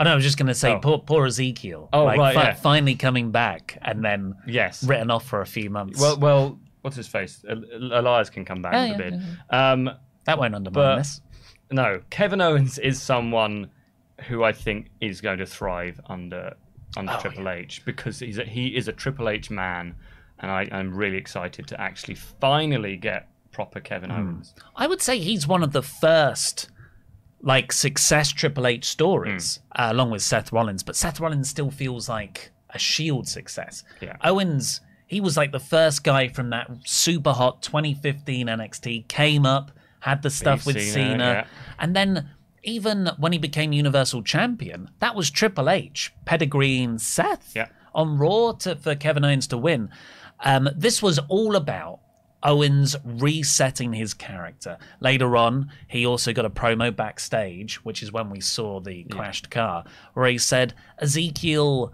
I 0.00 0.04
know, 0.04 0.12
I 0.12 0.14
was 0.16 0.24
just 0.24 0.38
going 0.38 0.46
to 0.48 0.54
say, 0.54 0.72
Oh. 0.72 0.78
poor, 0.80 0.98
poor 0.98 1.26
Ezekiel. 1.26 1.88
Oh, 1.92 2.04
like, 2.04 2.18
right, 2.18 2.34
fi- 2.34 2.42
yeah. 2.44 2.54
finally 2.54 2.94
coming 2.94 3.30
back 3.30 3.76
and 3.82 4.02
then 4.04 4.34
yes 4.46 4.82
written 4.82 5.10
off 5.10 5.26
for 5.26 5.42
a 5.42 5.46
few 5.46 5.68
months. 5.70 6.00
Well, 6.00 6.18
well, 6.18 6.58
what's 6.80 6.96
his 6.96 7.06
face? 7.06 7.44
Elias 7.48 8.30
can 8.30 8.44
come 8.44 8.62
back 8.62 8.72
Yeah, 8.72 8.84
in 8.86 8.88
a 8.88 8.92
yeah, 9.04 9.10
bit. 9.10 9.20
Um, 9.50 9.90
that 10.24 10.38
won't 10.38 10.54
undermine 10.54 10.98
this. 10.98 11.20
no, 11.70 12.00
Kevin 12.10 12.40
Owens 12.40 12.78
is 12.78 13.00
someone 13.00 13.70
who 14.28 14.42
I 14.42 14.52
think 14.52 14.88
is 15.00 15.20
going 15.20 15.38
to 15.38 15.46
thrive 15.46 16.00
under 16.06 16.54
under 16.96 17.12
Oh, 17.12 17.20
Triple 17.20 17.48
H 17.48 17.82
because 17.84 18.18
he's 18.18 18.38
a, 18.38 18.44
he 18.44 18.68
is 18.76 18.88
a 18.88 18.92
Triple 18.92 19.28
H 19.28 19.48
man, 19.50 19.94
and 20.40 20.50
I, 20.50 20.68
I'm 20.72 20.92
really 20.94 21.16
excited 21.18 21.66
to 21.68 21.80
actually 21.80 22.14
finally 22.16 22.96
get 22.96 23.28
proper 23.52 23.80
Kevin 23.80 24.10
Hmm. 24.10 24.16
Owens. 24.16 24.54
I 24.76 24.86
would 24.86 25.00
say 25.02 25.18
he's 25.18 25.46
one 25.46 25.62
of 25.62 25.72
the 25.72 25.82
first 25.82 26.68
like 27.42 27.72
success 27.72 28.30
Triple 28.30 28.66
H 28.66 28.84
stories, 28.84 29.60
Hmm. 29.74 29.82
uh, 29.82 29.92
along 29.92 30.10
with 30.10 30.22
Seth 30.22 30.52
Rollins. 30.52 30.82
But 30.82 30.96
Seth 30.96 31.20
Rollins 31.20 31.48
still 31.48 31.70
feels 31.70 32.08
like 32.08 32.50
a 32.70 32.78
Shield 32.78 33.26
success. 33.28 33.82
Yeah. 34.00 34.16
Owens, 34.22 34.80
he 35.06 35.20
was 35.20 35.36
like 35.36 35.50
the 35.52 35.58
first 35.60 36.04
guy 36.04 36.28
from 36.28 36.50
that 36.50 36.70
super 36.84 37.32
hot 37.32 37.62
2015 37.62 38.46
NXT, 38.46 39.08
came 39.08 39.44
up, 39.46 39.72
had 40.00 40.22
the 40.22 40.30
stuff 40.30 40.66
with 40.66 40.80
Cena, 40.80 41.24
yeah. 41.24 41.44
and 41.78 41.94
then 41.96 42.28
even 42.62 43.10
when 43.18 43.32
he 43.32 43.38
became 43.38 43.72
Universal 43.72 44.22
Champion, 44.22 44.90
that 44.98 45.14
was 45.14 45.30
Triple 45.30 45.68
H, 45.70 46.12
Pedigree 46.26 46.82
and 46.82 47.00
Seth 47.00 47.52
Yeah. 47.56 47.68
on 47.94 48.18
Raw 48.18 48.52
to, 48.52 48.76
for 48.76 48.94
Kevin 48.94 49.24
Owens 49.24 49.46
to 49.48 49.56
win. 49.58 49.88
Um, 50.40 50.68
this 50.76 51.02
was 51.02 51.18
all 51.28 51.56
about 51.56 52.00
Owens 52.42 52.96
resetting 53.04 53.92
his 53.92 54.14
character. 54.14 54.78
Later 55.00 55.36
on, 55.36 55.70
he 55.88 56.06
also 56.06 56.32
got 56.32 56.44
a 56.44 56.50
promo 56.50 56.94
backstage, 56.94 57.76
which 57.84 58.02
is 58.02 58.12
when 58.12 58.30
we 58.30 58.40
saw 58.40 58.80
the 58.80 59.04
crashed 59.04 59.50
car, 59.50 59.84
where 60.14 60.28
he 60.28 60.38
said, 60.38 60.74
Ezekiel 60.98 61.92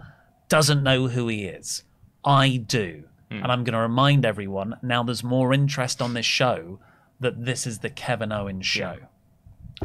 doesn't 0.49 0.83
know 0.83 1.07
who 1.07 1.27
he 1.27 1.45
is. 1.45 1.83
I 2.23 2.57
do. 2.57 3.03
Hmm. 3.29 3.43
And 3.43 3.51
I'm 3.51 3.63
going 3.63 3.73
to 3.73 3.79
remind 3.79 4.25
everyone 4.25 4.77
now 4.81 5.03
there's 5.03 5.23
more 5.23 5.53
interest 5.53 6.01
on 6.01 6.13
this 6.13 6.25
show 6.25 6.79
that 7.19 7.45
this 7.45 7.67
is 7.67 7.79
the 7.79 7.89
Kevin 7.89 8.31
Owens 8.31 8.65
show. 8.65 8.97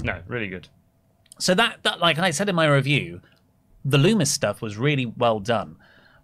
No, 0.02 0.20
really 0.26 0.48
good. 0.48 0.68
So 1.38 1.54
that, 1.54 1.82
that, 1.82 1.98
like 1.98 2.18
I 2.18 2.30
said 2.30 2.48
in 2.48 2.54
my 2.54 2.66
review, 2.66 3.20
the 3.84 3.98
Lumis 3.98 4.28
stuff 4.28 4.62
was 4.62 4.76
really 4.76 5.06
well 5.06 5.40
done. 5.40 5.76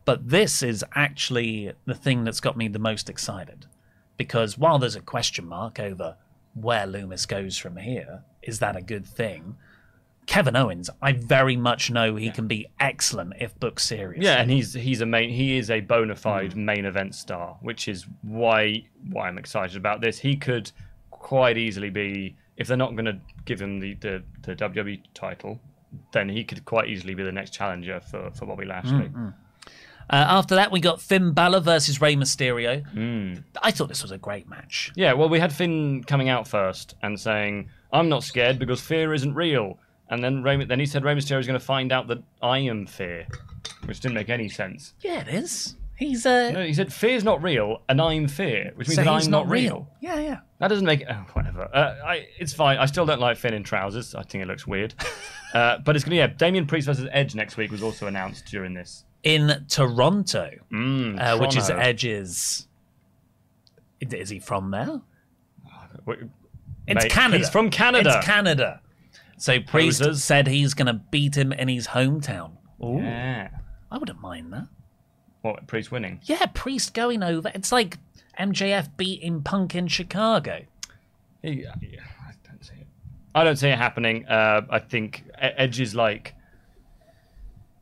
But 0.05 0.29
this 0.29 0.63
is 0.63 0.85
actually 0.95 1.73
the 1.85 1.95
thing 1.95 2.25
that's 2.25 2.41
got 2.41 2.57
me 2.57 2.69
the 2.69 2.79
most 2.79 3.11
excited. 3.11 3.67
Because 4.19 4.59
while 4.59 4.79
there's 4.79 4.97
a 4.97 5.01
question 5.01 5.47
mark 5.47 5.81
over 5.81 6.17
where 6.55 6.87
Lumis 6.87 7.27
goes 7.27 7.57
from 7.57 7.77
here, 7.77 8.25
is 8.43 8.59
that 8.59 8.77
a 8.77 8.83
good 8.83 9.07
thing? 9.07 9.57
Kevin 10.29 10.57
Owens, 10.57 10.91
I 11.01 11.13
very 11.13 11.57
much 11.57 11.91
know 11.91 12.17
he 12.17 12.31
can 12.31 12.47
be 12.47 12.67
excellent 12.79 13.33
if 13.41 13.59
booked 13.59 13.81
seriously. 13.81 14.27
Yeah, 14.27 14.43
and 14.43 14.51
he's 14.51 14.75
he's 14.75 15.01
a 15.01 15.07
main 15.07 15.31
he 15.31 15.57
is 15.57 15.71
a 15.71 15.81
bona 15.81 16.15
fide 16.15 16.53
hmm. 16.53 16.67
main 16.67 16.85
event 16.85 17.15
star, 17.15 17.57
which 17.63 17.89
is 17.89 18.07
why 18.21 18.85
why 19.11 19.29
I'm 19.29 19.39
excited 19.39 19.79
about 19.79 20.03
this. 20.03 20.19
He 20.19 20.37
could 20.37 20.71
quite 21.11 21.57
easily 21.57 21.89
be 21.89 22.37
if 22.59 22.67
they're 22.67 22.77
not 22.77 22.93
going 22.93 23.07
to 23.07 23.19
give 23.47 23.59
him 23.59 23.81
the, 23.81 23.95
the 23.95 24.23
the 24.43 24.55
WWE 24.55 25.01
title, 25.15 25.59
then 26.13 26.29
he 26.29 26.45
could 26.45 26.63
quite 26.67 26.91
easily 26.91 27.15
be 27.15 27.23
the 27.23 27.33
next 27.33 27.55
challenger 27.55 27.99
for 27.99 28.31
for 28.33 28.45
Bobby 28.45 28.67
Lashley. 28.67 29.07
Hmm, 29.07 29.29
hmm. 29.29 29.29
Uh, 30.11 30.25
after 30.29 30.55
that, 30.55 30.73
we 30.73 30.81
got 30.81 31.01
Finn 31.01 31.33
Balor 31.33 31.61
versus 31.61 32.01
Rey 32.01 32.17
Mysterio. 32.17 32.87
Hmm. 32.91 33.41
I 33.63 33.71
thought 33.71 33.89
this 33.89 34.03
was 34.03 34.11
a 34.11 34.19
great 34.19 34.49
match. 34.49 34.93
Yeah, 34.97 35.13
well, 35.13 35.29
we 35.29 35.39
had 35.39 35.53
Finn 35.53 36.03
coming 36.05 36.29
out 36.29 36.49
first 36.49 36.95
and 37.03 37.19
saying, 37.19 37.69
"I'm 37.93 38.09
not 38.09 38.23
scared 38.23 38.59
because 38.59 38.81
fear 38.81 39.13
isn't 39.13 39.35
real." 39.35 39.79
And 40.11 40.25
then 40.25 40.43
Rey, 40.43 40.65
then 40.65 40.81
he 40.81 40.87
said 40.87 41.05
Rey 41.05 41.15
Mysterio 41.15 41.41
is 41.41 41.47
going 41.47 41.59
to 41.59 41.65
find 41.65 41.93
out 41.93 42.07
that 42.09 42.23
I 42.41 42.59
am 42.59 42.87
fear, 42.87 43.27
which 43.85 44.01
didn't 44.01 44.15
make 44.15 44.31
any 44.31 44.49
sense. 44.49 44.95
Yeah, 45.01 45.21
it 45.21 45.29
is. 45.29 45.77
He's 45.99 46.25
uh, 46.25 46.53
No, 46.53 46.65
he 46.65 46.73
said 46.75 46.93
fear's 46.93 47.25
not 47.25 47.43
real 47.43 47.83
and 47.89 48.01
I'm 48.01 48.29
fear, 48.29 48.71
which 48.77 48.87
means 48.87 48.97
so 48.97 49.03
that 49.03 49.11
I'm 49.11 49.31
not 49.31 49.49
real. 49.49 49.89
Yeah, 50.01 50.21
yeah. 50.21 50.39
That 50.61 50.69
doesn't 50.69 50.87
make 50.87 51.03
oh, 51.11 51.27
whatever. 51.33 51.69
Uh, 51.75 51.97
I, 52.05 52.29
it's 52.39 52.53
fine. 52.53 52.79
I 52.79 52.87
still 52.87 53.05
don't 53.05 53.21
like 53.21 53.37
Finn 53.37 53.53
in 53.53 53.65
trousers. 53.65 54.15
I 54.15 54.23
think 54.23 54.43
it 54.43 54.47
looks 54.47 54.65
weird. 54.65 54.95
uh, 55.55 55.79
but 55.79 55.97
it's 55.97 56.05
gonna 56.05 56.17
yeah. 56.17 56.29
Damien 56.29 56.67
Priest 56.67 56.87
versus 56.87 57.09
Edge 57.11 57.35
next 57.35 57.57
week 57.57 57.73
was 57.73 57.83
also 57.83 58.07
announced 58.07 58.47
during 58.47 58.75
this. 58.75 59.05
In 59.23 59.65
Toronto, 59.69 60.51
Mm, 60.71 61.21
uh, 61.21 61.39
which 61.39 61.57
is 61.57 61.69
Edge's. 61.71 62.67
Is 64.01 64.29
he 64.31 64.39
from 64.39 64.71
there? 64.71 65.01
Wait, 66.07 66.19
It's 66.87 67.05
mate, 67.05 67.11
Canada. 67.13 67.39
He's 67.39 67.49
from 67.51 67.71
Canada. 67.71 68.15
It's 68.17 68.27
Canada. 68.27 68.81
So 69.37 69.61
Priest 69.61 70.03
said 70.17 70.47
he's 70.47 70.75
going 70.75 70.87
to 70.87 70.95
beat 71.11 71.37
him 71.37 71.53
in 71.53 71.69
his 71.69 71.89
hometown. 71.89 72.53
Ooh, 72.83 72.99
Yeah. 73.01 73.49
I 73.91 73.99
wouldn't 73.99 74.21
mind 74.21 74.53
that. 74.53 74.69
What 75.43 75.67
Priest 75.67 75.91
winning? 75.91 76.21
Yeah, 76.25 76.45
Priest 76.55 76.95
going 76.95 77.23
over. 77.23 77.51
It's 77.55 77.73
like 77.73 77.99
MJF 78.39 78.97
beating 78.97 79.43
Punk 79.43 79.75
in 79.75 79.87
Chicago. 79.89 80.63
He- 81.43 81.63
yeah, 81.63 81.73
I 81.75 82.33
don't 82.49 82.65
see 82.65 82.75
it. 82.81 82.87
I 83.35 83.45
don't 83.45 83.57
see 83.57 83.69
it 83.69 83.79
happening. 83.79 84.27
Uh, 84.27 84.63
I 84.71 84.79
think 84.79 85.25
Edge 85.39 85.81
is 85.81 85.95
like. 85.95 86.35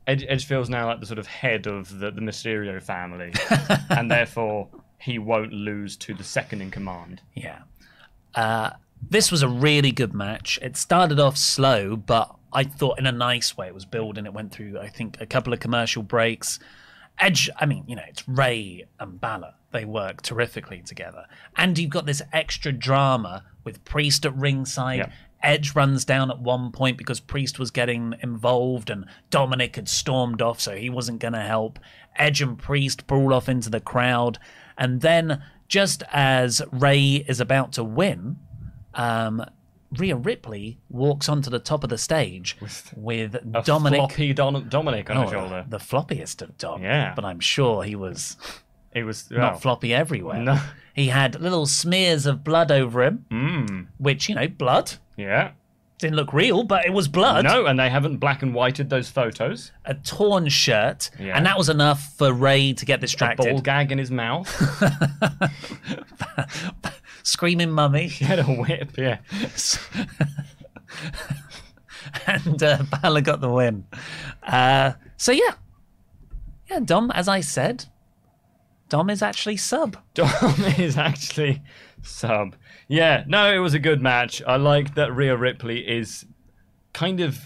Edge, 0.06 0.24
Edge 0.28 0.46
feels 0.46 0.68
now 0.68 0.86
like 0.86 1.00
the 1.00 1.06
sort 1.06 1.18
of 1.18 1.26
head 1.26 1.66
of 1.66 1.98
the, 1.98 2.10
the 2.10 2.20
Mysterio 2.20 2.82
family, 2.82 3.32
and 3.90 4.10
therefore 4.10 4.68
he 4.98 5.18
won't 5.18 5.52
lose 5.52 5.96
to 5.96 6.14
the 6.14 6.24
second 6.24 6.62
in 6.62 6.70
command. 6.70 7.20
Yeah. 7.34 7.60
Uh, 8.34 8.70
this 9.08 9.30
was 9.30 9.42
a 9.42 9.48
really 9.48 9.92
good 9.92 10.14
match. 10.14 10.58
It 10.62 10.76
started 10.76 11.20
off 11.20 11.36
slow, 11.36 11.96
but 11.96 12.34
I 12.52 12.64
thought 12.64 12.98
in 12.98 13.06
a 13.06 13.12
nice 13.12 13.56
way. 13.56 13.66
It 13.66 13.74
was 13.74 13.84
building. 13.84 14.26
It 14.26 14.32
went 14.32 14.52
through, 14.52 14.78
I 14.78 14.88
think, 14.88 15.20
a 15.20 15.26
couple 15.26 15.52
of 15.52 15.60
commercial 15.60 16.02
breaks. 16.02 16.58
Edge, 17.18 17.50
I 17.58 17.66
mean, 17.66 17.84
you 17.86 17.96
know, 17.96 18.04
it's 18.08 18.28
Rey 18.28 18.86
and 19.00 19.20
Balor. 19.20 19.54
They 19.72 19.84
work 19.84 20.22
terrifically 20.22 20.82
together. 20.82 21.26
And 21.56 21.78
you've 21.78 21.90
got 21.90 22.06
this 22.06 22.22
extra 22.32 22.72
drama 22.72 23.44
with 23.64 23.84
Priest 23.84 24.24
at 24.24 24.34
ringside. 24.34 24.98
Yeah. 24.98 25.12
Edge 25.46 25.74
runs 25.76 26.04
down 26.04 26.30
at 26.30 26.40
one 26.40 26.72
point 26.72 26.98
because 26.98 27.20
Priest 27.20 27.58
was 27.58 27.70
getting 27.70 28.14
involved 28.22 28.90
and 28.90 29.06
Dominic 29.30 29.76
had 29.76 29.88
stormed 29.88 30.42
off, 30.42 30.60
so 30.60 30.74
he 30.76 30.90
wasn't 30.90 31.20
going 31.20 31.34
to 31.34 31.40
help. 31.40 31.78
Edge 32.16 32.42
and 32.42 32.58
Priest 32.58 33.06
brawl 33.06 33.32
off 33.32 33.48
into 33.48 33.70
the 33.70 33.80
crowd. 33.80 34.38
And 34.76 35.00
then, 35.00 35.42
just 35.68 36.02
as 36.12 36.60
Rey 36.72 37.24
is 37.28 37.40
about 37.40 37.72
to 37.74 37.84
win, 37.84 38.36
um, 38.94 39.44
Rhea 39.96 40.16
Ripley 40.16 40.78
walks 40.90 41.28
onto 41.28 41.48
the 41.48 41.60
top 41.60 41.84
of 41.84 41.90
the 41.90 41.98
stage 41.98 42.56
with, 42.96 43.38
Dominic. 43.64 43.98
floppy 44.00 44.32
Don- 44.32 44.68
Dominic 44.68 45.08
on 45.10 45.16
Oh, 45.16 45.20
her 45.22 45.28
shoulder. 45.30 45.64
the 45.68 45.78
floppiest 45.78 46.42
of 46.42 46.58
Dom. 46.58 46.82
Yeah. 46.82 47.12
But 47.14 47.24
I'm 47.24 47.40
sure 47.40 47.84
he 47.84 47.94
was 47.94 48.36
It 48.92 49.04
was 49.04 49.30
not 49.30 49.62
floppy 49.62 49.94
everywhere. 49.94 50.42
No. 50.42 50.58
He 50.94 51.08
had 51.08 51.40
little 51.40 51.66
smears 51.66 52.26
of 52.26 52.42
blood 52.42 52.72
over 52.72 53.04
him, 53.04 53.24
Mm, 53.30 53.86
which, 53.98 54.28
you 54.28 54.34
know, 54.34 54.48
blood. 54.48 54.94
yeah. 55.16 55.52
Didn't 55.98 56.16
look 56.16 56.34
real, 56.34 56.62
but 56.62 56.84
it 56.84 56.92
was 56.92 57.08
blood. 57.08 57.44
No, 57.44 57.64
and 57.64 57.80
they 57.80 57.88
haven't 57.88 58.18
black 58.18 58.42
and 58.42 58.52
whited 58.54 58.90
those 58.90 59.08
photos. 59.08 59.72
A 59.86 59.94
torn 59.94 60.46
shirt. 60.50 61.08
Yeah. 61.18 61.34
And 61.34 61.46
that 61.46 61.56
was 61.56 61.70
enough 61.70 62.14
for 62.18 62.34
Rey 62.34 62.74
to 62.74 62.84
get 62.84 62.98
A 62.98 63.00
distracted. 63.00 63.46
ball 63.50 63.62
gag 63.62 63.92
in 63.92 63.96
his 63.96 64.10
mouth. 64.10 64.46
Screaming 67.22 67.70
mummy. 67.70 68.08
he 68.08 68.26
had 68.26 68.40
a 68.40 68.44
whip. 68.44 68.90
Yeah. 68.98 69.20
and 72.26 72.62
uh, 72.62 72.82
Balor 73.02 73.20
got 73.22 73.40
the 73.40 73.50
win. 73.50 73.86
Uh, 74.42 74.92
so, 75.16 75.32
yeah. 75.32 75.52
Yeah, 76.70 76.80
Dom, 76.80 77.10
as 77.12 77.28
I 77.28 77.40
said, 77.40 77.86
Dom 78.88 79.10
is 79.10 79.22
actually 79.22 79.56
sub. 79.56 79.96
Dom 80.14 80.54
is 80.78 80.96
actually 80.96 81.62
sub. 82.02 82.56
Yeah, 82.88 83.24
no, 83.26 83.52
it 83.52 83.58
was 83.58 83.74
a 83.74 83.78
good 83.78 84.00
match. 84.00 84.42
I 84.46 84.56
like 84.56 84.94
that 84.94 85.14
Rhea 85.14 85.36
Ripley 85.36 85.80
is 85.80 86.24
kind 86.92 87.20
of. 87.20 87.38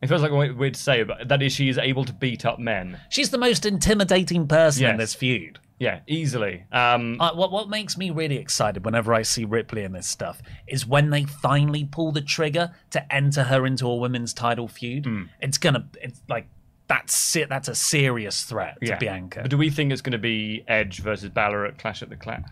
It 0.00 0.08
feels 0.08 0.22
like 0.22 0.32
a 0.32 0.34
weird 0.54 0.74
to 0.74 0.80
say, 0.80 1.04
but 1.04 1.28
that 1.28 1.42
is 1.42 1.52
she 1.52 1.68
is 1.68 1.78
able 1.78 2.04
to 2.04 2.12
beat 2.12 2.44
up 2.44 2.58
men. 2.58 2.98
She's 3.08 3.30
the 3.30 3.38
most 3.38 3.64
intimidating 3.64 4.48
person 4.48 4.84
in 4.86 4.96
this 4.96 5.14
feud. 5.14 5.60
Yeah, 5.78 6.00
easily. 6.06 6.64
Um, 6.72 7.20
Uh, 7.20 7.32
what 7.34 7.50
what 7.52 7.68
makes 7.68 7.96
me 7.96 8.10
really 8.10 8.36
excited 8.36 8.84
whenever 8.84 9.12
I 9.14 9.22
see 9.22 9.44
Ripley 9.44 9.84
in 9.84 9.92
this 9.92 10.06
stuff 10.06 10.40
is 10.66 10.86
when 10.86 11.10
they 11.10 11.24
finally 11.24 11.84
pull 11.84 12.12
the 12.12 12.20
trigger 12.20 12.72
to 12.90 13.14
enter 13.14 13.44
her 13.44 13.66
into 13.66 13.86
a 13.88 13.96
women's 13.96 14.32
title 14.32 14.68
feud. 14.68 15.06
Hmm. 15.06 15.22
It's 15.40 15.58
gonna 15.58 15.88
it's 16.00 16.22
like 16.28 16.48
that's 16.88 17.36
it. 17.36 17.48
That's 17.48 17.68
a 17.68 17.74
serious 17.74 18.44
threat 18.44 18.78
yeah. 18.80 18.94
to 18.94 19.00
Bianca. 19.00 19.40
But 19.42 19.50
do 19.50 19.56
we 19.58 19.70
think 19.70 19.92
it's 19.92 20.02
going 20.02 20.12
to 20.12 20.18
be 20.18 20.64
Edge 20.68 21.00
versus 21.00 21.30
Balor 21.30 21.66
at 21.66 21.78
Clash 21.78 22.02
at 22.02 22.08
the 22.10 22.16
Clans? 22.16 22.46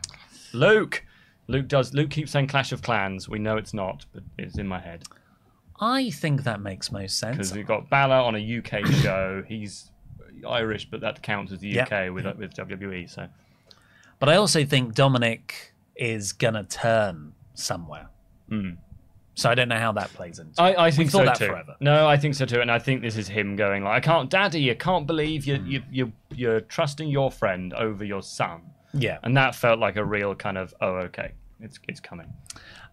Luke. 0.53 1.05
Luke 1.49 1.69
does. 1.69 1.93
Luke 1.95 2.11
keeps 2.11 2.31
saying 2.31 2.47
Clash 2.47 2.73
of 2.73 2.83
Clans. 2.83 3.29
We 3.29 3.39
know 3.39 3.57
it's 3.57 3.75
not, 3.75 4.07
but 4.13 4.23
it's 4.39 4.57
in 4.59 4.67
my 4.69 4.79
head 4.79 5.05
I 5.81 6.11
think 6.11 6.45
that 6.45 6.61
makes 6.61 6.93
most 6.93 7.19
sense. 7.19 7.37
because 7.37 7.55
we've 7.55 7.67
got 7.67 7.89
Balor 7.89 8.15
on 8.17 8.37
a 8.37 8.59
UK 8.59 8.87
show. 9.03 9.43
He's 9.47 9.91
Irish, 10.47 10.89
but 10.91 11.01
that 11.01 11.23
counts 11.23 11.53
as 11.53 11.61
the 11.61 11.69
Yeah. 11.69 11.85
UK 11.85 12.13
with 12.13 12.27
with 12.37 12.55
WWE. 12.55 13.09
So 13.09 13.29
But 14.19 14.29
I 14.29 14.37
also 14.37 14.65
think 14.65 14.95
Dominic 14.95 15.73
is 15.97 16.33
gonna 16.33 16.65
turn 16.65 17.33
somewhere. 17.55 18.09
Hmm. 18.49 18.73
So 19.41 19.49
I 19.49 19.55
don't 19.55 19.69
know 19.69 19.79
how 19.79 19.93
that 19.93 20.11
plays 20.13 20.39
into. 20.39 20.61
I, 20.61 20.87
I 20.87 20.91
think 20.91 21.11
thought 21.11 21.21
so 21.21 21.25
that 21.25 21.37
too. 21.37 21.47
forever. 21.47 21.75
No, 21.81 22.07
I 22.07 22.17
think 22.19 22.35
so 22.35 22.45
too, 22.45 22.61
and 22.61 22.71
I 22.71 22.79
think 22.79 23.01
this 23.01 23.17
is 23.17 23.27
him 23.27 23.57
going 23.57 23.85
like, 23.85 23.95
"I 23.95 24.01
can't, 24.01 24.29
Daddy, 24.29 24.71
I 24.71 24.75
can't 24.75 25.07
believe 25.07 25.47
you, 25.47 25.57
you, 25.65 25.83
you, 25.91 26.13
you're 26.31 26.61
trusting 26.61 27.09
your 27.09 27.31
friend 27.31 27.73
over 27.73 28.05
your 28.05 28.23
son," 28.23 28.61
Yeah. 28.93 29.19
and 29.23 29.35
that 29.39 29.55
felt 29.55 29.79
like 29.79 29.97
a 29.97 30.05
real 30.05 30.35
kind 30.35 30.59
of, 30.59 30.75
"Oh, 30.83 30.97
okay, 31.09 31.33
it's 31.61 31.79
it's 31.89 32.01
coming." 32.01 32.27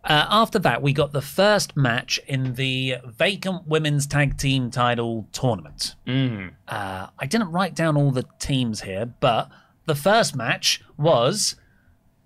Uh, 0.04 0.26
after 0.30 0.58
that, 0.60 0.82
we 0.82 0.94
got 0.94 1.12
the 1.12 1.22
first 1.22 1.76
match 1.76 2.18
in 2.28 2.54
the 2.54 2.96
vacant 3.06 3.68
women's 3.68 4.08
tag 4.08 4.38
team 4.38 4.72
title 4.72 5.28
tournament. 5.34 5.96
Mm. 6.06 6.52
Uh, 6.68 7.08
I 7.20 7.26
didn't 7.26 7.52
write 7.52 7.76
down 7.76 7.98
all 7.98 8.12
the 8.12 8.24
teams 8.40 8.82
here, 8.84 9.06
but 9.20 9.50
the 9.86 9.96
first 9.96 10.34
match 10.34 10.82
was 10.96 11.56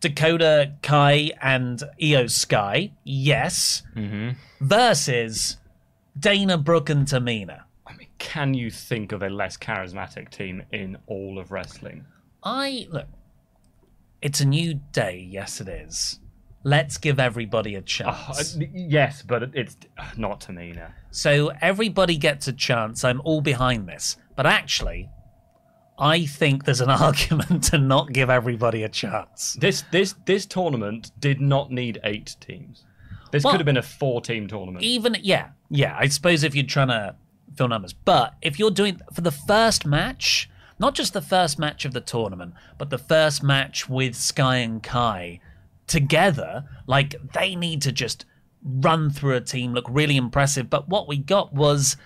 Dakota 0.01 0.73
Kai 0.81 1.31
and 1.41 1.81
Iyo 2.01 2.29
Sky, 2.29 2.91
yes, 3.03 3.83
Mm-hmm. 3.95 4.31
versus 4.59 5.57
Dana 6.19 6.57
Brooke 6.57 6.89
and 6.89 7.07
Tamina. 7.07 7.61
I 7.87 7.95
mean, 7.95 8.07
can 8.17 8.53
you 8.53 8.69
think 8.71 9.11
of 9.11 9.21
a 9.23 9.29
less 9.29 9.57
charismatic 9.57 10.29
team 10.29 10.63
in 10.71 10.97
all 11.07 11.39
of 11.39 11.51
wrestling? 11.51 12.05
I 12.43 12.87
look. 12.89 13.07
It's 14.21 14.41
a 14.41 14.45
new 14.45 14.75
day. 14.91 15.25
Yes, 15.29 15.61
it 15.61 15.67
is. 15.67 16.19
let's 16.63 16.97
give 16.99 17.19
everybody 17.19 17.73
a 17.73 17.79
Uh, 17.79 17.81
chance. 17.81 18.55
yes, 18.73 19.23
but 19.23 19.49
it's 19.55 19.75
uh, 19.97 20.05
not 20.15 20.41
Tamina. 20.41 20.91
So 21.09 21.51
everybody 21.61 22.17
gets 22.17 22.47
a 22.47 22.53
chance. 22.53 23.03
I'm 23.03 23.19
all 23.23 23.41
behind 23.41 23.87
this. 23.87 24.17
But 24.35 24.45
actually, 24.45 25.09
I 25.99 26.25
think 26.25 26.65
there's 26.65 26.81
an 26.81 26.89
argument 27.07 27.63
to 27.65 27.77
not 27.77 28.11
give 28.11 28.29
everybody 28.29 28.83
a 28.83 28.89
chance. 28.89 29.57
This 29.59 29.83
this 29.91 30.15
this 30.25 30.45
tournament 30.45 31.11
did 31.19 31.39
not 31.41 31.71
need 31.71 31.99
eight 32.03 32.35
teams. 32.39 32.85
This 33.31 33.43
Well- 33.43 33.53
could 33.53 33.61
have 33.61 33.65
been 33.65 33.77
a 33.77 33.81
four-team 33.81 34.47
tournament. 34.47 34.83
Even, 34.83 35.15
yeah, 35.21 35.49
yeah, 35.69 35.95
I 35.97 36.07
suppose 36.09 36.43
if 36.43 36.53
you're 36.53 36.65
trying 36.65 36.89
to 36.89 37.15
fill 37.55 37.69
numbers. 37.69 37.93
But 37.93 38.33
if 38.41 38.59
you're 38.59 38.71
doing, 38.71 38.99
for 39.13 39.21
the 39.21 39.31
first 39.31 39.85
match, 39.85 40.49
not 40.79 40.95
just 40.95 41.13
the 41.13 41.21
first 41.21 41.57
match 41.57 41.85
of 41.85 41.93
the 41.93 42.01
tournament, 42.01 42.55
but 42.77 42.89
the 42.89 42.97
first 42.97 43.41
match 43.41 43.87
with 43.87 44.15
Sky 44.15 44.57
and 44.57 44.83
Kai 44.83 45.39
together, 45.87 46.65
like 46.87 47.15
they 47.33 47.55
need 47.55 47.81
to 47.83 47.91
just 47.91 48.25
run 48.63 49.09
through 49.09 49.35
a 49.35 49.41
team, 49.41 49.73
look 49.73 49.85
really 49.89 50.17
impressive. 50.17 50.69
But 50.69 50.89
what 50.89 51.07
we 51.07 51.17
got 51.17 51.53
was, 51.53 51.97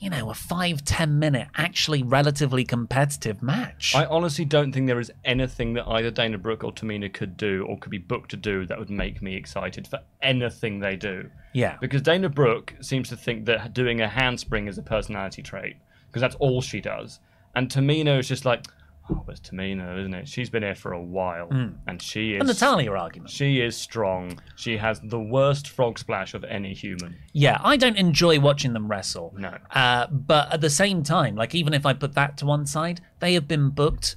you 0.00 0.08
know, 0.08 0.30
a 0.30 0.34
five, 0.34 0.82
ten 0.84 1.18
minute, 1.18 1.48
actually 1.56 2.02
relatively 2.02 2.64
competitive 2.64 3.42
match. 3.42 3.94
I 3.94 4.06
honestly 4.06 4.46
don't 4.46 4.72
think 4.72 4.86
there 4.86 4.98
is 4.98 5.12
anything 5.24 5.74
that 5.74 5.86
either 5.86 6.10
Dana 6.10 6.38
Brooke 6.38 6.64
or 6.64 6.72
Tamina 6.72 7.12
could 7.12 7.36
do 7.36 7.66
or 7.68 7.78
could 7.78 7.90
be 7.90 7.98
booked 7.98 8.30
to 8.30 8.36
do 8.36 8.64
that 8.66 8.78
would 8.78 8.90
make 8.90 9.20
me 9.20 9.36
excited 9.36 9.86
for 9.86 10.00
anything 10.22 10.80
they 10.80 10.96
do. 10.96 11.30
yeah. 11.52 11.76
Because 11.80 12.00
Dana 12.00 12.30
Brooke 12.30 12.74
seems 12.80 13.10
to 13.10 13.16
think 13.16 13.44
that 13.44 13.74
doing 13.74 14.00
a 14.00 14.08
handspring 14.08 14.68
is 14.68 14.78
a 14.78 14.82
personality 14.82 15.42
trait 15.42 15.76
because 16.06 16.22
that's 16.22 16.36
all 16.36 16.62
she 16.62 16.80
does. 16.80 17.20
And 17.54 17.68
Tamina 17.68 18.18
is 18.18 18.28
just 18.28 18.44
like, 18.44 18.66
oh, 19.10 19.24
it's 19.28 19.40
Tamina, 19.40 19.98
isn't 20.00 20.14
it? 20.14 20.28
She's 20.28 20.48
been 20.50 20.62
here 20.62 20.74
for 20.74 20.92
a 20.92 21.02
while 21.02 21.48
and 21.86 22.00
she 22.00 22.34
is 22.34 22.40
And 22.40 22.48
Natalia 22.48 22.92
argument. 22.92 23.30
she 23.30 23.60
is 23.60 23.76
strong. 23.76 24.40
She 24.56 24.76
has 24.76 25.00
the 25.02 25.20
worst 25.20 25.68
frog 25.68 25.98
splash 25.98 26.34
of 26.34 26.44
any 26.44 26.72
human. 26.74 27.16
Yeah, 27.32 27.58
I 27.62 27.76
don't 27.76 27.96
enjoy 27.96 28.40
watching 28.40 28.72
them 28.72 28.88
wrestle. 28.88 29.34
No. 29.36 29.56
Uh, 29.72 30.06
but 30.08 30.52
at 30.52 30.60
the 30.60 30.70
same 30.70 31.02
time, 31.02 31.34
like 31.36 31.54
even 31.54 31.74
if 31.74 31.84
I 31.86 31.92
put 31.92 32.14
that 32.14 32.36
to 32.38 32.46
one 32.46 32.66
side, 32.66 33.00
they 33.20 33.34
have 33.34 33.46
been 33.48 33.70
booked. 33.70 34.16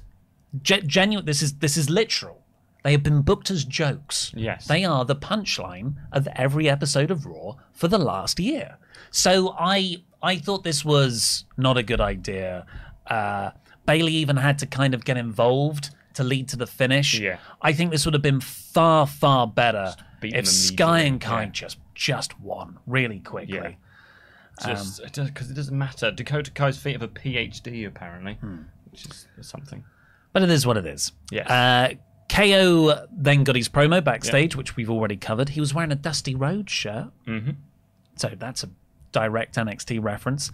Ge- 0.62 0.84
genuine. 0.86 1.26
This 1.26 1.42
is 1.42 1.54
this 1.54 1.76
is 1.76 1.90
literal. 1.90 2.40
They 2.84 2.92
have 2.92 3.02
been 3.02 3.22
booked 3.22 3.50
as 3.50 3.64
jokes. 3.64 4.30
Yes. 4.36 4.66
They 4.66 4.84
are 4.84 5.04
the 5.04 5.16
punchline 5.16 5.94
of 6.12 6.28
every 6.36 6.68
episode 6.68 7.10
of 7.10 7.24
Raw 7.26 7.54
for 7.72 7.88
the 7.88 7.98
last 7.98 8.38
year. 8.38 8.76
So 9.10 9.54
I 9.58 10.02
I 10.22 10.36
thought 10.36 10.62
this 10.64 10.84
was 10.84 11.44
not 11.56 11.76
a 11.76 11.82
good 11.82 12.00
idea. 12.00 12.66
Uh, 13.06 13.50
Bayley 13.86 14.12
even 14.14 14.36
had 14.36 14.58
to 14.60 14.66
kind 14.66 14.94
of 14.94 15.04
get 15.04 15.16
involved 15.16 15.90
to 16.14 16.24
lead 16.24 16.48
to 16.48 16.56
the 16.56 16.66
finish. 16.66 17.18
Yeah. 17.18 17.38
I 17.60 17.72
think 17.72 17.90
this 17.90 18.04
would 18.04 18.14
have 18.14 18.22
been 18.22 18.40
far 18.40 19.06
far 19.06 19.46
better 19.46 19.94
if 20.22 20.46
Sky 20.46 21.00
and 21.00 21.20
Kai 21.20 21.44
yeah. 21.44 21.50
just 21.50 21.78
just 21.94 22.38
won 22.40 22.78
really 22.86 23.20
quickly. 23.20 23.54
Yeah. 23.58 24.74
Just 24.74 25.00
Um, 25.18 25.26
because 25.26 25.50
it 25.50 25.54
doesn't 25.54 25.76
matter. 25.76 26.10
Dakota 26.10 26.50
Kai's 26.50 26.78
feet 26.78 26.92
have 26.92 27.02
a 27.02 27.08
PhD 27.08 27.86
apparently, 27.86 28.34
Hmm. 28.34 28.62
which 28.90 29.04
is 29.06 29.26
something. 29.42 29.84
But 30.32 30.42
it 30.42 30.50
is 30.50 30.66
what 30.66 30.76
it 30.76 30.86
is. 30.86 31.12
Yeah. 31.30 31.52
Uh, 31.52 31.94
KO 32.28 33.06
then 33.12 33.44
got 33.44 33.54
his 33.56 33.68
promo 33.68 34.02
backstage, 34.02 34.56
which 34.56 34.76
we've 34.76 34.90
already 34.90 35.16
covered. 35.16 35.50
He 35.50 35.60
was 35.60 35.74
wearing 35.74 35.92
a 35.92 35.96
Dusty 35.96 36.34
Rhodes 36.34 36.72
shirt. 36.72 37.08
Mm-hmm. 37.26 37.50
So 38.16 38.30
that's 38.38 38.62
a 38.64 38.70
direct 39.14 39.54
NXT 39.56 40.02
reference. 40.02 40.50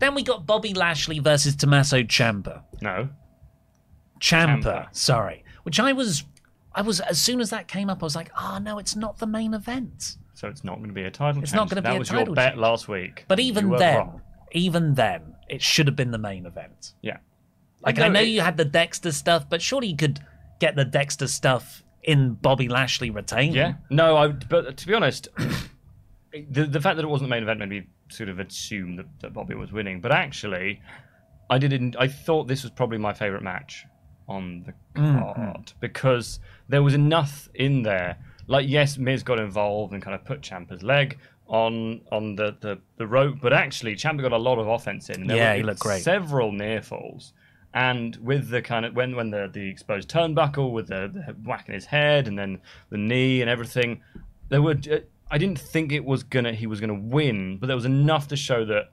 Then 0.00 0.14
we 0.14 0.22
got 0.22 0.44
Bobby 0.44 0.74
Lashley 0.74 1.18
versus 1.20 1.56
Tommaso 1.56 2.02
Ciampa. 2.02 2.62
No. 2.82 3.08
Ciampa, 4.20 4.62
Ciampa. 4.62 4.88
sorry. 4.94 5.44
Which 5.62 5.80
I 5.80 5.92
was, 5.94 6.24
I 6.74 6.82
was 6.82 7.00
as 7.00 7.18
soon 7.18 7.40
as 7.40 7.48
that 7.50 7.68
came 7.68 7.88
up, 7.88 8.02
I 8.02 8.04
was 8.04 8.14
like, 8.16 8.30
oh 8.38 8.58
no, 8.62 8.78
it's 8.78 8.94
not 8.96 9.18
the 9.18 9.26
main 9.26 9.54
event. 9.54 10.16
So 10.34 10.48
it's 10.48 10.64
not 10.64 10.76
going 10.76 10.88
to 10.88 10.94
be 10.94 11.04
a 11.04 11.10
title 11.10 11.42
It's 11.42 11.52
change. 11.52 11.56
not 11.56 11.68
gonna 11.70 11.80
that 11.82 11.90
be 11.90 11.96
a 11.96 12.04
title. 12.04 12.16
That 12.16 12.20
was 12.20 12.26
your 12.28 12.34
bet 12.34 12.52
change. 12.52 12.60
last 12.60 12.88
week. 12.88 13.24
But 13.28 13.40
even 13.40 13.70
then, 13.70 13.96
wrong. 13.98 14.20
even 14.52 14.94
then, 14.94 15.34
it 15.48 15.62
should 15.62 15.86
have 15.86 15.96
been 15.96 16.10
the 16.10 16.18
main 16.18 16.46
event. 16.46 16.92
Yeah. 17.02 17.18
Like 17.82 17.96
No, 17.96 18.04
I 18.04 18.08
know 18.08 18.20
it- 18.20 18.28
you 18.28 18.40
had 18.42 18.56
the 18.56 18.64
Dexter 18.64 19.12
stuff, 19.12 19.48
but 19.48 19.62
surely 19.62 19.88
you 19.88 19.96
could 19.96 20.20
get 20.58 20.76
the 20.76 20.84
Dexter 20.84 21.26
stuff 21.26 21.82
in 22.02 22.34
Bobby 22.34 22.68
Lashley 22.68 23.10
retaining. 23.10 23.54
Yeah. 23.54 23.74
No, 23.90 24.16
I. 24.16 24.28
But 24.28 24.76
to 24.78 24.86
be 24.86 24.94
honest, 24.94 25.28
the 26.32 26.64
the 26.64 26.80
fact 26.80 26.96
that 26.96 27.04
it 27.04 27.08
wasn't 27.08 27.28
the 27.28 27.34
main 27.34 27.42
event 27.42 27.60
made 27.60 27.68
me 27.68 27.86
sort 28.10 28.28
of 28.28 28.38
assume 28.38 28.96
that, 28.96 29.06
that 29.20 29.32
Bobby 29.32 29.54
was 29.54 29.72
winning. 29.72 30.00
But 30.00 30.12
actually, 30.12 30.80
I 31.48 31.58
didn't. 31.58 31.96
I 31.98 32.08
thought 32.08 32.48
this 32.48 32.62
was 32.62 32.70
probably 32.70 32.98
my 32.98 33.12
favorite 33.12 33.42
match 33.42 33.86
on 34.28 34.62
the 34.66 34.72
Mm-hmm. 35.00 35.18
card 35.20 35.72
because 35.78 36.40
there 36.68 36.82
was 36.82 36.94
enough 36.94 37.48
in 37.54 37.82
there. 37.82 38.18
Like, 38.48 38.68
yes, 38.68 38.98
Miz 38.98 39.22
got 39.22 39.38
involved 39.38 39.92
and 39.92 40.02
kind 40.02 40.16
of 40.16 40.24
put 40.24 40.40
Ciampa's 40.42 40.82
leg 40.82 41.18
on 41.46 42.00
on 42.10 42.34
the, 42.34 42.56
the, 42.60 42.78
the 42.96 43.06
rope, 43.06 43.36
but 43.40 43.52
actually, 43.52 43.94
Ciampa 43.94 44.22
got 44.22 44.32
a 44.32 44.36
lot 44.36 44.58
of 44.58 44.66
offense 44.66 45.08
in. 45.10 45.26
There 45.28 45.36
Yeah, 45.36 45.54
he 45.54 45.62
looked 45.62 45.80
great. 45.80 46.02
Several 46.02 46.50
near 46.52 46.82
falls. 46.82 47.32
And 47.72 48.16
with 48.16 48.48
the 48.50 48.60
kind 48.62 48.84
of 48.84 48.94
when 48.96 49.14
when 49.14 49.30
the, 49.30 49.48
the 49.52 49.68
exposed 49.68 50.10
turnbuckle 50.10 50.72
with 50.72 50.88
the, 50.88 51.08
the 51.14 51.32
whacking 51.48 51.74
his 51.74 51.86
head 51.86 52.26
and 52.26 52.36
then 52.36 52.58
the 52.90 52.98
knee 52.98 53.40
and 53.42 53.48
everything, 53.50 54.02
there 54.48 54.60
were. 54.62 54.76
uh, 54.90 54.98
I 55.30 55.38
didn't 55.38 55.58
think 55.60 55.92
it 55.92 56.04
was 56.04 56.22
gonna 56.22 56.52
he 56.52 56.66
was 56.66 56.80
gonna 56.80 56.94
win, 56.94 57.58
but 57.58 57.66
there 57.68 57.76
was 57.76 57.84
enough 57.84 58.28
to 58.28 58.36
show 58.36 58.64
that 58.66 58.90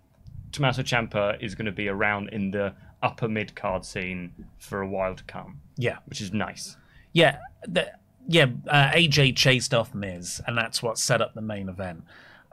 Tommaso 0.52 0.82
Ciampa 0.84 1.42
is 1.42 1.56
going 1.56 1.66
to 1.66 1.72
be 1.74 1.88
around 1.90 2.30
in 2.30 2.52
the 2.52 2.74
upper 3.04 3.28
mid 3.28 3.54
card 3.56 3.84
scene 3.86 4.32
for 4.60 4.82
a 4.82 4.88
while 4.88 5.14
to 5.14 5.24
come, 5.26 5.60
Yeah. 5.76 5.98
which 6.06 6.22
is 6.22 6.32
nice. 6.34 6.78
Yeah, 7.14 7.40
the, 7.68 7.92
yeah. 8.28 8.46
Uh, 8.68 8.92
AJ 8.92 9.36
chased 9.36 9.74
off 9.74 9.94
Miz, 9.94 10.42
and 10.48 10.58
that's 10.58 10.82
what 10.82 10.98
set 10.98 11.22
up 11.22 11.34
the 11.34 11.42
main 11.42 11.68
event. 11.70 12.04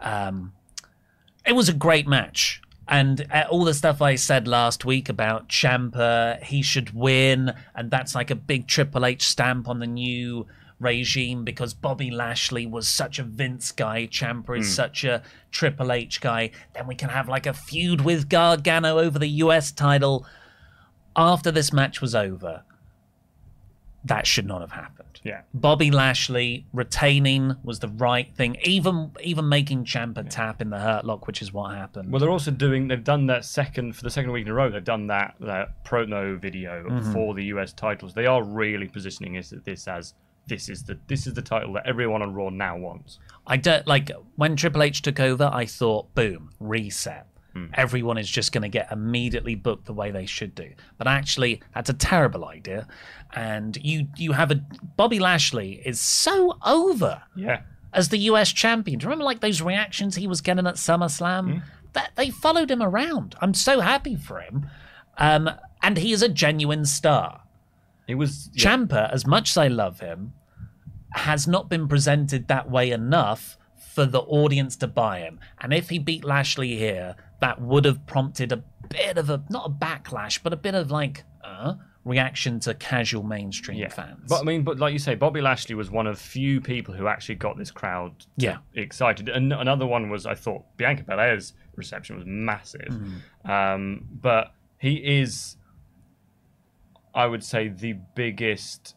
Um, 0.01 0.53
it 1.47 1.53
was 1.53 1.68
a 1.68 1.72
great 1.72 2.07
match, 2.09 2.61
and 2.89 3.26
uh, 3.32 3.45
all 3.51 3.64
the 3.64 3.74
stuff 3.74 4.03
I 4.03 4.16
said 4.16 4.49
last 4.49 4.85
week 4.85 5.09
about 5.09 5.49
Ciampa, 5.49 6.43
he 6.43 6.62
should 6.62 6.95
win, 6.95 7.53
and 7.74 7.91
that's 7.91 8.14
like 8.14 8.30
a 8.30 8.35
big 8.37 8.66
Triple 8.66 9.07
H 9.07 9.22
stamp 9.22 9.68
on 9.68 9.78
the 9.78 9.87
new 9.87 10.47
regime 10.81 11.45
because 11.45 11.72
Bobby 11.75 12.11
Lashley 12.11 12.66
was 12.66 12.89
such 12.89 13.18
a 13.18 13.22
Vince 13.22 13.72
guy, 13.72 14.07
Ciampa 14.07 14.59
is 14.59 14.75
such 14.75 15.05
a 15.05 15.22
Triple 15.51 15.93
H 15.93 16.20
guy. 16.20 16.51
Then 16.75 16.87
we 16.87 16.95
can 16.95 17.09
have 17.11 17.29
like 17.29 17.47
a 17.47 17.53
feud 17.55 18.01
with 18.01 18.29
Gargano 18.29 18.99
over 18.99 19.18
the 19.18 19.29
US 19.29 19.72
title. 19.72 20.27
After 21.16 21.51
this 21.53 21.72
match 21.72 22.01
was 22.01 22.14
over, 22.14 22.64
that 24.05 24.27
should 24.27 24.47
not 24.47 24.61
have 24.61 24.72
happened. 24.72 25.20
Yeah. 25.22 25.43
Bobby 25.55 25.91
Lashley 25.91 26.66
retaining 26.75 27.57
was 27.62 27.79
the 27.79 27.89
right 27.89 28.35
thing. 28.37 28.57
Even 28.62 29.12
even 29.22 29.49
making 29.49 29.85
Ciampa 29.87 30.29
tap 30.29 30.61
in 30.61 30.68
the 30.68 30.79
Hurt 30.79 31.07
Lock, 31.07 31.27
which 31.27 31.41
is 31.41 31.53
what 31.55 31.75
happened. 31.75 32.12
Well, 32.12 32.20
they're 32.20 32.29
also 32.31 32.51
doing. 32.51 32.89
They've 32.89 33.03
done 33.03 33.27
that 33.29 33.47
second 33.47 33.97
for 33.97 34.03
the 34.03 34.11
second 34.11 34.33
week 34.33 34.45
in 34.45 34.51
a 34.51 34.55
row. 34.55 34.70
They've 34.70 34.85
done 34.85 35.07
that 35.07 35.37
that 35.41 35.83
promo 35.85 36.39
video 36.39 36.85
Mm-hmm. 36.85 37.12
for 37.12 37.33
the 37.33 37.45
US 37.45 37.72
titles. 37.72 38.12
They 38.12 38.27
are 38.27 38.43
really 38.43 38.89
positioning 38.89 39.33
this, 39.35 39.55
this 39.64 39.89
as 39.89 40.12
this 40.47 40.68
is 40.68 40.82
the 40.84 40.99
this 41.07 41.26
is 41.26 41.34
the 41.34 41.42
title 41.42 41.72
that 41.74 41.86
everyone 41.86 42.22
on 42.22 42.34
Raw 42.34 42.51
now 42.51 42.76
wants. 42.76 43.18
I 43.47 43.57
don't 43.57 43.86
like 43.86 44.11
when 44.36 44.57
Triple 44.57 44.82
H 44.82 45.03
took 45.03 45.20
over. 45.20 45.51
I 45.53 45.66
thought, 45.66 46.14
boom, 46.14 46.51
reset. 46.61 47.26
Hmm. 47.53 47.66
Everyone 47.74 48.18
is 48.18 48.28
just 48.28 48.53
going 48.53 48.62
to 48.62 48.68
get 48.68 48.90
immediately 48.90 49.55
booked 49.55 49.86
the 49.86 49.92
way 49.92 50.11
they 50.11 50.26
should 50.26 50.55
do. 50.55 50.70
But 50.99 51.07
actually, 51.07 51.62
that's 51.74 51.88
a 51.90 51.95
terrible 51.95 52.45
idea. 52.47 52.88
And 53.32 53.76
you 53.82 54.09
you 54.16 54.32
have 54.32 54.51
a 54.51 54.61
Bobby 54.97 55.18
Lashley 55.20 55.80
is 55.84 56.01
so 56.01 56.59
over 56.64 57.22
Yeah. 57.36 57.61
as 57.92 58.09
the 58.09 58.18
US 58.30 58.53
champion. 58.53 58.99
Do 58.99 59.05
you 59.05 59.09
remember 59.09 59.24
like 59.24 59.40
those 59.40 59.62
reactions 59.62 60.16
he 60.16 60.26
was 60.26 60.40
getting 60.40 60.66
at 60.66 60.74
SummerSlam? 60.74 61.53
Hmm. 61.53 61.59
That 61.92 62.11
they 62.16 62.30
followed 62.30 62.70
him 62.72 62.82
around. 62.82 63.36
I'm 63.40 63.55
so 63.55 63.78
happy 63.78 64.16
for 64.16 64.40
him. 64.40 64.66
Um, 65.16 65.49
and 65.80 65.97
he 65.97 66.12
is 66.12 66.22
a 66.22 66.28
genuine 66.28 66.84
star. 66.86 67.42
It 68.07 68.16
was 68.16 68.50
yeah. 68.52 68.76
Ciampa, 68.76 69.12
as 69.12 69.26
much 69.26 69.50
as 69.50 69.57
I 69.57 69.68
love 69.68 70.00
him, 70.00 70.32
has 71.12 71.46
not 71.46 71.68
been 71.68 71.88
presented 71.88 72.48
that 72.48 72.70
way 72.70 72.90
enough 72.90 73.57
for 73.94 74.05
the 74.05 74.20
audience 74.20 74.76
to 74.76 74.86
buy 74.86 75.20
him. 75.20 75.38
And 75.61 75.72
if 75.72 75.88
he 75.88 75.98
beat 75.98 76.24
Lashley 76.24 76.76
here, 76.76 77.14
that 77.40 77.61
would 77.61 77.84
have 77.84 78.07
prompted 78.07 78.52
a 78.52 78.62
bit 78.88 79.18
of 79.18 79.30
a 79.30 79.42
not 79.48 79.66
a 79.66 79.70
backlash, 79.70 80.40
but 80.42 80.52
a 80.52 80.57
bit 80.57 80.74
of 80.74 80.90
like 80.90 81.24
uh, 81.44 81.74
reaction 82.05 82.61
to 82.61 82.74
casual 82.74 83.22
mainstream 83.22 83.78
yeah. 83.78 83.88
fans. 83.88 84.28
But 84.28 84.40
I 84.40 84.44
mean, 84.44 84.62
but 84.62 84.78
like 84.78 84.92
you 84.92 84.98
say, 84.98 85.14
Bobby 85.14 85.40
Lashley 85.40 85.74
was 85.74 85.90
one 85.90 86.07
of 86.07 86.18
few 86.18 86.61
people 86.61 86.94
who 86.94 87.07
actually 87.07 87.36
got 87.36 87.57
this 87.57 87.70
crowd 87.70 88.26
Yeah. 88.36 88.59
excited. 88.74 89.28
And 89.28 89.52
another 89.52 89.86
one 89.86 90.11
was 90.11 90.26
I 90.26 90.34
thought 90.34 90.64
Bianca 90.76 91.05
Belair's 91.05 91.55
reception 91.76 92.16
was 92.16 92.24
massive. 92.26 92.88
Mm-hmm. 92.88 93.50
Um, 93.50 94.07
but 94.20 94.52
he 94.78 94.94
is, 94.96 95.57
I 97.14 97.26
would 97.26 97.44
say, 97.44 97.68
the 97.68 97.94
biggest. 98.14 98.96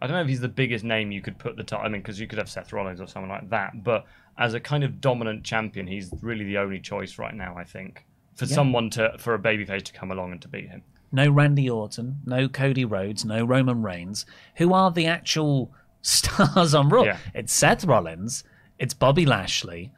I 0.00 0.06
don't 0.06 0.16
know 0.16 0.22
if 0.22 0.28
he's 0.28 0.40
the 0.40 0.48
biggest 0.48 0.84
name 0.84 1.12
you 1.12 1.22
could 1.22 1.38
put 1.38 1.56
the 1.56 1.62
title. 1.62 1.86
I 1.86 1.88
mean, 1.88 2.00
because 2.00 2.18
you 2.18 2.26
could 2.26 2.38
have 2.38 2.50
Seth 2.50 2.72
Rollins 2.72 3.00
or 3.00 3.06
someone 3.06 3.30
like 3.30 3.50
that. 3.50 3.84
But 3.84 4.04
as 4.36 4.54
a 4.54 4.60
kind 4.60 4.82
of 4.82 5.00
dominant 5.00 5.44
champion, 5.44 5.86
he's 5.86 6.12
really 6.20 6.44
the 6.44 6.58
only 6.58 6.80
choice 6.80 7.18
right 7.18 7.34
now. 7.34 7.54
I 7.56 7.64
think 7.64 8.04
for 8.34 8.46
someone 8.46 8.90
to 8.90 9.14
for 9.18 9.34
a 9.34 9.38
babyface 9.38 9.84
to 9.84 9.92
come 9.92 10.10
along 10.10 10.32
and 10.32 10.42
to 10.42 10.48
beat 10.48 10.68
him. 10.68 10.82
no 11.12 11.30
Randy 11.30 11.68
Orton, 11.70 12.20
no 12.24 12.48
Cody 12.48 12.84
Rhodes, 12.84 13.24
no 13.24 13.44
Roman 13.44 13.82
Reigns, 13.82 14.26
who 14.56 14.72
are 14.72 14.90
the 14.90 15.06
actual 15.06 15.70
stars 16.02 16.74
on 16.74 16.88
Raw. 16.88 17.04
Yeah. 17.04 17.18
It's 17.34 17.52
Seth 17.52 17.84
Rollins, 17.84 18.42
it's 18.78 18.94
Bobby 18.94 19.24
Lashley, 19.26 19.92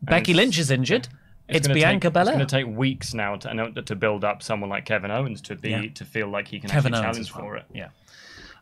Becky 0.00 0.32
Lynch 0.34 0.58
is 0.58 0.70
injured, 0.70 1.08
it's, 1.48 1.66
gonna 1.66 1.74
Bianca 1.78 2.08
take, 2.08 2.12
Belair. 2.14 2.28
It's 2.40 2.52
going 2.52 2.64
to 2.64 2.70
take 2.70 2.76
weeks 2.78 3.14
now 3.14 3.36
to, 3.36 3.82
to 3.82 3.94
build 3.96 4.24
up 4.24 4.42
someone 4.42 4.70
like 4.70 4.84
Kevin 4.86 5.10
Owens 5.10 5.40
to 5.42 5.54
be 5.56 5.70
Yeah. 5.70 5.82
to 5.94 6.04
feel 6.04 6.28
like 6.28 6.48
he 6.48 6.58
can 6.60 6.70
Kevin 6.70 6.94
actually 6.94 7.06
Owens 7.06 7.28
challenge 7.28 7.34
well. 7.34 7.44
for 7.44 7.56
it. 7.56 7.64
Yeah. 7.74 7.88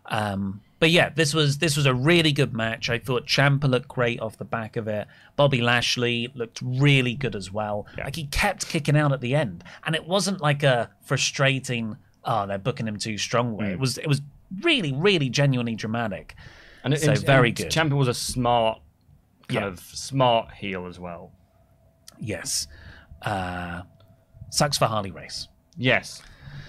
Um, 0.06 0.60
but 0.80 0.90
yeah, 0.90 1.10
this 1.10 1.32
was 1.32 1.58
this 1.58 1.76
was 1.76 1.86
a 1.86 1.94
really 1.94 2.32
good 2.32 2.52
match. 2.52 2.90
I 2.90 2.98
thought 2.98 3.26
Ciampa 3.26 3.68
looked 3.70 3.86
great 3.86 4.18
off 4.20 4.36
the 4.36 4.44
back 4.44 4.76
of 4.76 4.88
it. 4.88 5.06
Bobby 5.36 5.60
Lashley 5.60 6.28
looked 6.34 6.60
really 6.60 7.14
good 7.14 7.36
as 7.36 7.52
well. 7.52 7.86
Yeah. 7.96 8.04
Like 8.04 8.16
he 8.16 8.24
kept 8.24 8.66
kicking 8.68 8.96
out 8.96 9.12
at 9.12 9.20
the 9.20 9.34
end, 9.36 9.62
and 9.86 9.94
it 9.94 10.06
wasn't 10.06 10.40
like 10.40 10.64
a 10.64 10.90
frustrating. 11.02 11.96
Oh, 12.24 12.46
they're 12.48 12.58
booking 12.58 12.88
him 12.88 12.98
too 12.98 13.16
strong 13.16 13.56
way. 13.56 13.70
It 13.70 13.78
was 13.78 13.96
it 13.98 14.08
was 14.08 14.20
really 14.60 14.92
really 14.92 15.28
genuinely 15.28 15.76
dramatic. 15.76 16.34
And 16.84 16.92
it- 16.92 17.00
So 17.00 17.12
and- 17.12 17.20
very 17.20 17.50
and 17.50 17.56
good. 17.58 17.70
Ciampa 17.70 17.92
was 17.96 18.08
a 18.08 18.14
smart, 18.14 18.80
kind 19.46 19.60
Yeah. 19.60 19.66
of 19.68 19.78
smart 19.78 20.52
heel 20.54 20.86
as 20.86 20.98
well. 20.98 21.30
Yes. 22.22 22.68
Uh, 23.20 23.82
sucks 24.50 24.78
for 24.78 24.86
Harley 24.86 25.10
Race. 25.10 25.48
Yes, 25.76 26.22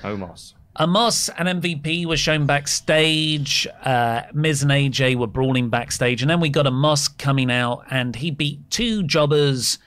Omos. 0.04 0.54
Amos 0.80 1.30
and 1.30 1.62
MVP 1.62 2.06
were 2.08 2.18
shown 2.18 2.48
backstage. 2.48 3.68
Uh, 3.84 4.24
Miz 4.34 4.64
and 4.64 4.72
AJ 4.72 5.16
were 5.16 5.28
brawling 5.28 5.70
backstage, 5.70 6.22
and 6.22 6.32
then 6.32 6.40
we 6.40 6.50
got 6.50 6.66
Omos 6.66 7.16
coming 7.18 7.52
out, 7.52 7.86
and 7.92 8.16
he 8.16 8.32
beat 8.32 8.70
two 8.72 9.04
jobbers 9.04 9.78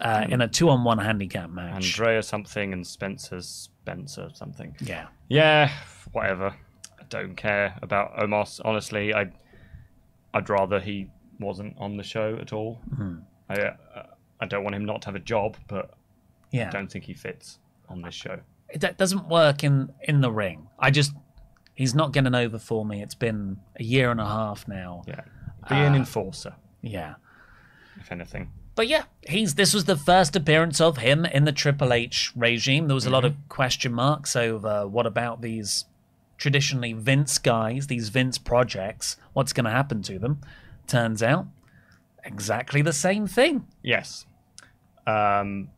uh, 0.00 0.26
in 0.28 0.42
a 0.42 0.48
two-on-one 0.48 0.98
handicap 0.98 1.48
match. 1.48 1.98
Andrea 1.98 2.22
something 2.22 2.72
and 2.74 2.86
Spencer 2.86 3.40
Spencer 3.40 4.28
something. 4.34 4.76
Yeah, 4.80 5.06
Yeah, 5.28 5.72
whatever. 6.12 6.54
I 6.98 7.02
don't 7.08 7.36
care 7.36 7.78
about 7.80 8.16
Omos. 8.18 8.60
Honestly, 8.62 9.14
I 9.14 9.30
I'd 10.34 10.50
rather 10.50 10.80
he 10.80 11.08
wasn't 11.40 11.74
on 11.78 11.96
the 11.96 12.02
show 12.02 12.36
at 12.40 12.52
all. 12.52 12.78
Mm-hmm. 12.92 13.20
I 13.48 13.54
uh, 13.54 14.02
I 14.40 14.46
don't 14.46 14.64
want 14.64 14.76
him 14.76 14.84
not 14.84 15.02
to 15.02 15.06
have 15.06 15.14
a 15.14 15.20
job, 15.20 15.56
but 15.68 15.94
yeah. 16.50 16.68
I 16.68 16.70
don't 16.70 16.90
think 16.90 17.04
he 17.04 17.14
fits 17.14 17.58
on 17.88 18.02
this 18.02 18.14
show. 18.14 18.40
It 18.68 18.80
that 18.80 18.98
doesn't 18.98 19.28
work 19.28 19.64
in 19.64 19.92
in 20.02 20.20
the 20.20 20.30
ring. 20.30 20.68
I 20.78 20.90
just 20.90 21.12
he's 21.74 21.94
not 21.94 22.12
getting 22.12 22.34
over 22.34 22.58
for 22.58 22.84
me. 22.84 23.02
It's 23.02 23.14
been 23.14 23.58
a 23.78 23.82
year 23.82 24.10
and 24.10 24.20
a 24.20 24.26
half 24.26 24.66
now. 24.66 25.02
Yeah, 25.06 25.22
be 25.68 25.74
an 25.76 25.92
uh, 25.92 25.96
enforcer, 25.96 26.54
Yeah. 26.82 27.14
if 27.98 28.10
anything. 28.10 28.50
But 28.74 28.88
yeah, 28.88 29.04
he's 29.26 29.54
this 29.54 29.72
was 29.72 29.86
the 29.86 29.96
first 29.96 30.36
appearance 30.36 30.80
of 30.80 30.98
him 30.98 31.24
in 31.24 31.44
the 31.44 31.52
Triple 31.52 31.92
H 31.92 32.32
regime. 32.36 32.88
There 32.88 32.94
was 32.94 33.06
a 33.06 33.10
lot 33.10 33.24
of 33.24 33.32
mm-hmm. 33.32 33.48
question 33.48 33.92
marks 33.94 34.36
over 34.36 34.86
what 34.86 35.06
about 35.06 35.40
these 35.40 35.86
traditionally 36.36 36.92
Vince 36.92 37.38
guys, 37.38 37.86
these 37.86 38.10
Vince 38.10 38.36
projects, 38.36 39.16
what's 39.32 39.54
going 39.54 39.64
to 39.64 39.70
happen 39.70 40.02
to 40.02 40.18
them? 40.18 40.40
Turns 40.86 41.22
out 41.22 41.46
exactly 42.24 42.82
the 42.82 42.92
same 42.92 43.26
thing. 43.26 43.66
Yes. 43.82 44.25
Um, 45.06 45.70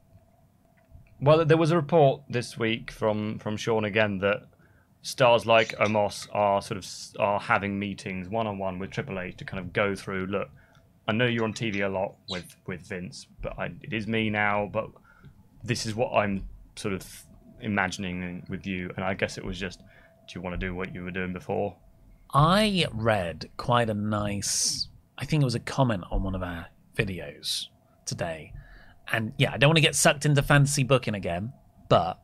well, 1.21 1.45
there 1.45 1.57
was 1.57 1.71
a 1.71 1.77
report 1.77 2.23
this 2.29 2.59
week 2.59 2.91
from 2.91 3.39
from 3.39 3.57
Sean 3.57 3.85
again 3.85 4.19
that 4.19 4.49
stars 5.03 5.47
like 5.47 5.77
Omos 5.79 6.29
are 6.33 6.63
sort 6.63 6.79
of 6.79 6.87
are 7.19 7.41
having 7.41 7.79
meetings 7.79 8.29
one 8.29 8.47
on 8.47 8.59
one 8.59 8.79
with 8.79 8.91
Triple 8.91 9.19
H 9.19 9.37
to 9.39 9.45
kind 9.45 9.61
of 9.61 9.73
go 9.73 9.95
through. 9.95 10.27
Look, 10.27 10.49
I 11.07 11.13
know 11.13 11.27
you're 11.27 11.45
on 11.45 11.55
TV 11.55 11.85
a 11.85 11.89
lot 11.89 12.15
with 12.29 12.57
with 12.67 12.83
Vince, 12.83 13.27
but 13.43 13.59
I, 13.59 13.73
it 13.83 13.93
is 13.93 14.07
me 14.07 14.31
now. 14.31 14.69
But 14.73 14.91
this 15.65 15.87
is 15.87 15.95
what 15.95 16.13
I'm 16.13 16.49
sort 16.77 16.95
of 16.95 17.05
imagining 17.61 18.45
with 18.49 18.67
you, 18.67 18.91
and 18.97 19.05
I 19.05 19.15
guess 19.15 19.39
it 19.39 19.45
was 19.45 19.59
just, 19.59 19.81
do 19.81 20.35
you 20.35 20.41
want 20.41 20.59
to 20.59 20.67
do 20.67 20.75
what 20.75 20.95
you 20.95 21.03
were 21.03 21.11
doing 21.11 21.33
before? 21.33 21.77
I 22.33 22.87
read 22.93 23.49
quite 23.57 23.89
a 23.89 23.95
nice, 23.95 24.89
I 25.17 25.25
think 25.25 25.43
it 25.43 25.45
was 25.45 25.55
a 25.55 25.61
comment 25.61 26.05
on 26.11 26.23
one 26.23 26.35
of 26.35 26.43
our 26.43 26.67
videos 26.97 27.67
today. 28.05 28.53
And 29.13 29.33
yeah, 29.39 29.53
I 29.53 29.57
don't 29.57 29.69
want 29.69 29.77
to 29.79 29.83
get 29.83 29.95
sucked 29.95 30.27
into 30.27 30.43
fantasy 30.43 30.83
booking 30.85 31.15
again, 31.15 31.53
but 31.89 32.19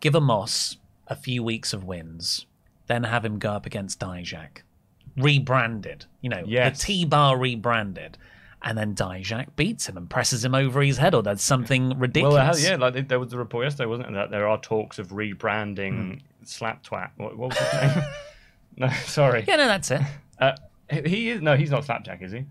give 0.00 0.14
a 0.14 0.20
Moss 0.20 0.76
a 1.08 1.16
few 1.16 1.42
weeks 1.42 1.72
of 1.72 1.84
wins, 1.84 2.46
then 2.86 3.04
have 3.04 3.24
him 3.24 3.38
go 3.38 3.52
up 3.52 3.66
against 3.66 3.98
Dijak. 4.00 4.62
Rebranded, 5.16 6.06
you 6.20 6.28
know, 6.30 6.42
Yes. 6.46 6.80
the 6.80 6.86
T 6.86 7.04
bar 7.04 7.36
rebranded. 7.38 8.18
And 8.64 8.78
then 8.78 8.94
Dijak 8.94 9.56
beats 9.56 9.88
him 9.88 9.96
and 9.96 10.08
presses 10.08 10.44
him 10.44 10.54
over 10.54 10.80
his 10.82 10.98
head 10.98 11.14
or 11.14 11.22
does 11.22 11.42
something 11.42 11.98
ridiculous. 11.98 12.62
Well, 12.62 12.70
yeah, 12.70 12.76
like 12.76 13.08
there 13.08 13.18
was 13.18 13.30
the 13.30 13.38
report 13.38 13.64
yesterday, 13.64 13.86
wasn't 13.86 14.10
it? 14.10 14.12
That 14.14 14.30
there 14.30 14.46
are 14.46 14.58
talks 14.60 14.98
of 15.00 15.08
rebranding 15.08 16.20
Slap 16.44 16.84
Twat. 16.84 17.10
What, 17.16 17.36
what 17.36 17.50
was 17.50 17.58
his 17.58 17.72
name? 17.96 18.04
no, 18.76 18.88
sorry. 19.04 19.44
Yeah, 19.48 19.56
no, 19.56 19.66
that's 19.66 19.90
it. 19.90 20.00
Uh, 20.38 20.52
he 20.88 21.30
is 21.30 21.42
no, 21.42 21.56
he's 21.56 21.70
not 21.70 21.84
Slapjack, 21.84 22.22
is 22.22 22.32
he? 22.32 22.44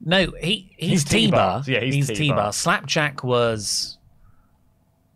No, 0.00 0.32
he 0.40 0.72
he's, 0.76 0.90
He's 1.02 1.04
T-bar. 1.04 1.62
Yeah, 1.66 1.80
he's 1.80 2.06
T-bar. 2.06 2.16
T-bar. 2.16 2.52
Slapjack 2.52 3.24
was 3.24 3.98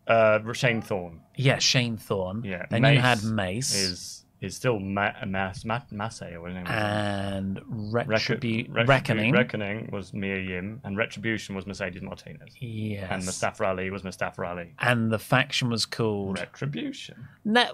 Uh, 0.06 0.40
Shane 0.52 0.82
Thorne 0.82 1.20
yeah 1.36 1.58
Shane 1.58 1.96
Thorne. 1.96 2.42
Yeah, 2.44 2.66
Then 2.68 2.84
you 2.84 2.98
had 3.00 3.22
Mace 3.24 3.74
is 3.74 4.18
is 4.40 4.56
still 4.56 4.80
Ma- 4.80 5.12
Mas 5.24 5.64
Ma- 5.64 5.78
Masse 5.92 6.22
or 6.22 6.40
whatever 6.40 6.48
his 6.48 6.54
name 6.56 6.64
was. 6.64 6.72
and 6.74 7.60
Retribu- 7.94 8.88
Reckoning. 8.88 9.32
Reckoning 9.32 9.88
was 9.92 10.12
Mia 10.12 10.36
Yim, 10.38 10.80
and 10.82 10.96
Retribution 10.96 11.54
was 11.54 11.64
Mercedes 11.64 12.02
Martinez. 12.02 12.52
yes. 12.58 13.06
And 13.08 13.24
Mustafa 13.24 13.64
Ali 13.66 13.88
was 13.90 14.02
Mustafa 14.02 14.44
Ali. 14.44 14.74
And 14.80 15.12
the 15.12 15.18
faction 15.20 15.70
was 15.70 15.86
called. 15.86 16.40
Retribution. 16.40 17.28
no, 17.44 17.70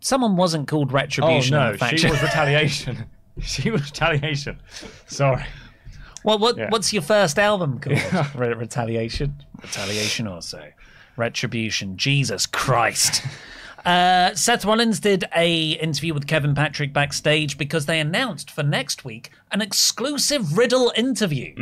someone 0.00 0.36
wasn't 0.36 0.66
called 0.68 0.90
Oh 0.90 0.94
Retribution. 0.94 1.54
in 1.54 1.60
no, 1.80 1.86
she 1.96 2.08
was 2.10 2.20
Retaliation. 2.28 3.04
she 3.44 3.70
was 3.70 3.82
Retaliation. 3.82 4.60
Sorry. 5.06 5.44
What 6.22 6.40
what 6.40 6.56
Yeah. 6.56 6.68
what's 6.70 6.92
your 6.92 7.02
first 7.02 7.38
album 7.38 7.78
called? 7.78 7.98
Re- 8.34 8.54
Retaliation. 8.54 9.42
Retaliation 9.62 10.26
also. 10.26 10.62
Retribution. 11.16 11.96
Jesus 11.96 12.46
Christ. 12.46 13.22
Uh, 13.84 14.34
Seth 14.34 14.64
Rollins 14.64 15.00
did 15.00 15.24
a 15.34 15.70
interview 15.72 16.12
with 16.14 16.26
Kevin 16.26 16.54
Patrick 16.54 16.92
backstage 16.92 17.56
because 17.56 17.86
they 17.86 17.98
announced 18.00 18.50
for 18.50 18.62
next 18.62 19.04
week 19.04 19.30
an 19.52 19.62
exclusive 19.62 20.56
Riddle 20.58 20.92
interview. 20.96 21.54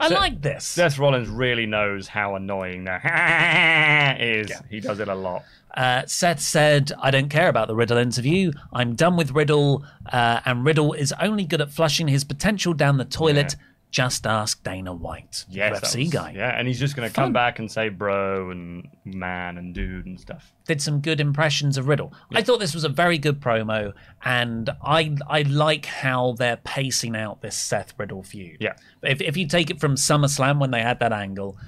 I 0.00 0.08
Seth- 0.08 0.18
like 0.18 0.42
this. 0.42 0.64
Seth 0.64 0.98
Rollins 0.98 1.28
really 1.28 1.66
knows 1.66 2.08
how 2.08 2.34
annoying 2.34 2.84
that 2.84 4.20
is. 4.20 4.50
He 4.70 4.80
does 4.80 5.00
it 5.00 5.08
a 5.08 5.14
lot. 5.14 5.44
Uh, 5.76 6.04
Seth 6.06 6.40
said, 6.40 6.90
I 7.00 7.12
don't 7.12 7.28
care 7.28 7.48
about 7.48 7.68
the 7.68 7.76
Riddle 7.76 7.98
interview. 7.98 8.50
I'm 8.72 8.96
done 8.96 9.16
with 9.16 9.30
Riddle, 9.30 9.84
uh, 10.12 10.40
and 10.44 10.64
Riddle 10.64 10.94
is 10.94 11.12
only 11.20 11.44
good 11.44 11.60
at 11.60 11.70
flushing 11.70 12.08
his 12.08 12.24
potential 12.24 12.74
down 12.74 12.96
the 12.96 13.04
toilet. 13.04 13.54
Just 13.90 14.24
ask 14.26 14.62
Dana 14.62 14.92
White, 14.94 15.44
Yes, 15.48 15.80
UFC 15.80 16.04
was- 16.04 16.10
guy. 16.12 16.32
Yeah, 16.36 16.56
and 16.56 16.68
he's 16.68 16.78
just 16.78 16.94
going 16.94 17.08
to 17.08 17.14
come 17.14 17.32
back 17.32 17.58
and 17.58 17.70
say 17.70 17.88
bro 17.88 18.50
and 18.50 18.88
man 19.04 19.58
and 19.58 19.74
dude 19.74 20.06
and 20.06 20.20
stuff. 20.20 20.52
Did 20.66 20.80
some 20.80 21.00
good 21.00 21.20
impressions 21.20 21.76
of 21.76 21.88
Riddle. 21.88 22.12
I 22.32 22.42
thought 22.42 22.60
this 22.60 22.72
was 22.74 22.84
a 22.84 22.88
very 22.88 23.18
good 23.18 23.40
promo, 23.40 23.92
and 24.24 24.70
I 24.80 25.16
I 25.28 25.42
like 25.42 25.86
how 25.86 26.32
they're 26.38 26.58
pacing 26.58 27.16
out 27.16 27.42
this 27.42 27.56
Seth 27.56 27.92
Riddle 27.98 28.22
feud. 28.22 28.58
Yeah. 28.60 28.74
If, 29.02 29.20
if 29.20 29.36
you 29.36 29.48
take 29.48 29.70
it 29.70 29.80
from 29.80 29.96
SummerSlam 29.96 30.60
when 30.60 30.70
they 30.70 30.82
had 30.82 31.00
that 31.00 31.12
angle, 31.12 31.58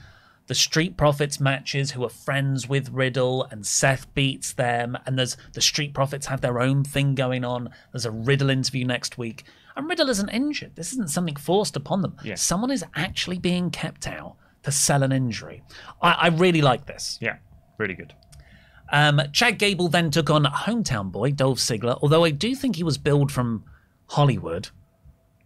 the 0.46 0.54
Street 0.54 0.96
Profits 0.96 1.40
matches 1.40 1.92
who 1.92 2.04
are 2.04 2.08
friends 2.08 2.68
with 2.68 2.90
Riddle 2.90 3.44
and 3.50 3.66
Seth 3.66 4.12
beats 4.14 4.52
them, 4.52 4.96
and 5.06 5.18
there's 5.18 5.36
the 5.54 5.60
Street 5.60 5.92
Profits 5.94 6.26
have 6.26 6.40
their 6.40 6.60
own 6.60 6.84
thing 6.84 7.14
going 7.16 7.44
on. 7.44 7.70
There's 7.92 8.04
a 8.06 8.10
Riddle 8.12 8.50
interview 8.50 8.84
next 8.84 9.18
week, 9.18 9.44
and 9.76 9.88
Riddle 9.88 10.08
isn't 10.10 10.28
injured. 10.28 10.76
This 10.76 10.92
isn't 10.92 11.10
something 11.10 11.36
forced 11.36 11.76
upon 11.76 12.02
them. 12.02 12.16
Yeah. 12.24 12.34
Someone 12.36 12.70
is 12.70 12.84
actually 12.94 13.38
being 13.38 13.70
kept 13.70 14.06
out 14.06 14.36
to 14.62 14.72
sell 14.72 15.02
an 15.02 15.12
injury. 15.12 15.62
I, 16.00 16.12
I 16.12 16.26
really 16.28 16.62
like 16.62 16.86
this. 16.86 17.18
Yeah, 17.20 17.36
really 17.78 17.94
good. 17.94 18.14
Um, 18.90 19.20
Chad 19.32 19.58
Gable 19.58 19.88
then 19.88 20.10
took 20.10 20.28
on 20.30 20.44
hometown 20.44 21.10
boy 21.10 21.30
Dolph 21.32 21.58
Ziggler, 21.58 21.98
although 22.02 22.24
I 22.24 22.30
do 22.30 22.54
think 22.54 22.76
he 22.76 22.84
was 22.84 22.98
billed 22.98 23.32
from 23.32 23.64
Hollywood. 24.08 24.68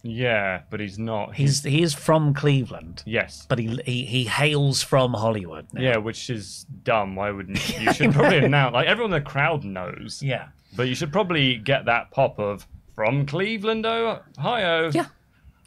Yeah, 0.03 0.63
but 0.71 0.79
he's 0.79 0.99
not. 0.99 1.35
He's 1.35 1.65
he 1.65 1.83
is 1.83 1.93
from 1.95 2.33
Cleveland, 2.33 3.03
yes. 3.07 3.45
but 3.49 3.59
he 3.59 3.81
he, 3.85 4.05
he 4.05 4.25
hails 4.25 4.81
from 4.83 5.13
Hollywood. 5.15 5.67
now. 5.73 5.81
Yeah, 5.81 5.97
which 5.97 6.31
is 6.31 6.65
dumb. 6.85 7.17
Why 7.17 7.31
wouldn't 7.33 7.59
you? 7.81 7.93
should 7.93 8.13
probably 8.13 8.39
announce 8.39 8.73
like 8.75 8.87
everyone 8.87 9.13
in 9.13 9.23
the 9.25 9.29
crowd 9.29 9.65
knows. 9.65 10.23
yeah, 10.23 10.49
But 10.77 10.85
you 10.89 10.95
should 10.95 11.13
probably 11.13 11.57
get 11.57 11.87
that 11.87 12.11
pop 12.13 12.39
of 12.39 12.67
from 12.97 13.27
Cleveland, 13.27 13.87
Ohio. 13.87 14.91
yeah. 14.93 15.07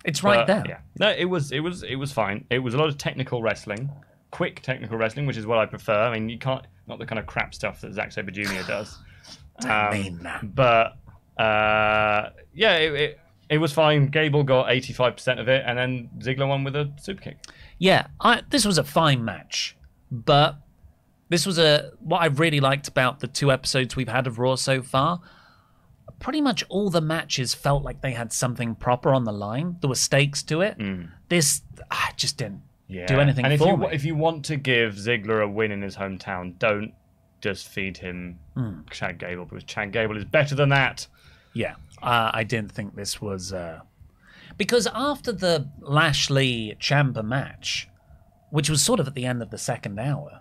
It's 0.04 0.24
right 0.24 0.46
But, 0.46 0.48
there. 0.48 0.64
Yeah. 0.68 0.80
No, 1.00 1.10
it 1.12 1.26
was 1.26 1.52
it 1.54 1.60
was 1.62 1.84
it 1.84 1.96
was 1.96 2.12
fine. 2.12 2.44
It 2.50 2.60
was 2.60 2.74
a 2.74 2.78
lot 2.78 2.90
of 2.90 2.98
technical 2.98 3.42
wrestling, 3.42 3.90
quick 4.32 4.62
technical 4.62 4.98
wrestling, 4.98 5.26
which 5.26 5.38
is 5.38 5.46
what 5.46 5.58
I 5.60 5.66
prefer. 5.66 5.94
I 5.94 6.12
mean, 6.14 6.28
you 6.30 6.38
can't 6.38 6.66
not 6.88 7.00
the 7.00 7.06
kind 7.06 7.20
of 7.20 7.26
crap 7.28 7.54
stuff 7.54 7.80
that 7.82 7.94
Zack 7.94 8.12
Sabre 8.12 8.32
Jr. 8.32 8.64
does. 8.68 8.98
I 9.66 9.88
Um, 9.88 9.94
mean 9.94 10.20
that. 10.24 10.56
But 10.56 10.98
uh, 11.42 12.30
yeah, 12.54 12.76
it, 12.78 12.94
it 12.94 13.20
it 13.50 13.58
was 13.58 13.74
fine. 13.74 14.08
Gable 14.08 14.44
got 14.44 14.72
eighty 14.72 14.94
five 14.94 15.16
percent 15.16 15.40
of 15.40 15.48
it, 15.50 15.64
and 15.66 15.78
then 15.78 16.10
Ziggler 16.20 16.48
won 16.48 16.64
with 16.64 16.76
a 16.76 16.92
super 17.02 17.22
kick. 17.22 17.38
Yeah, 17.78 18.08
I, 18.22 18.42
this 18.50 18.66
was 18.66 18.78
a 18.78 18.84
fine 18.84 19.24
match, 19.26 19.76
but 20.12 20.56
this 21.28 21.46
was 21.46 21.60
a 21.60 21.92
what 22.00 22.22
I 22.22 22.28
really 22.28 22.60
liked 22.62 22.88
about 22.88 23.20
the 23.20 23.28
two 23.28 23.52
episodes 23.52 23.96
we've 23.98 24.08
had 24.08 24.28
of 24.28 24.40
Raw 24.40 24.56
so 24.56 24.82
far. 24.82 25.20
Pretty 26.20 26.42
much 26.42 26.64
all 26.70 26.90
the 26.90 27.02
matches 27.02 27.54
felt 27.54 27.84
like 27.84 28.02
they 28.02 28.12
had 28.12 28.34
something 28.34 28.76
proper 28.76 29.14
on 29.14 29.24
the 29.24 29.32
line. 29.32 29.78
There 29.82 29.88
were 29.90 29.96
stakes 29.96 30.44
to 30.44 30.62
it. 30.62 30.78
This 31.30 31.62
ah, 31.92 32.12
just 32.18 32.38
didn't 32.38 32.62
Yeah. 32.88 33.06
do 33.08 33.20
anything 33.20 33.46
and 33.46 33.54
if 33.54 33.62
you 33.62 33.86
if 33.88 34.04
you 34.04 34.16
want 34.16 34.44
to 34.46 34.58
give 34.58 34.96
Ziggler 34.96 35.44
a 35.44 35.48
win 35.48 35.72
in 35.72 35.82
his 35.82 35.96
hometown, 35.96 36.58
don't 36.60 36.94
just 37.42 37.68
feed 37.70 37.98
him 37.98 38.40
Hmm. 38.56 38.82
Chad 38.92 39.18
Gable 39.18 39.46
because 39.46 39.64
Chad 39.64 39.92
Gable 39.94 40.18
is 40.18 40.26
better 40.26 40.56
than 40.56 40.70
that. 40.70 41.08
Yeah, 41.54 41.76
uh, 42.02 42.32
I 42.34 42.44
didn't 42.44 42.72
think 42.74 42.96
this 42.96 43.22
was 43.22 43.54
uh... 43.54 43.80
because 44.58 44.88
after 44.94 45.32
the 45.32 45.70
Lashley 45.80 46.76
Ciampa 46.80 47.24
match, 47.24 47.88
which 48.50 48.70
was 48.70 48.84
sort 48.84 49.00
of 49.00 49.08
at 49.08 49.14
the 49.16 49.26
end 49.26 49.42
of 49.42 49.50
the 49.52 49.58
second 49.58 50.00
hour, 50.00 50.38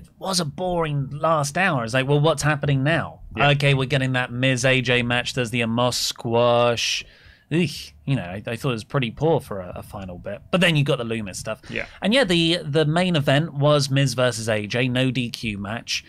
it 0.00 0.08
was 0.18 0.40
a 0.40 0.44
boring 0.44 1.10
last 1.10 1.56
hour. 1.58 1.84
It's 1.84 1.94
like, 1.94 2.06
well, 2.08 2.20
what's 2.20 2.42
happening 2.42 2.82
now? 2.82 3.20
Okay, 3.38 3.74
we're 3.74 3.84
getting 3.86 4.12
that 4.12 4.32
Miz 4.32 4.64
AJ 4.64 5.04
match. 5.04 5.34
There's 5.34 5.50
the 5.50 5.60
Omos 5.60 5.94
squash. 5.94 7.04
Eek, 7.52 7.94
you 8.04 8.14
know, 8.16 8.22
I, 8.22 8.42
I 8.46 8.56
thought 8.56 8.70
it 8.70 8.72
was 8.74 8.84
pretty 8.84 9.10
poor 9.10 9.40
for 9.40 9.60
a, 9.60 9.72
a 9.76 9.82
final 9.82 10.18
bit. 10.18 10.40
But 10.50 10.60
then 10.60 10.76
you 10.76 10.84
got 10.84 10.98
the 10.98 11.04
Lumis 11.04 11.36
stuff. 11.36 11.60
Yeah. 11.68 11.86
And 12.00 12.14
yeah, 12.14 12.24
the 12.24 12.58
the 12.64 12.84
main 12.84 13.16
event 13.16 13.54
was 13.54 13.90
Miz 13.90 14.14
versus 14.14 14.46
AJ, 14.48 14.90
no 14.90 15.10
DQ 15.10 15.58
match. 15.58 16.04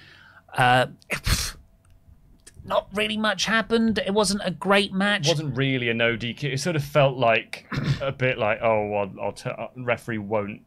Uh, 0.56 0.88
not 2.64 2.88
really 2.94 3.18
much 3.18 3.46
happened. 3.46 4.00
It 4.06 4.14
wasn't 4.14 4.42
a 4.46 4.52
great 4.52 4.94
match. 4.94 5.28
It 5.28 5.32
wasn't 5.32 5.58
really 5.58 5.90
a 5.90 5.94
no 5.94 6.16
DQ. 6.16 6.44
It 6.54 6.60
sort 6.60 6.76
of 6.76 6.84
felt 6.84 7.18
like 7.18 7.66
a 8.02 8.12
bit 8.12 8.38
like, 8.38 8.60
oh, 8.62 8.88
well, 8.88 9.12
I'll 9.22 9.32
t- 9.32 9.50
uh, 9.50 9.68
referee 9.76 10.20
won't 10.20 10.62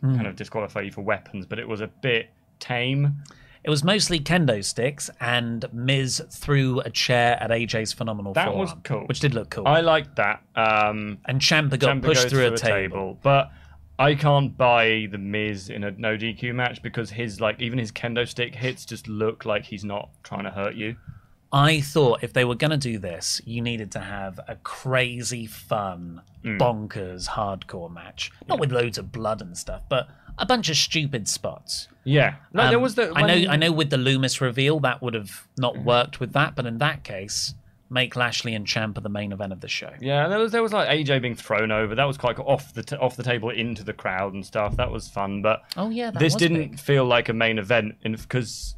Hmm. 0.00 0.14
kind 0.14 0.26
of 0.26 0.34
disqualify 0.34 0.80
you 0.80 0.90
for 0.90 1.02
weapons, 1.02 1.44
but 1.44 1.58
it 1.58 1.68
was 1.68 1.82
a 1.82 1.86
bit 1.86 2.30
tame. 2.60 3.22
It 3.62 3.68
was 3.68 3.84
mostly 3.84 4.20
kendo 4.20 4.64
sticks, 4.64 5.10
and 5.20 5.66
Miz 5.72 6.22
threw 6.30 6.80
a 6.80 6.88
chair 6.90 7.36
at 7.42 7.50
AJ's 7.50 7.92
phenomenal 7.92 8.32
That 8.32 8.54
was 8.54 8.74
cool. 8.84 9.02
which 9.06 9.20
did 9.20 9.34
look 9.34 9.50
cool. 9.50 9.66
I 9.68 9.80
liked 9.80 10.16
that. 10.16 10.42
Um, 10.56 11.18
and 11.26 11.40
Ciampa 11.40 11.78
got 11.78 11.96
Ciampa 11.96 12.02
pushed 12.02 12.22
goes 12.22 12.32
through 12.32 12.46
a 12.54 12.56
table. 12.56 13.18
but 13.22 13.50
I 13.98 14.14
can't 14.14 14.56
buy 14.56 15.08
the 15.10 15.18
Miz 15.18 15.68
in 15.68 15.84
a 15.84 15.90
no 15.90 16.16
DQ 16.16 16.54
match 16.54 16.80
because 16.82 17.10
his 17.10 17.38
like 17.38 17.60
even 17.60 17.78
his 17.78 17.92
kendo 17.92 18.26
stick 18.26 18.54
hits 18.54 18.86
just 18.86 19.06
look 19.08 19.44
like 19.44 19.64
he's 19.66 19.84
not 19.84 20.08
trying 20.22 20.44
to 20.44 20.50
hurt 20.50 20.74
you. 20.74 20.96
I 21.52 21.80
thought 21.82 22.22
if 22.22 22.32
they 22.32 22.44
were 22.46 22.54
going 22.54 22.70
to 22.70 22.76
do 22.78 22.98
this, 22.98 23.42
you 23.44 23.60
needed 23.60 23.90
to 23.92 23.98
have 24.00 24.38
a 24.48 24.54
crazy, 24.56 25.46
fun, 25.46 26.22
Mm. 26.44 26.58
bonkers, 26.58 27.28
hardcore 27.28 27.92
match. 27.92 28.30
Not 28.48 28.58
with 28.60 28.72
loads 28.72 28.96
of 28.96 29.12
blood 29.12 29.42
and 29.42 29.58
stuff, 29.58 29.82
but 29.90 30.08
a 30.38 30.46
bunch 30.46 30.68
of 30.70 30.76
stupid 30.76 31.28
spots. 31.28 31.88
Yeah, 32.04 32.36
no, 32.52 32.66
there 32.68 32.76
Um, 32.76 32.82
was 32.82 32.94
the 32.94 33.12
I 33.14 33.22
know. 33.26 33.50
I 33.50 33.56
know. 33.56 33.72
With 33.72 33.90
the 33.90 33.96
Lumis 33.98 34.40
reveal, 34.40 34.80
that 34.80 35.02
would 35.02 35.14
have 35.14 35.46
not 35.58 35.78
worked 35.78 36.18
with 36.20 36.32
that. 36.32 36.56
But 36.56 36.66
in 36.66 36.78
that 36.78 37.04
case, 37.04 37.54
make 37.90 38.16
Lashley 38.16 38.54
and 38.54 38.66
Ciampa 38.66 39.02
the 39.02 39.08
main 39.10 39.32
event 39.32 39.52
of 39.52 39.60
the 39.60 39.68
show. 39.68 39.90
Yeah, 40.00 40.26
there 40.28 40.38
was 40.38 40.50
there 40.52 40.62
was 40.62 40.72
like 40.72 40.88
AJ 40.88 41.20
being 41.20 41.34
thrown 41.34 41.70
over. 41.70 41.94
That 41.94 42.04
was 42.04 42.16
quite 42.16 42.36
cool. 42.36 42.46
off 42.48 42.72
the 42.72 42.82
t- 42.82 42.96
off 42.96 43.16
the 43.16 43.22
table 43.22 43.50
into 43.50 43.84
the 43.84 43.92
crowd 43.92 44.32
and 44.32 44.44
stuff. 44.46 44.76
That 44.76 44.90
was 44.90 45.08
fun. 45.08 45.42
But 45.42 45.62
Oh 45.76 45.90
yeah, 45.90 46.10
that 46.10 46.18
this 46.18 46.34
didn't 46.34 46.56
big. 46.70 46.78
feel 46.80 47.04
like 47.04 47.28
a 47.28 47.34
main 47.34 47.58
event 47.58 47.96
because 48.02 48.76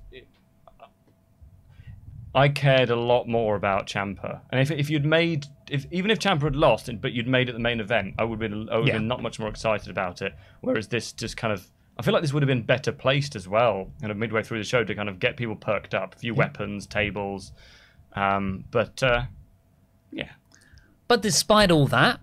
I 2.34 2.48
cared 2.48 2.88
a 2.90 2.96
lot 2.96 3.28
more 3.28 3.56
about 3.56 3.86
Ciampa. 3.86 4.40
And 4.50 4.60
if 4.60 4.70
if 4.70 4.88
you'd 4.90 5.04
made 5.04 5.46
if 5.68 5.86
even 5.90 6.10
if 6.10 6.18
Ciampa 6.18 6.42
had 6.44 6.56
lost, 6.56 6.88
but 7.00 7.12
you'd 7.12 7.28
made 7.28 7.48
it 7.48 7.52
the 7.52 7.58
main 7.58 7.80
event, 7.80 8.14
I 8.18 8.24
would 8.24 8.40
have 8.40 8.50
been 8.50 8.68
I 8.70 8.78
would 8.78 8.86
Yeah. 8.88 8.94
been 8.94 9.08
not 9.08 9.22
much 9.22 9.38
more 9.38 9.48
excited 9.48 9.88
about 9.90 10.22
it. 10.22 10.34
Whereas 10.60 10.88
this 10.88 11.12
just 11.12 11.36
kind 11.36 11.52
of 11.52 11.70
I 11.98 12.02
feel 12.02 12.14
like 12.14 12.22
this 12.22 12.32
would 12.32 12.42
have 12.42 12.48
been 12.48 12.62
better 12.62 12.90
placed 12.90 13.36
as 13.36 13.46
well, 13.46 13.90
kind 14.00 14.10
of 14.10 14.16
midway 14.16 14.42
through 14.42 14.58
the 14.58 14.64
show 14.64 14.82
to 14.82 14.94
kind 14.94 15.10
of 15.10 15.18
get 15.20 15.36
people 15.36 15.56
perked 15.56 15.94
up, 15.94 16.14
a 16.14 16.18
few 16.18 16.34
weapons, 16.34 16.86
tables. 16.86 17.52
Um, 18.14 18.64
but 18.70 19.02
uh, 19.02 19.24
yeah, 20.10 20.30
But 21.08 21.20
despite 21.20 21.70
all 21.70 21.86
that, 21.88 22.20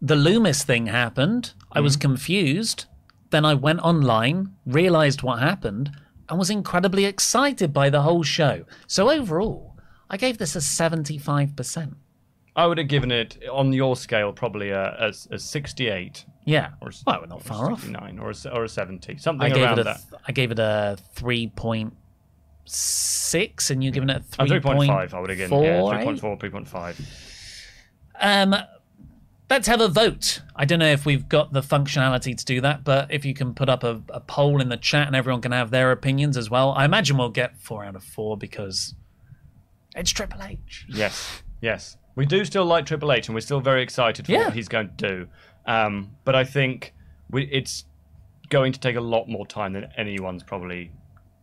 the 0.00 0.14
Lumis 0.14 0.62
thing 0.62 0.86
happened. 0.86 1.52
I 1.72 1.80
was 1.80 1.96
confused. 1.96 2.86
Then 3.30 3.44
I 3.44 3.54
went 3.54 3.80
online, 3.80 4.54
realized 4.64 5.22
what 5.22 5.40
happened, 5.40 5.90
and 6.28 6.38
was 6.38 6.50
incredibly 6.50 7.04
excited 7.04 7.72
by 7.72 7.90
the 7.90 8.02
whole 8.02 8.22
show. 8.22 8.64
So 8.86 9.10
overall, 9.10 9.76
I 10.10 10.16
gave 10.16 10.38
this 10.38 10.54
a 10.56 10.60
75%. 10.60 11.94
I 12.56 12.66
would 12.66 12.78
have 12.78 12.88
given 12.88 13.10
it 13.12 13.38
on 13.52 13.72
your 13.72 13.94
scale 13.96 14.32
probably 14.32 14.70
a, 14.70 14.84
a, 14.98 15.12
a 15.30 15.38
68 15.38 16.24
Yeah. 16.44 16.70
or 16.80 16.88
s- 16.88 17.04
well, 17.06 17.20
we're 17.20 17.26
not 17.26 17.38
or 17.38 17.42
far 17.42 17.70
off. 17.72 17.80
69 17.82 18.18
or 18.18 18.30
a, 18.32 18.34
or 18.52 18.64
a 18.64 18.68
70, 18.68 19.16
something 19.18 19.52
around 19.56 19.78
a 19.78 19.84
that. 19.84 20.00
th- 20.10 20.20
I 20.26 20.32
gave 20.32 20.50
it 20.50 20.58
a 20.58 20.98
3.6 21.14 23.70
and 23.70 23.84
you're 23.84 23.92
giving 23.92 24.10
it 24.10 24.22
a 24.38 24.42
Uh, 24.42 24.46
3.5. 24.46 24.88
3.5, 24.88 25.14
I 25.14 25.20
would 25.20 25.30
have 25.30 25.38
given. 25.38 25.62
Yeah, 25.62 25.80
3.4, 25.82 26.36
3.5. 26.38 27.00
Um, 28.20 28.56
let's 29.50 29.66
have 29.68 29.80
a 29.80 29.88
vote. 29.88 30.42
I 30.54 30.64
don't 30.64 30.78
know 30.78 30.90
if 30.90 31.06
we've 31.06 31.28
got 31.28 31.52
the 31.52 31.60
functionality 31.62 32.36
to 32.36 32.44
do 32.44 32.60
that, 32.60 32.84
but 32.84 33.10
if 33.12 33.24
you 33.24 33.34
can 33.34 33.54
put 33.54 33.68
up 33.68 33.82
a, 33.84 34.00
a 34.10 34.20
poll 34.20 34.60
in 34.60 34.68
the 34.68 34.76
chat 34.76 35.06
and 35.06 35.16
everyone 35.16 35.40
can 35.40 35.52
have 35.52 35.70
their 35.70 35.90
opinions 35.92 36.36
as 36.36 36.50
well, 36.50 36.72
I 36.72 36.84
imagine 36.84 37.16
we'll 37.16 37.30
get 37.30 37.58
four 37.58 37.84
out 37.84 37.96
of 37.96 38.04
four 38.04 38.36
because 38.36 38.94
it's 39.96 40.10
Triple 40.10 40.42
H. 40.42 40.84
Yes, 40.88 41.42
yes. 41.60 41.96
We 42.14 42.26
do 42.26 42.44
still 42.44 42.64
like 42.64 42.84
Triple 42.86 43.12
H, 43.12 43.28
and 43.28 43.34
we're 43.34 43.40
still 43.40 43.60
very 43.60 43.82
excited 43.82 44.26
for 44.26 44.32
Yeah. 44.32 44.44
what 44.46 44.54
he's 44.54 44.68
going 44.68 44.88
to 44.96 45.08
do. 45.08 45.28
Um, 45.66 46.10
but 46.24 46.34
I 46.34 46.44
think 46.44 46.94
we, 47.30 47.44
it's 47.44 47.84
going 48.48 48.72
to 48.72 48.80
take 48.80 48.96
a 48.96 49.00
lot 49.00 49.28
more 49.28 49.46
time 49.46 49.74
than 49.74 49.86
anyone's 49.96 50.42
probably 50.42 50.90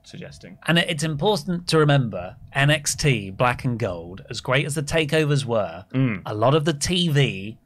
suggesting. 0.03 0.57
And 0.67 0.77
it's 0.77 1.03
important 1.03 1.67
to 1.69 1.77
remember 1.79 2.35
NXT 2.55 3.37
Black 3.37 3.63
and 3.63 3.79
Gold, 3.79 4.23
as 4.29 4.41
great 4.41 4.65
as 4.65 4.75
the 4.75 4.83
takeovers 4.83 5.45
were, 5.45 5.85
a 6.25 6.33
lot 6.33 6.53
of 6.55 6.65
the 6.65 6.73
TV 6.73 7.57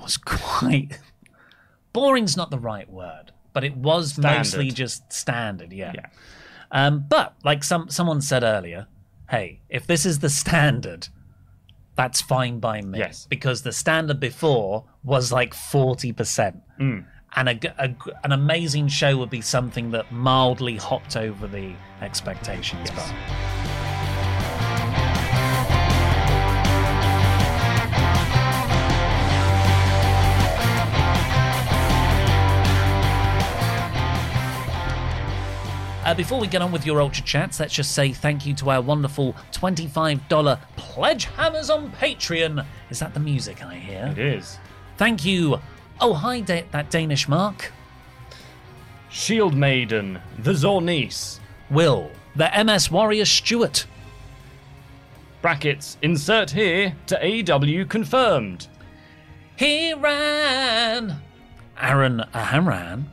was 0.00 0.16
quite 0.16 0.98
boring's 1.92 2.36
not 2.36 2.50
the 2.50 2.58
right 2.58 2.90
word, 2.90 3.32
but 3.52 3.64
it 3.64 3.76
was 3.76 4.12
Standard. 4.14 4.38
mostly 4.38 4.70
just 4.70 5.12
standard, 5.12 5.72
yeah. 5.72 5.92
Yeah. 5.94 6.06
Um, 6.70 7.04
but 7.08 7.34
like 7.44 7.62
some 7.62 7.88
someone 7.88 8.20
said 8.20 8.42
earlier, 8.42 8.86
hey, 9.30 9.60
if 9.68 9.86
this 9.86 10.04
is 10.04 10.18
the 10.18 10.28
standard, 10.30 11.08
that's 11.94 12.20
fine 12.20 12.58
by 12.58 12.80
me. 12.80 12.98
Yes. 12.98 13.26
Because 13.30 13.62
the 13.62 13.72
standard 13.72 14.18
before 14.18 14.84
was 15.04 15.30
like 15.30 15.54
forty 15.54 16.12
percent, 16.12 16.56
Mm. 16.80 17.04
and 17.36 17.48
a, 17.48 17.58
a 17.84 17.94
an 18.24 18.32
amazing 18.32 18.88
show 18.88 19.16
would 19.18 19.30
be 19.30 19.40
something 19.40 19.92
that 19.92 20.10
mildly 20.10 20.76
hopped 20.76 21.16
over 21.16 21.46
the 21.46 21.72
expectations. 22.00 22.90
But 22.90 23.14
Uh, 36.04 36.12
before 36.14 36.38
we 36.38 36.46
get 36.46 36.60
on 36.60 36.70
with 36.70 36.84
your 36.84 37.00
Ultra 37.00 37.24
Chats, 37.24 37.58
let's 37.60 37.72
just 37.72 37.92
say 37.92 38.12
thank 38.12 38.44
you 38.44 38.52
to 38.54 38.70
our 38.70 38.82
wonderful 38.82 39.34
$25 39.52 40.58
pledge 40.76 41.24
hammers 41.24 41.70
on 41.70 41.90
Patreon. 41.92 42.64
Is 42.90 42.98
that 42.98 43.14
the 43.14 43.20
music 43.20 43.64
I 43.64 43.76
hear? 43.76 44.08
It 44.12 44.18
is. 44.18 44.58
Thank 44.98 45.24
you. 45.24 45.60
Oh, 46.00 46.12
hi, 46.12 46.40
da- 46.40 46.66
that 46.72 46.90
Danish 46.90 47.26
mark. 47.26 47.72
Shield 49.08 49.54
Maiden, 49.54 50.20
the 50.40 50.50
Zornice, 50.52 51.38
Will, 51.70 52.10
the 52.36 52.50
MS 52.64 52.90
Warrior 52.90 53.24
Stewart. 53.24 53.86
brackets, 55.40 55.96
insert 56.02 56.50
here 56.50 56.94
to 57.06 57.52
AW 57.52 57.84
confirmed. 57.86 58.66
He 59.56 59.94
ran. 59.94 61.22
Aaron 61.80 62.24
Aharan. 62.34 63.04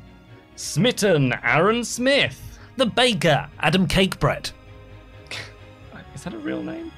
Smitten, 0.55 1.33
Aaron 1.43 1.83
Smith. 1.83 2.50
The 2.77 2.85
Baker, 2.85 3.49
Adam 3.59 3.87
Cakebread. 3.87 4.51
Is 6.15 6.23
that 6.23 6.33
a 6.33 6.37
real 6.37 6.61
name? 6.61 6.91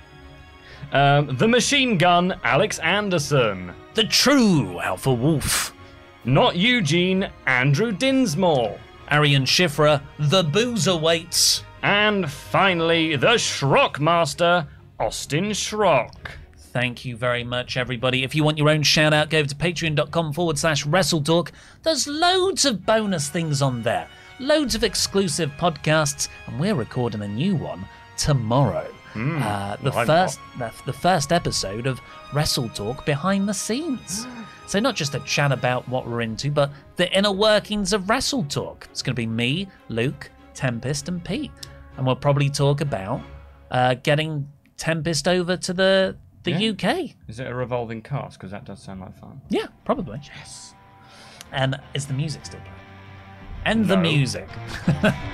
Um, 0.92 1.36
the 1.38 1.48
Machine 1.48 1.98
Gun, 1.98 2.40
Alex 2.44 2.80
Anderson. 2.80 3.74
The 3.94 4.04
True 4.04 4.80
Alpha 4.80 5.14
Wolf. 5.14 5.74
Not 6.26 6.56
Eugene, 6.56 7.30
Andrew 7.48 7.92
Dinsmore. 7.92 8.80
Arian 9.10 9.44
Schifra, 9.44 10.02
The 10.20 10.44
Boozer 10.44 10.96
Waits. 10.96 11.64
And 11.84 12.32
finally, 12.32 13.16
the 13.16 13.36
Schrock 13.36 14.00
Master, 14.00 14.68
Austin 15.00 15.52
Schrock. 15.52 16.14
Thank 16.56 17.06
you 17.06 17.16
very 17.16 17.44
much, 17.44 17.78
everybody. 17.78 18.24
If 18.24 18.34
you 18.34 18.44
want 18.44 18.58
your 18.58 18.70
own 18.70 18.82
shout 18.84 19.14
out, 19.14 19.30
go 19.30 19.40
over 19.40 19.50
to 19.50 19.56
patreon.com 19.56 20.34
forward 20.34 20.58
slash 20.58 20.86
WrestleTalk. 20.86 21.52
There's 21.84 22.08
loads 22.08 22.66
of 22.66 22.86
bonus 22.86 23.30
things 23.30 23.62
on 23.62 23.84
there, 23.84 24.08
loads 24.40 24.76
of 24.76 24.84
exclusive 24.84 25.52
podcasts, 25.58 26.30
and 26.48 26.60
we're 26.60 26.76
recording 26.76 27.22
a 27.22 27.28
new 27.28 27.56
one 27.56 27.86
tomorrow. 28.18 28.88
uh, 29.16 29.76
the 29.78 29.92
well, 29.92 30.06
first, 30.06 30.40
the, 30.58 30.72
the 30.86 30.94
first 30.94 31.32
episode 31.32 31.86
of 31.88 32.00
WrestleTalk 32.32 33.06
behind 33.06 33.48
the 33.48 33.54
scenes. 33.54 34.26
So 34.66 34.80
not 34.80 34.96
just 34.96 35.14
a 35.14 35.20
chat 35.20 35.52
about 35.52 35.88
what 35.90 36.08
we're 36.08 36.22
into, 36.22 36.50
but 36.50 36.72
the 36.96 37.12
inner 37.16 37.34
workings 37.34 37.92
of 37.92 38.04
WrestleTalk. 38.04 38.86
It's 38.86 39.02
going 39.02 39.14
to 39.14 39.22
be 39.22 39.28
me, 39.28 39.68
Luke, 39.90 40.32
Tempest, 40.54 41.10
and 41.10 41.24
Pete, 41.24 41.52
and 41.98 42.06
we'll 42.06 42.16
probably 42.16 42.50
talk 42.50 42.80
about 42.80 43.22
uh, 43.72 43.96
getting 43.96 44.48
Tempest 44.78 45.28
over 45.28 45.58
to 45.58 45.74
the 45.74 46.16
the 46.44 46.52
Yeah. 46.52 46.72
UK. 46.72 47.12
Is 47.28 47.42
it 47.42 47.48
a 47.48 47.54
revolving 47.54 48.02
cast? 48.02 48.40
Because 48.40 48.52
that 48.52 48.64
does 48.64 48.82
sound 48.82 49.02
like 49.02 49.20
fun. 49.20 49.42
Yeah, 49.50 49.68
probably. 49.84 50.22
Yes. 50.24 50.74
And 51.52 51.76
is 51.94 52.08
the 52.08 52.14
music 52.14 52.46
still 52.46 52.62
playing? 52.62 52.74
And 53.66 53.88
the 53.88 53.98
music. 53.98 54.48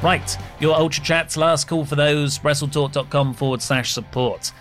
Right, 0.00 0.36
your 0.60 0.76
Ultra 0.76 1.02
Chat's 1.02 1.36
last 1.36 1.66
call 1.66 1.84
for 1.84 1.96
those, 1.96 2.38
WrestleTalk.com 2.38 3.34
forward 3.34 3.60
slash 3.60 3.92
support. 3.92 4.52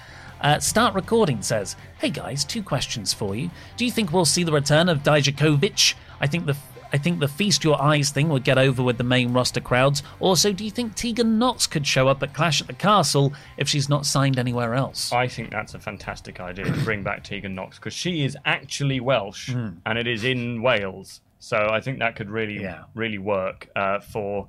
Uh, 0.41 0.59
Start 0.59 0.95
Recording 0.95 1.43
says, 1.43 1.75
Hey 1.99 2.09
guys, 2.09 2.43
two 2.43 2.63
questions 2.63 3.13
for 3.13 3.35
you. 3.35 3.51
Do 3.75 3.85
you 3.85 3.91
think 3.91 4.11
we'll 4.11 4.25
see 4.25 4.43
the 4.43 4.51
return 4.51 4.89
of 4.89 5.03
Dijakovic? 5.03 5.93
I 6.19 6.25
think 6.25 6.47
the 6.47 6.57
I 6.93 6.97
think 6.97 7.19
the 7.19 7.27
feast 7.27 7.63
your 7.63 7.81
eyes 7.81 8.09
thing 8.11 8.29
would 8.29 8.43
get 8.43 8.57
over 8.57 8.81
with 8.83 8.97
the 8.97 9.03
main 9.03 9.33
roster 9.33 9.59
crowds. 9.59 10.03
Also, 10.19 10.51
do 10.53 10.63
you 10.63 10.71
think 10.71 10.95
Tegan 10.95 11.37
Nox 11.37 11.67
could 11.67 11.85
show 11.85 12.07
up 12.07 12.23
at 12.23 12.33
Clash 12.33 12.61
at 12.61 12.67
the 12.67 12.73
Castle 12.73 13.33
if 13.57 13.67
she's 13.67 13.89
not 13.89 14.05
signed 14.05 14.39
anywhere 14.39 14.73
else? 14.73 15.11
I 15.11 15.27
think 15.27 15.51
that's 15.51 15.73
a 15.73 15.79
fantastic 15.79 16.39
idea 16.39 16.65
to 16.65 16.83
bring 16.83 17.03
back 17.03 17.23
Tegan 17.23 17.55
Nox 17.55 17.77
because 17.77 17.93
she 17.93 18.23
is 18.23 18.37
actually 18.45 18.99
Welsh 18.99 19.49
and 19.49 19.97
it 19.97 20.07
is 20.07 20.23
in 20.23 20.61
Wales. 20.61 21.21
So 21.39 21.69
I 21.71 21.81
think 21.81 21.99
that 21.99 22.15
could 22.15 22.29
really, 22.29 22.61
Yeah. 22.61 22.83
really 22.95 23.17
work 23.19 23.69
uh, 23.75 23.99
for. 23.99 24.47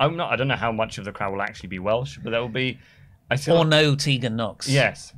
I'm 0.00 0.16
not. 0.16 0.32
I 0.32 0.36
don't 0.36 0.48
know 0.48 0.56
how 0.56 0.72
much 0.72 0.98
of 0.98 1.04
the 1.04 1.12
crowd 1.12 1.32
will 1.32 1.42
actually 1.42 1.68
be 1.68 1.78
Welsh, 1.78 2.18
but 2.22 2.30
there 2.30 2.40
will 2.40 2.48
be. 2.48 2.78
I 3.30 3.36
feel 3.36 3.54
or 3.54 3.58
like- 3.60 3.68
no 3.68 3.94
Tegan 3.94 4.36
Nox? 4.36 4.68
Yes. 4.68 5.12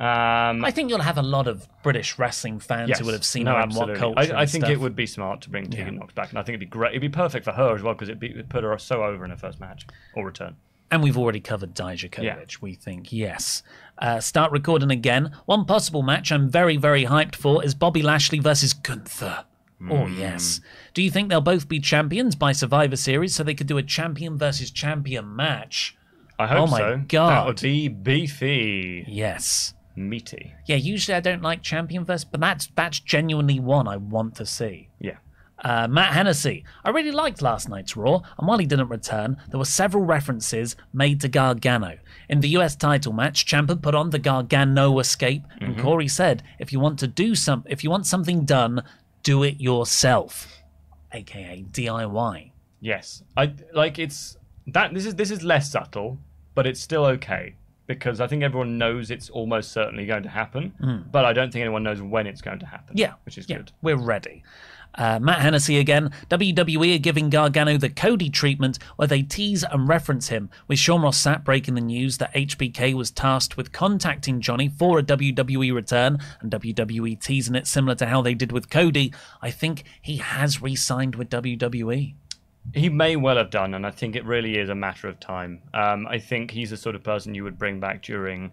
Um, 0.00 0.64
I 0.64 0.70
think 0.70 0.88
you'll 0.88 1.00
have 1.02 1.18
a 1.18 1.22
lot 1.22 1.46
of 1.46 1.68
British 1.82 2.18
wrestling 2.18 2.58
fans 2.58 2.88
yes. 2.88 2.98
who 2.98 3.04
would 3.04 3.12
have 3.14 3.24
seen 3.24 3.44
no, 3.44 3.54
her 3.54 3.60
in 3.60 3.70
WhatCulture. 3.70 4.14
I, 4.34 4.42
I 4.42 4.46
think 4.46 4.64
stuff. 4.64 4.70
it 4.72 4.80
would 4.80 4.96
be 4.96 5.04
smart 5.06 5.42
to 5.42 5.50
bring 5.50 5.68
Tegan 5.68 5.94
Yeah. 5.94 6.00
Nox 6.00 6.14
back, 6.14 6.30
and 6.30 6.38
I 6.38 6.42
think 6.42 6.54
it'd 6.54 6.60
be 6.60 6.66
great. 6.66 6.90
It'd 6.92 7.02
be 7.02 7.10
perfect 7.10 7.44
for 7.44 7.52
her 7.52 7.74
as 7.74 7.82
well 7.82 7.92
because 7.92 8.08
it'd, 8.08 8.18
be, 8.18 8.30
it'd 8.30 8.48
put 8.48 8.64
her 8.64 8.76
so 8.78 9.04
over 9.04 9.24
in 9.24 9.30
her 9.30 9.36
first 9.36 9.60
match 9.60 9.86
or 10.14 10.24
return. 10.24 10.56
And 10.90 11.02
we've 11.02 11.18
already 11.18 11.38
covered 11.40 11.74
Dijakovic, 11.74 12.22
Yeah. 12.22 12.36
we 12.62 12.74
think, 12.74 13.12
yes. 13.12 13.62
Uh, 13.98 14.18
start 14.20 14.50
recording 14.52 14.90
again. 14.90 15.32
One 15.44 15.64
possible 15.66 16.02
match 16.02 16.32
I'm 16.32 16.48
very, 16.48 16.76
very 16.78 17.04
hyped 17.04 17.36
for 17.36 17.62
is 17.62 17.74
Bobby 17.74 18.02
Lashley 18.02 18.40
versus 18.40 18.72
Gunther. 18.72 19.44
Oh, 19.90 20.06
Hmm. 20.06 20.18
yes. 20.18 20.60
Do 20.94 21.02
you 21.02 21.10
think 21.10 21.28
they'll 21.28 21.40
both 21.40 21.68
be 21.68 21.78
champions 21.78 22.34
by 22.36 22.52
Survivor 22.52 22.96
Series 22.96 23.34
so 23.34 23.44
they 23.44 23.54
could 23.54 23.66
do 23.66 23.78
a 23.78 23.82
champion 23.82 24.36
versus 24.38 24.70
champion 24.70 25.36
match? 25.36 25.96
I 26.38 26.46
hope 26.46 26.58
Oh 26.58 26.66
my 26.66 26.78
so. 26.78 26.90
That 26.96 27.08
God. 27.08 27.46
would 27.46 27.60
be 27.60 27.88
beefy, 27.88 29.04
Yes. 29.06 29.74
Meaty. 29.96 30.54
Yeah, 30.66 30.76
usually 30.76 31.14
I 31.14 31.20
don't 31.20 31.42
like 31.42 31.62
champion 31.62 32.04
versus, 32.04 32.24
but 32.24 32.40
that's 32.40 32.68
that's 32.74 33.00
genuinely 33.00 33.60
one 33.60 33.88
I 33.88 33.96
want 33.96 34.34
to 34.36 34.46
see. 34.46 34.88
Yeah. 34.98 35.18
Uh, 35.62 35.86
Matt 35.88 36.14
Hennessy. 36.14 36.64
I 36.84 36.90
really 36.90 37.10
liked 37.10 37.42
last 37.42 37.68
night's 37.68 37.94
Raw, 37.94 38.22
and 38.38 38.48
while 38.48 38.58
he 38.58 38.64
didn't 38.64 38.88
return, 38.88 39.36
there 39.50 39.58
were 39.58 39.66
several 39.66 40.04
references 40.04 40.74
made 40.92 41.20
to 41.20 41.28
Gargano. 41.28 41.98
In 42.30 42.40
the 42.40 42.48
US 42.50 42.76
title 42.76 43.12
match, 43.12 43.44
Ciampa 43.44 43.80
put 43.80 43.94
on 43.94 44.10
the 44.10 44.18
Gargano 44.18 44.98
escape, 44.98 45.42
and 45.60 45.78
Corey 45.78 46.08
said, 46.08 46.42
"If 46.58 46.72
you 46.72 46.80
want 46.80 46.98
to 47.00 47.06
do 47.06 47.34
some, 47.34 47.64
if 47.68 47.84
you 47.84 47.90
want 47.90 48.06
something 48.06 48.44
done, 48.44 48.82
do 49.22 49.42
it 49.42 49.60
yourself, 49.60 50.62
aka 51.12 51.62
DIY." 51.70 52.52
Yes, 52.80 53.22
I 53.36 53.52
like 53.74 53.98
it's 53.98 54.38
that. 54.68 54.94
This 54.94 55.04
is 55.04 55.14
this 55.16 55.30
is 55.30 55.42
less 55.42 55.70
subtle, 55.70 56.18
but 56.54 56.66
it's 56.66 56.80
still 56.80 57.04
okay 57.04 57.56
because 57.90 58.20
I 58.20 58.28
think 58.28 58.44
everyone 58.44 58.78
knows 58.78 59.10
it's 59.10 59.30
almost 59.30 59.72
certainly 59.72 60.06
going 60.06 60.22
to 60.22 60.28
happen, 60.28 60.72
but 61.10 61.24
I 61.24 61.32
don't 61.32 61.52
think 61.52 61.62
anyone 61.62 61.82
knows 61.82 62.00
when 62.00 62.28
it's 62.28 62.40
going 62.40 62.60
to 62.60 62.66
happen. 62.66 62.96
Yeah, 62.96 63.14
which 63.24 63.36
is 63.36 63.48
yeah, 63.48 63.56
good. 63.56 63.72
We're 63.82 63.96
ready. 63.96 64.44
Uh, 64.94 65.18
Matt 65.20 65.40
Hennessy 65.40 65.78
again. 65.78 66.10
WWE 66.28 66.94
are 66.94 66.98
giving 66.98 67.30
Gargano 67.30 67.76
the 67.76 67.88
Cody 67.88 68.30
treatment 68.30 68.78
where 68.94 69.08
they 69.08 69.22
tease 69.22 69.64
and 69.64 69.88
reference 69.88 70.28
him, 70.28 70.50
with 70.68 70.78
Sean 70.78 71.02
Ross 71.02 71.20
Sapp 71.20 71.44
breaking 71.44 71.74
the 71.74 71.80
news 71.80 72.18
that 72.18 72.32
HBK 72.32 72.94
was 72.94 73.10
tasked 73.10 73.56
with 73.56 73.72
contacting 73.72 74.40
Johnny 74.40 74.68
for 74.68 75.00
a 75.00 75.02
WWE 75.02 75.74
return, 75.74 76.18
and 76.40 76.52
WWE 76.52 77.20
teasing 77.20 77.56
it 77.56 77.66
similar 77.66 77.96
to 77.96 78.06
how 78.06 78.22
they 78.22 78.34
did 78.34 78.52
with 78.52 78.70
Cody. 78.70 79.12
I 79.42 79.50
think 79.50 79.82
he 80.00 80.18
has 80.18 80.62
re 80.62 80.76
signed 80.76 81.16
with. 81.16 81.28
WWE. 81.30 82.14
He 82.74 82.88
may 82.88 83.16
well 83.16 83.36
have 83.36 83.50
done, 83.50 83.74
and 83.74 83.86
I 83.86 83.90
think 83.90 84.14
it 84.16 84.24
really 84.24 84.56
is 84.58 84.68
a 84.68 84.74
matter 84.74 85.08
of 85.08 85.18
time. 85.18 85.62
Um, 85.74 86.06
I 86.06 86.18
think 86.18 86.50
he's 86.52 86.70
the 86.70 86.76
sort 86.76 86.94
of 86.94 87.02
person 87.02 87.34
you 87.34 87.42
would 87.44 87.58
bring 87.58 87.80
back 87.80 88.02
during 88.02 88.52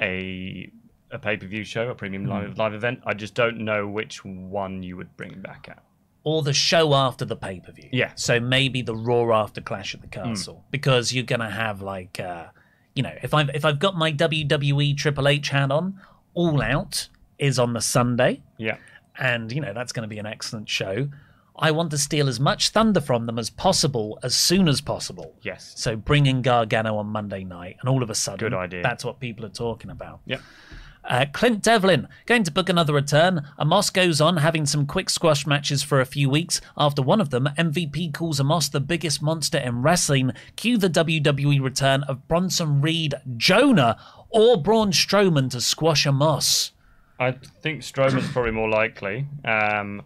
a 0.00 0.70
a 1.12 1.18
pay 1.18 1.36
per 1.36 1.46
view 1.46 1.64
show, 1.64 1.88
a 1.90 1.94
premium 1.94 2.24
Hmm. 2.24 2.30
live 2.30 2.58
live 2.58 2.74
event. 2.74 3.00
I 3.04 3.14
just 3.14 3.34
don't 3.34 3.58
know 3.58 3.86
which 3.88 4.24
one 4.24 4.82
you 4.82 4.96
would 4.96 5.16
bring 5.16 5.40
back 5.40 5.66
at. 5.68 5.82
Or 6.22 6.42
the 6.42 6.52
show 6.52 6.94
after 6.94 7.24
the 7.24 7.36
pay 7.36 7.60
per 7.60 7.72
view. 7.72 7.88
Yeah. 7.92 8.12
So 8.14 8.38
maybe 8.40 8.82
the 8.82 8.94
Raw 8.94 9.32
after 9.42 9.60
Clash 9.60 9.94
at 9.94 10.02
the 10.02 10.06
Castle. 10.06 10.64
Because 10.70 11.12
you're 11.14 11.24
going 11.24 11.40
to 11.40 11.48
have, 11.50 11.80
like, 11.80 12.20
uh, 12.20 12.48
you 12.94 13.02
know, 13.02 13.14
if 13.22 13.32
I've, 13.32 13.48
if 13.54 13.64
I've 13.64 13.78
got 13.78 13.96
my 13.96 14.12
WWE 14.12 14.96
Triple 14.98 15.26
H 15.28 15.48
hat 15.48 15.70
on, 15.72 15.98
All 16.34 16.60
Out 16.60 17.08
is 17.38 17.58
on 17.58 17.72
the 17.72 17.80
Sunday. 17.80 18.42
Yeah, 18.58 18.76
and 19.18 19.50
you 19.50 19.60
know 19.60 19.72
that's 19.72 19.92
going 19.92 20.02
to 20.02 20.08
be 20.08 20.18
an 20.18 20.26
excellent 20.26 20.68
show. 20.68 21.08
I 21.60 21.70
want 21.70 21.90
to 21.90 21.98
steal 21.98 22.26
as 22.28 22.40
much 22.40 22.70
thunder 22.70 23.00
from 23.00 23.26
them 23.26 23.38
as 23.38 23.50
possible 23.50 24.18
as 24.22 24.34
soon 24.34 24.66
as 24.66 24.80
possible. 24.80 25.34
Yes. 25.42 25.72
So 25.76 25.94
bring 25.94 26.26
in 26.26 26.40
Gargano 26.42 26.96
on 26.96 27.06
Monday 27.06 27.44
night, 27.44 27.76
and 27.80 27.88
all 27.88 28.02
of 28.02 28.10
a 28.10 28.14
sudden, 28.14 28.38
Good 28.38 28.54
idea. 28.54 28.82
That's 28.82 29.04
what 29.04 29.20
people 29.20 29.44
are 29.44 29.50
talking 29.50 29.90
about. 29.90 30.20
yeah. 30.26 30.38
Uh, 31.02 31.24
Clint 31.32 31.62
Devlin 31.62 32.06
going 32.26 32.44
to 32.44 32.50
book 32.52 32.68
another 32.68 32.92
return. 32.92 33.46
Omos 33.58 33.90
goes 33.90 34.20
on 34.20 34.36
having 34.36 34.66
some 34.66 34.86
quick 34.86 35.08
squash 35.08 35.46
matches 35.46 35.82
for 35.82 35.98
a 35.98 36.04
few 36.04 36.28
weeks. 36.28 36.60
After 36.76 37.00
one 37.00 37.22
of 37.22 37.30
them, 37.30 37.48
MVP 37.56 38.12
calls 38.12 38.38
Omos 38.38 38.70
the 38.70 38.80
biggest 38.80 39.22
monster 39.22 39.56
in 39.56 39.80
wrestling. 39.80 40.32
Cue 40.56 40.76
the 40.76 40.90
WWE 40.90 41.60
return 41.62 42.02
of 42.02 42.28
Bronson 42.28 42.82
Reed, 42.82 43.14
Jonah, 43.38 43.96
or 44.28 44.60
Braun 44.60 44.92
Strowman 44.92 45.50
to 45.52 45.60
squash 45.62 46.06
Omos. 46.06 46.72
I 47.18 47.32
think 47.32 47.80
Strowman's 47.80 48.30
probably 48.30 48.52
more 48.52 48.68
likely. 48.68 49.26
Um, 49.42 50.02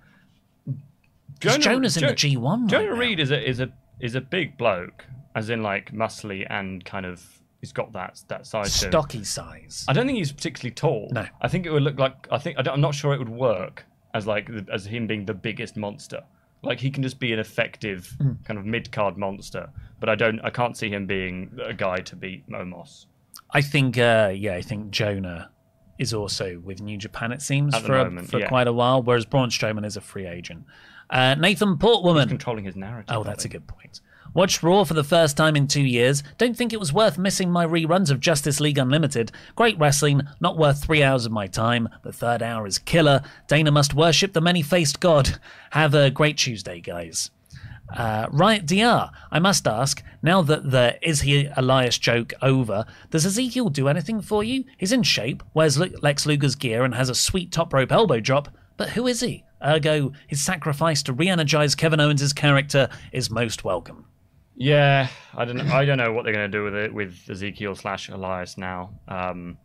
'Cause 1.52 1.58
Jonah's 1.64 1.96
in 1.96 2.00
Jo- 2.02 2.08
the 2.08 2.14
G1 2.14 2.60
right 2.62 2.68
Jonah. 2.70 2.94
Reed 2.94 3.20
is 3.20 3.30
a 3.30 3.48
is 3.48 3.60
a 3.60 3.70
is 4.00 4.14
a 4.14 4.20
big 4.20 4.56
bloke, 4.58 5.04
as 5.34 5.50
in 5.50 5.62
like 5.62 5.92
muscly 5.92 6.46
and 6.50 6.84
kind 6.84 7.06
of 7.06 7.40
he's 7.60 7.72
got 7.72 7.92
that 7.92 8.22
that 8.28 8.46
size. 8.46 8.72
Stocky 8.74 9.24
size. 9.24 9.84
I 9.88 9.92
don't 9.92 10.06
think 10.06 10.18
he's 10.18 10.32
particularly 10.32 10.74
tall. 10.74 11.08
No. 11.12 11.26
I 11.40 11.48
think 11.48 11.66
it 11.66 11.70
would 11.72 11.82
look 11.82 11.98
like 11.98 12.26
I 12.30 12.38
think 12.38 12.58
I 12.58 12.62
don't, 12.62 12.74
I'm 12.74 12.80
not 12.80 12.94
sure 12.94 13.14
it 13.14 13.18
would 13.18 13.28
work 13.28 13.84
as 14.14 14.26
like 14.26 14.46
the- 14.46 14.66
as 14.72 14.86
him 14.86 15.06
being 15.06 15.24
the 15.24 15.34
biggest 15.34 15.76
monster. 15.76 16.22
Like 16.62 16.80
he 16.80 16.90
can 16.90 17.02
just 17.02 17.18
be 17.20 17.32
an 17.32 17.38
effective 17.38 18.14
Hmm. 18.20 18.32
kind 18.44 18.58
of 18.58 18.64
mid 18.66 18.90
card 18.90 19.16
monster, 19.18 19.68
but 20.00 20.08
I 20.08 20.14
don't 20.14 20.40
I 20.40 20.50
can't 20.50 20.76
see 20.76 20.88
him 20.88 21.06
being 21.06 21.58
a 21.62 21.74
guy 21.74 21.98
to 21.98 22.16
beat 22.16 22.48
Momos. 22.48 23.06
I 23.50 23.60
think, 23.60 23.98
uh, 23.98 24.32
yeah, 24.34 24.54
I 24.54 24.62
think 24.62 24.90
Jonah 24.90 25.50
is 25.98 26.12
also 26.12 26.58
with 26.64 26.80
New 26.82 26.96
Japan. 26.96 27.30
It 27.30 27.40
seems 27.42 27.72
At 27.74 27.82
for 27.82 27.94
a- 27.96 28.22
for 28.24 28.40
yeah. 28.40 28.48
quite 28.48 28.66
a 28.66 28.72
while, 28.72 29.00
whereas 29.02 29.24
Braun 29.26 29.48
Strowman 29.50 29.84
is 29.86 29.96
a 29.96 30.00
free 30.00 30.26
agent. 30.26 30.64
Uh, 31.14 31.36
Nathan 31.36 31.76
Portwoman. 31.76 32.28
Controlling 32.28 32.64
his 32.64 32.74
narrative. 32.74 33.14
Oh, 33.16 33.22
that's 33.22 33.44
a 33.44 33.48
good 33.48 33.68
point. 33.68 34.00
Watched 34.34 34.64
Raw 34.64 34.82
for 34.82 34.94
the 34.94 35.04
first 35.04 35.36
time 35.36 35.54
in 35.54 35.68
two 35.68 35.84
years. 35.84 36.24
Don't 36.38 36.56
think 36.56 36.72
it 36.72 36.80
was 36.80 36.92
worth 36.92 37.16
missing 37.16 37.52
my 37.52 37.64
reruns 37.64 38.10
of 38.10 38.18
Justice 38.18 38.58
League 38.58 38.78
Unlimited. 38.78 39.30
Great 39.54 39.78
wrestling, 39.78 40.22
not 40.40 40.58
worth 40.58 40.82
three 40.82 41.04
hours 41.04 41.24
of 41.24 41.30
my 41.30 41.46
time. 41.46 41.88
The 42.02 42.12
third 42.12 42.42
hour 42.42 42.66
is 42.66 42.80
killer. 42.80 43.22
Dana 43.46 43.70
must 43.70 43.94
worship 43.94 44.32
the 44.32 44.40
many 44.40 44.60
faced 44.60 44.98
God. 44.98 45.38
Have 45.70 45.94
a 45.94 46.10
great 46.10 46.36
Tuesday, 46.36 46.80
guys. 46.80 47.30
Uh, 47.96 48.26
Riot 48.32 48.66
DR, 48.66 49.12
I 49.30 49.38
must 49.38 49.68
ask, 49.68 50.02
now 50.20 50.42
that 50.42 50.72
the 50.72 50.98
Is 51.00 51.20
He 51.20 51.48
Elias 51.56 51.96
joke 51.96 52.32
over, 52.42 52.86
does 53.10 53.24
Ezekiel 53.24 53.68
do 53.68 53.86
anything 53.86 54.20
for 54.20 54.42
you? 54.42 54.64
He's 54.78 54.90
in 54.90 55.04
shape, 55.04 55.44
wears 55.52 55.78
Lex 55.78 56.26
Luger's 56.26 56.56
gear, 56.56 56.82
and 56.82 56.92
has 56.96 57.08
a 57.08 57.14
sweet 57.14 57.52
top 57.52 57.72
rope 57.72 57.92
elbow 57.92 58.18
drop, 58.18 58.48
but 58.76 58.90
who 58.90 59.06
is 59.06 59.20
he? 59.20 59.44
Ergo, 59.64 60.12
his 60.26 60.42
sacrifice 60.42 61.02
to 61.04 61.12
re 61.12 61.28
energize 61.28 61.74
Kevin 61.74 62.00
Owens' 62.00 62.32
character 62.32 62.88
is 63.12 63.30
most 63.30 63.64
welcome. 63.64 64.04
Yeah, 64.56 65.08
I 65.34 65.44
don't. 65.44 65.60
I 65.60 65.84
don't 65.84 65.98
know 65.98 66.12
what 66.12 66.24
they're 66.24 66.32
going 66.34 66.50
to 66.50 66.58
do 66.58 66.64
with 66.64 66.74
it 66.74 66.94
with 66.94 67.18
Ezekiel 67.28 67.74
slash 67.74 68.08
Elias 68.08 68.56
now. 68.56 68.90
Um, 69.08 69.58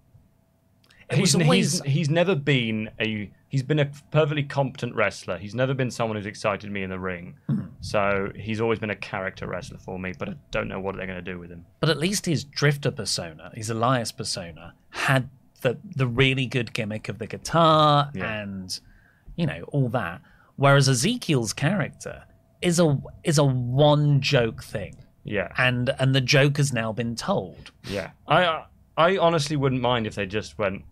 he's, 1.12 1.36
always- 1.36 1.82
he's 1.82 1.82
he's 1.94 2.10
never 2.10 2.36
been 2.36 2.90
a 3.00 3.30
he's 3.50 3.64
been 3.64 3.80
a 3.80 3.86
perfectly 4.12 4.44
competent 4.44 4.96
wrestler. 4.96 5.38
He's 5.38 5.54
never 5.56 5.74
been 5.74 5.92
someone 5.92 6.18
who's 6.18 6.26
excited 6.26 6.72
me 6.72 6.84
in 6.84 6.90
the 6.90 7.00
ring. 7.00 7.36
Hmm. 7.48 7.62
So 7.82 8.32
he's 8.36 8.60
always 8.62 8.80
been 8.80 8.90
a 8.90 8.96
character 8.96 9.48
wrestler 9.48 9.78
for 9.78 9.98
me. 10.00 10.14
But 10.18 10.30
I 10.30 10.34
don't 10.52 10.68
know 10.68 10.80
what 10.80 10.96
they're 10.96 11.08
going 11.08 11.24
to 11.24 11.32
do 11.32 11.40
with 11.40 11.50
him. 11.50 11.66
But 11.80 11.90
at 11.90 11.98
least 11.98 12.26
his 12.26 12.44
Drifter 12.44 12.92
persona, 12.92 13.52
his 13.54 13.70
Elias 13.70 14.12
persona, 14.12 14.74
had 14.90 15.30
the 15.62 15.78
the 15.84 16.08
really 16.08 16.46
good 16.46 16.74
gimmick 16.74 17.10
of 17.10 17.20
the 17.20 17.28
guitar 17.28 18.10
Yeah. 18.16 18.42
and 18.42 18.80
you 19.40 19.46
know 19.46 19.64
all 19.70 19.90
that. 19.90 20.22
Whereas 20.58 20.90
Ezekiel's 20.90 21.54
character 21.54 22.24
is 22.62 22.80
a 22.80 22.98
is 23.24 23.38
a 23.38 23.44
one 23.46 24.20
joke 24.22 24.62
thing, 24.64 24.96
Yeah, 25.24 25.48
and 25.58 25.90
and 26.00 26.14
the 26.14 26.22
joke 26.22 26.58
has 26.58 26.74
now 26.74 26.92
been 26.92 27.16
told. 27.16 27.72
yeah. 27.86 28.12
I 28.28 28.66
I 28.98 29.18
honestly 29.18 29.56
wouldn't 29.56 29.82
mind 29.82 30.06
if 30.08 30.16
they 30.16 30.26
just 30.26 30.58
went. 30.58 30.84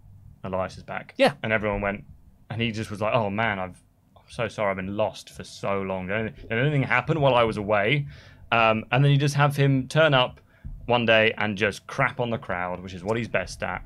Elias 0.43 0.77
is 0.77 0.83
back. 0.83 1.13
Yeah. 1.17 1.33
And 1.43 1.51
everyone 1.51 1.81
went, 1.81 2.05
and 2.49 2.61
he 2.61 2.71
just 2.71 2.89
was 2.89 3.01
like, 3.01 3.13
oh 3.13 3.29
man, 3.29 3.59
I've, 3.59 3.83
I'm 4.15 4.23
so 4.29 4.47
sorry, 4.47 4.69
I've 4.69 4.77
been 4.77 4.95
lost 4.95 5.29
for 5.31 5.43
so 5.43 5.81
long. 5.81 6.07
Did 6.07 6.33
anything, 6.49 6.83
happen 6.83 7.19
while 7.19 7.35
I 7.35 7.43
was 7.43 7.57
away? 7.57 8.07
Um, 8.53 8.85
and 8.91 9.03
then 9.03 9.11
you 9.11 9.17
just 9.17 9.35
have 9.35 9.57
him 9.57 9.89
turn 9.89 10.13
up 10.13 10.39
one 10.85 11.05
day 11.05 11.33
and 11.37 11.57
just 11.57 11.85
crap 11.85 12.21
on 12.21 12.29
the 12.29 12.37
crowd, 12.37 12.79
which 12.81 12.93
is 12.93 13.03
what 13.03 13.17
he's 13.17 13.27
best 13.27 13.61
at, 13.61 13.83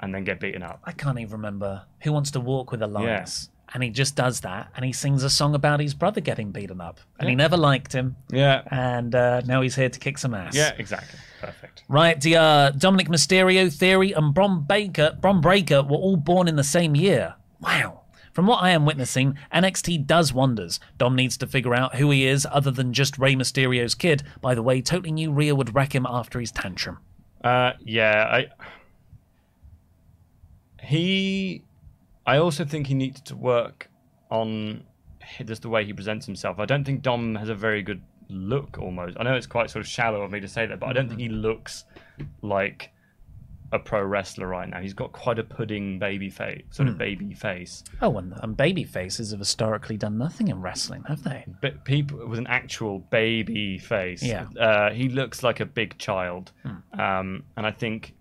and 0.00 0.14
then 0.14 0.24
get 0.24 0.40
beaten 0.40 0.62
up. 0.62 0.80
I 0.84 0.92
can't 0.92 1.18
even 1.18 1.32
remember 1.32 1.84
who 2.00 2.12
wants 2.12 2.30
to 2.32 2.40
walk 2.40 2.70
with 2.70 2.82
Elias. 2.82 3.48
And 3.74 3.82
he 3.82 3.90
just 3.90 4.16
does 4.16 4.40
that, 4.40 4.70
and 4.74 4.84
he 4.84 4.92
sings 4.92 5.22
a 5.24 5.28
song 5.30 5.54
about 5.54 5.78
his 5.80 5.92
brother 5.92 6.22
getting 6.22 6.52
beaten 6.52 6.80
up, 6.80 7.00
and 7.18 7.28
he 7.28 7.34
never 7.34 7.56
liked 7.58 7.92
him, 7.92 8.16
Yeah. 8.30 8.62
and 8.70 9.14
uh, 9.14 9.42
now 9.44 9.60
he's 9.60 9.76
here 9.76 9.90
to 9.90 9.98
kick 9.98 10.16
some 10.16 10.32
ass. 10.32 10.56
Yeah, 10.56 10.72
exactly. 10.78 11.18
Perfect. 11.42 11.84
Right, 11.86 12.18
the 12.18 12.36
uh, 12.36 12.70
Dominic 12.70 13.08
Mysterio, 13.08 13.70
Theory, 13.70 14.12
and 14.12 14.32
Bron 14.32 14.62
Baker, 14.64 15.18
Bron 15.20 15.42
Breakker 15.42 15.82
were 15.82 15.98
all 15.98 16.16
born 16.16 16.48
in 16.48 16.56
the 16.56 16.64
same 16.64 16.96
year. 16.96 17.34
Wow. 17.60 18.04
From 18.32 18.46
what 18.46 18.62
I 18.62 18.70
am 18.70 18.86
witnessing, 18.86 19.36
NXT 19.52 20.06
does 20.06 20.32
wonders. 20.32 20.80
Dom 20.96 21.14
needs 21.16 21.36
to 21.38 21.46
figure 21.46 21.74
out 21.74 21.96
who 21.96 22.10
he 22.10 22.24
is 22.26 22.46
other 22.50 22.70
than 22.70 22.92
just 22.94 23.18
Rey 23.18 23.34
Mysterio's 23.34 23.94
kid. 23.94 24.22
By 24.40 24.54
the 24.54 24.62
way, 24.62 24.80
totally 24.80 25.12
knew 25.12 25.30
Rhea 25.32 25.54
would 25.54 25.74
wreck 25.74 25.94
him 25.94 26.06
after 26.08 26.40
his 26.40 26.52
tantrum. 26.52 26.98
Uh, 27.44 27.72
yeah, 27.84 28.28
I. 28.30 28.46
He, 30.82 31.64
I 32.28 32.36
also 32.36 32.66
think 32.66 32.86
he 32.86 32.94
needs 32.94 33.22
to 33.22 33.34
work 33.36 33.88
on 34.30 34.84
just 35.46 35.62
the 35.62 35.70
way 35.70 35.86
he 35.86 35.94
presents 35.94 36.26
himself. 36.26 36.58
I 36.58 36.66
don't 36.66 36.84
think 36.84 37.00
Dom 37.00 37.34
has 37.36 37.48
a 37.48 37.54
very 37.54 37.82
good 37.82 38.02
look. 38.28 38.76
Almost, 38.78 39.16
I 39.18 39.22
know 39.22 39.34
it's 39.34 39.46
quite 39.46 39.70
sort 39.70 39.82
of 39.82 39.88
shallow 39.88 40.20
of 40.20 40.30
me 40.30 40.38
to 40.40 40.48
say 40.48 40.66
that, 40.66 40.78
but 40.78 40.90
I 40.90 40.92
don't 40.92 41.08
think 41.08 41.20
he 41.20 41.30
looks 41.30 41.86
like 42.42 42.92
a 43.72 43.78
pro 43.78 44.02
wrestler 44.02 44.46
right 44.46 44.68
now. 44.68 44.78
He's 44.80 44.92
got 44.92 45.12
quite 45.12 45.38
a 45.38 45.42
pudding 45.42 45.98
baby 45.98 46.28
face, 46.28 46.64
sort 46.70 46.88
of 46.88 46.98
baby 46.98 47.32
face. 47.32 47.82
Oh, 48.02 48.18
and, 48.18 48.34
and 48.42 48.54
baby 48.54 48.84
faces 48.84 49.30
have 49.30 49.40
historically 49.40 49.96
done 49.96 50.18
nothing 50.18 50.48
in 50.48 50.60
wrestling, 50.60 51.04
have 51.08 51.22
they? 51.24 51.46
But 51.62 51.84
people 51.86 52.26
with 52.28 52.38
an 52.38 52.46
actual 52.46 52.98
baby 52.98 53.78
face. 53.78 54.22
Yeah. 54.22 54.48
Uh, 54.60 54.90
he 54.90 55.08
looks 55.08 55.42
like 55.42 55.60
a 55.60 55.66
big 55.66 55.96
child, 55.96 56.52
um, 56.92 57.44
and 57.56 57.66
I 57.66 57.70
think 57.70 58.14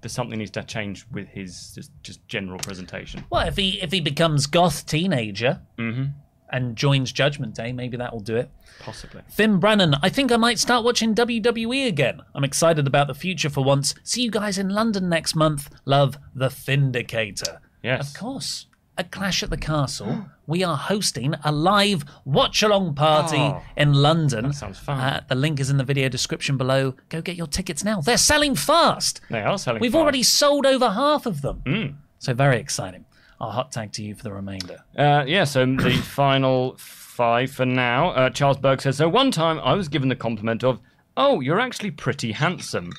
there's 0.00 0.12
something 0.12 0.38
needs 0.38 0.50
to 0.52 0.62
change 0.62 1.06
with 1.10 1.28
his 1.28 1.72
just, 1.74 1.90
just 2.02 2.26
general 2.28 2.58
presentation. 2.58 3.24
Well, 3.30 3.46
if 3.46 3.56
he 3.56 3.80
if 3.82 3.92
he 3.92 4.00
becomes 4.00 4.46
goth 4.46 4.86
teenager 4.86 5.60
mm-hmm. 5.78 6.04
and 6.50 6.76
joins 6.76 7.12
Judgment 7.12 7.54
Day, 7.54 7.72
maybe 7.72 7.96
that 7.96 8.12
will 8.12 8.20
do 8.20 8.36
it. 8.36 8.50
Possibly. 8.80 9.22
Finn 9.28 9.58
Brennan, 9.58 9.96
I 10.02 10.08
think 10.08 10.32
I 10.32 10.36
might 10.36 10.58
start 10.58 10.84
watching 10.84 11.14
WWE 11.14 11.86
again. 11.86 12.22
I'm 12.34 12.44
excited 12.44 12.86
about 12.86 13.08
the 13.08 13.14
future 13.14 13.50
for 13.50 13.62
once. 13.62 13.94
See 14.02 14.22
you 14.22 14.30
guys 14.30 14.56
in 14.56 14.70
London 14.70 15.08
next 15.08 15.34
month. 15.34 15.70
Love 15.84 16.16
the 16.34 16.48
Findicator. 16.48 17.58
Yes. 17.82 18.14
Of 18.14 18.20
course. 18.20 18.66
At 18.98 19.10
Clash 19.10 19.42
at 19.42 19.48
the 19.48 19.56
Castle, 19.56 20.26
we 20.46 20.62
are 20.62 20.76
hosting 20.76 21.34
a 21.42 21.50
live 21.50 22.04
watch 22.26 22.62
along 22.62 22.94
party 22.94 23.38
Oh, 23.38 23.62
in 23.76 23.94
London. 23.94 24.48
that 24.48 24.54
sounds 24.54 24.78
fun. 24.78 25.00
Uh, 25.00 25.22
the 25.26 25.34
link 25.34 25.58
is 25.58 25.70
in 25.70 25.78
the 25.78 25.84
video 25.84 26.10
description 26.10 26.58
below. 26.58 26.94
Go 27.08 27.22
get 27.22 27.36
your 27.36 27.46
tickets 27.46 27.82
now. 27.82 28.02
They're 28.02 28.18
selling 28.18 28.54
fast. 28.54 29.22
They 29.30 29.40
are 29.40 29.56
selling. 29.56 29.80
We've 29.80 29.92
fast. 29.92 30.00
already 30.02 30.22
sold 30.22 30.66
over 30.66 30.90
half 30.90 31.24
of 31.24 31.40
them. 31.40 31.62
Mm. 31.64 31.94
So 32.18 32.34
very 32.34 32.58
exciting. 32.58 33.06
I'll 33.40 33.52
hot 33.52 33.72
tag 33.72 33.92
to 33.92 34.02
you 34.04 34.14
for 34.14 34.22
the 34.22 34.32
remainder. 34.34 34.84
Uh, 34.94 35.24
yeah, 35.26 35.44
so 35.44 35.64
the 35.76 35.92
final 35.96 36.74
five 36.76 37.50
for 37.52 37.64
now. 37.64 38.10
Uh, 38.10 38.28
Charles 38.28 38.58
Berg 38.58 38.82
says 38.82 38.98
So 38.98 39.08
one 39.08 39.30
time 39.30 39.58
I 39.60 39.72
was 39.72 39.88
given 39.88 40.10
the 40.10 40.16
compliment 40.16 40.62
of, 40.62 40.78
Oh, 41.16 41.40
you're 41.40 41.60
actually 41.60 41.90
pretty 41.92 42.32
handsome. 42.32 42.92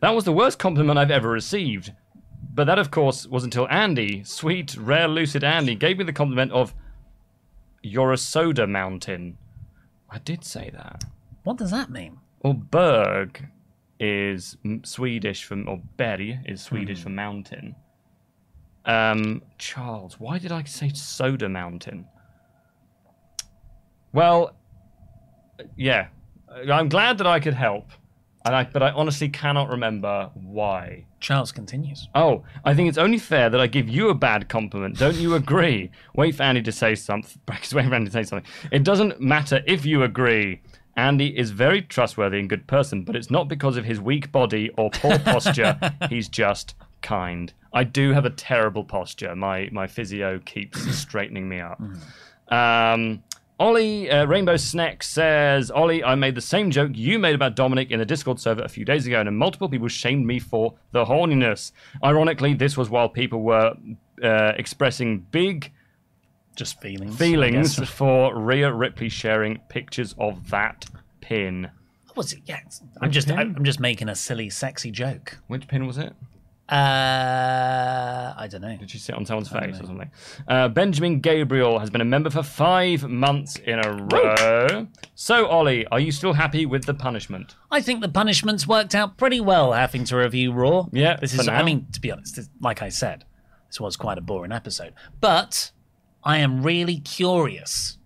That 0.00 0.10
was 0.14 0.24
the 0.24 0.32
worst 0.32 0.58
compliment 0.58 0.98
I've 0.98 1.10
ever 1.10 1.30
received. 1.30 1.92
But 2.54 2.64
that, 2.64 2.78
of 2.78 2.90
course, 2.90 3.26
was 3.26 3.44
until 3.44 3.66
Andy, 3.68 4.24
sweet, 4.24 4.76
rare, 4.76 5.08
lucid 5.08 5.42
Andy, 5.42 5.74
gave 5.74 5.98
me 5.98 6.04
the 6.04 6.12
compliment 6.12 6.52
of, 6.52 6.74
You're 7.82 8.12
a 8.12 8.18
soda 8.18 8.66
mountain. 8.66 9.38
I 10.10 10.18
did 10.18 10.44
say 10.44 10.70
that. 10.74 11.04
What 11.44 11.56
does 11.56 11.70
that 11.70 11.90
mean? 11.90 12.18
Well, 12.42 12.52
Berg 12.52 13.48
is 13.98 14.56
Swedish 14.82 15.44
for, 15.44 15.62
or 15.66 15.80
Berg 15.96 16.40
is 16.44 16.60
Swedish 16.60 17.02
for 17.02 17.08
mountain. 17.08 17.74
Um, 18.84 19.42
Charles, 19.58 20.18
why 20.18 20.38
did 20.38 20.52
I 20.52 20.64
say 20.64 20.90
soda 20.90 21.48
mountain? 21.48 22.06
Well, 24.12 24.54
yeah, 25.76 26.08
I'm 26.70 26.88
glad 26.88 27.18
that 27.18 27.26
I 27.26 27.40
could 27.40 27.54
help, 27.54 27.90
and 28.44 28.54
I, 28.54 28.64
but 28.64 28.82
I 28.82 28.90
honestly 28.90 29.28
cannot 29.28 29.70
remember 29.70 30.30
why. 30.34 31.06
Charles 31.22 31.52
continues. 31.52 32.08
Oh, 32.14 32.42
I 32.64 32.74
think 32.74 32.88
it's 32.88 32.98
only 32.98 33.16
fair 33.16 33.48
that 33.48 33.60
I 33.60 33.66
give 33.68 33.88
you 33.88 34.10
a 34.10 34.14
bad 34.14 34.48
compliment. 34.48 34.98
Don't 34.98 35.16
you 35.16 35.34
agree? 35.34 35.90
Wait 36.14 36.34
for 36.34 36.42
Andy 36.42 36.62
to 36.62 36.72
say 36.72 36.94
something. 36.94 37.40
Wait 37.48 37.64
for 37.64 37.78
Andy 37.78 38.06
to 38.06 38.10
say 38.12 38.24
something. 38.24 38.50
It 38.70 38.82
doesn't 38.82 39.20
matter 39.20 39.62
if 39.66 39.86
you 39.86 40.02
agree. 40.02 40.60
Andy 40.96 41.38
is 41.38 41.50
very 41.52 41.80
trustworthy 41.80 42.38
and 42.38 42.48
good 42.50 42.66
person, 42.66 43.04
but 43.04 43.16
it's 43.16 43.30
not 43.30 43.48
because 43.48 43.76
of 43.78 43.84
his 43.84 44.00
weak 44.00 44.30
body 44.30 44.68
or 44.76 44.90
poor 44.90 45.18
posture. 45.20 45.78
He's 46.10 46.28
just 46.28 46.74
kind. 47.00 47.52
I 47.72 47.84
do 47.84 48.12
have 48.12 48.26
a 48.26 48.30
terrible 48.30 48.84
posture. 48.84 49.34
My 49.34 49.70
my 49.72 49.86
physio 49.86 50.40
keeps 50.40 50.82
straightening 50.94 51.48
me 51.48 51.60
up. 51.60 51.80
Um, 52.48 53.22
Ollie 53.58 54.10
uh, 54.10 54.24
Rainbow 54.24 54.56
Snack 54.56 55.02
says, 55.02 55.70
Ollie, 55.70 56.02
I 56.02 56.14
made 56.14 56.34
the 56.34 56.40
same 56.40 56.70
joke 56.70 56.92
you 56.94 57.18
made 57.18 57.34
about 57.34 57.54
Dominic 57.54 57.90
in 57.90 58.00
the 58.00 58.04
Discord 58.04 58.40
server 58.40 58.62
a 58.62 58.68
few 58.68 58.84
days 58.84 59.06
ago, 59.06 59.20
and 59.20 59.38
multiple 59.38 59.68
people 59.68 59.88
shamed 59.88 60.26
me 60.26 60.40
for 60.40 60.74
the 60.90 61.04
horniness. 61.04 61.70
Ironically, 62.02 62.54
this 62.54 62.76
was 62.76 62.90
while 62.90 63.08
people 63.08 63.42
were 63.42 63.74
uh, 64.22 64.52
expressing 64.56 65.20
big 65.30 65.72
Just 66.56 66.80
feelings. 66.80 67.16
Feelings 67.16 67.88
for 67.88 68.36
Rhea 68.36 68.72
Ripley 68.72 69.08
sharing 69.08 69.58
pictures 69.68 70.14
of 70.18 70.50
that 70.50 70.86
pin. 71.20 71.70
What 72.08 72.16
was 72.16 72.32
it? 72.32 72.40
Yeah, 72.46 72.60
I'm 73.00 73.10
just 73.10 73.30
I'm 73.30 73.54
I'm 73.56 73.64
just 73.64 73.80
making 73.80 74.08
a 74.08 74.14
silly, 74.14 74.50
sexy 74.50 74.90
joke. 74.90 75.38
Which 75.46 75.66
pin 75.68 75.86
was 75.86 75.98
it? 75.98 76.14
Uh, 76.72 78.34
I 78.36 78.46
don't 78.48 78.62
know. 78.62 78.76
Did 78.76 78.90
she 78.90 78.98
sit 78.98 79.14
on 79.14 79.26
someone's 79.26 79.48
face 79.50 79.78
or 79.80 79.86
something? 79.86 80.10
Uh, 80.48 80.68
Benjamin 80.68 81.20
Gabriel 81.20 81.78
has 81.78 81.90
been 81.90 82.00
a 82.00 82.04
member 82.04 82.30
for 82.30 82.42
five 82.42 83.06
months 83.08 83.56
in 83.56 83.78
a 83.78 83.92
row. 84.10 84.86
So, 85.14 85.46
Ollie, 85.46 85.86
are 85.88 86.00
you 86.00 86.10
still 86.12 86.32
happy 86.32 86.64
with 86.64 86.84
the 86.84 86.94
punishment? 86.94 87.56
I 87.70 87.80
think 87.82 88.00
the 88.00 88.08
punishments 88.08 88.66
worked 88.66 88.94
out 88.94 89.16
pretty 89.18 89.40
well. 89.40 89.72
Having 89.72 90.04
to 90.04 90.16
review 90.16 90.52
Raw. 90.52 90.86
Yeah, 90.92 91.16
this 91.16 91.34
is. 91.34 91.46
I 91.48 91.62
mean, 91.62 91.86
to 91.92 92.00
be 92.00 92.10
honest, 92.10 92.36
this- 92.36 92.48
like 92.60 92.80
I 92.82 92.88
said, 92.88 93.24
this 93.68 93.78
was 93.80 93.96
quite 93.96 94.18
a 94.18 94.22
boring 94.22 94.52
episode. 94.52 94.94
But 95.20 95.72
I 96.24 96.38
am 96.38 96.62
really 96.62 96.98
curious. 96.98 97.98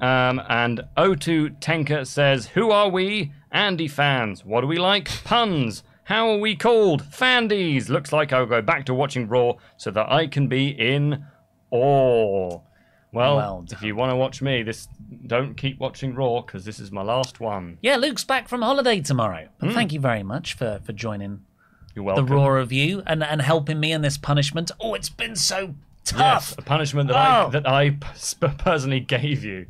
Um, 0.00 0.40
and 0.48 0.82
O2 0.96 1.60
Tenka 1.60 2.06
says, 2.06 2.46
Who 2.48 2.70
are 2.70 2.88
we? 2.88 3.32
Andy 3.50 3.88
fans. 3.88 4.44
What 4.44 4.62
do 4.62 4.66
we 4.66 4.78
like? 4.78 5.08
Puns. 5.24 5.82
How 6.04 6.30
are 6.30 6.38
we 6.38 6.56
called? 6.56 7.02
Fandies. 7.04 7.88
Looks 7.88 8.12
like 8.12 8.32
I'll 8.32 8.46
go 8.46 8.60
back 8.62 8.86
to 8.86 8.94
watching 8.94 9.28
Raw 9.28 9.54
so 9.76 9.90
that 9.92 10.10
I 10.10 10.26
can 10.26 10.48
be 10.48 10.68
in 10.68 11.24
awe. 11.70 12.60
Well, 13.12 13.36
Well 13.36 13.64
if 13.70 13.82
you 13.82 13.94
want 13.94 14.10
to 14.10 14.16
watch 14.16 14.40
me, 14.42 14.62
this 14.62 14.88
don't 15.26 15.54
keep 15.54 15.78
watching 15.78 16.14
Raw 16.14 16.40
because 16.40 16.64
this 16.64 16.80
is 16.80 16.90
my 16.90 17.02
last 17.02 17.40
one. 17.40 17.78
Yeah, 17.82 17.96
Luke's 17.96 18.24
back 18.24 18.48
from 18.48 18.62
holiday 18.62 19.00
tomorrow. 19.00 19.48
But 19.58 19.68
hmm. 19.68 19.74
thank 19.74 19.92
you 19.92 20.00
very 20.00 20.22
much 20.22 20.54
for 20.54 20.80
for 20.84 20.92
joining 20.92 21.44
You're 21.94 22.04
welcome. 22.04 22.26
the. 22.26 22.34
Raw 22.34 22.48
review 22.48 23.02
and 23.06 23.22
and 23.22 23.42
helping 23.42 23.78
me 23.78 23.92
in 23.92 24.00
this 24.02 24.16
punishment. 24.18 24.70
Oh, 24.80 24.94
it's 24.94 25.10
been 25.10 25.36
so 25.36 25.74
Yes, 26.04 26.50
tough. 26.50 26.58
a 26.58 26.62
punishment 26.62 27.08
that 27.08 27.16
I 27.16 27.44
Oh. 27.44 27.50
that 27.50 27.68
I 27.68 27.90
personally 28.58 29.00
gave 29.00 29.44
you. 29.44 29.66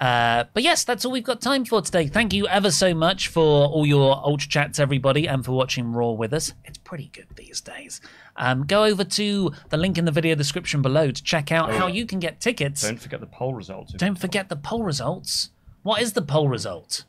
Uh, 0.00 0.44
but 0.54 0.62
yes, 0.62 0.82
that's 0.82 1.04
all 1.04 1.12
we've 1.12 1.22
got 1.22 1.42
time 1.42 1.62
for 1.62 1.82
today. 1.82 2.06
Thank 2.06 2.32
you 2.32 2.48
ever 2.48 2.70
so 2.70 2.94
much 2.94 3.28
for 3.28 3.66
all 3.68 3.84
your 3.84 4.16
Ultra 4.24 4.48
Chats, 4.48 4.78
everybody, 4.80 5.28
and 5.28 5.44
for 5.44 5.52
watching 5.52 5.92
Raw 5.92 6.12
with 6.12 6.32
us. 6.32 6.54
It's 6.64 6.78
pretty 6.78 7.10
good 7.12 7.26
these 7.36 7.60
days. 7.60 8.00
Um, 8.36 8.64
go 8.66 8.84
over 8.84 9.04
to 9.04 9.52
the 9.68 9.76
link 9.76 9.98
in 9.98 10.06
the 10.06 10.10
video 10.10 10.34
description 10.34 10.80
below 10.80 11.10
to 11.10 11.22
check 11.22 11.52
out 11.52 11.74
how 11.74 11.86
you 11.86 12.06
can 12.06 12.18
get 12.18 12.40
tickets. 12.40 12.80
Don't 12.80 12.98
forget 12.98 13.20
the 13.20 13.26
poll 13.26 13.52
results. 13.52 13.92
Don't 13.92 14.18
forget 14.18 14.48
the 14.48 14.56
poll 14.56 14.82
results. 14.84 15.50
What 15.82 16.00
is 16.00 16.14
the 16.14 16.22
poll 16.22 16.48
result? 16.48 17.04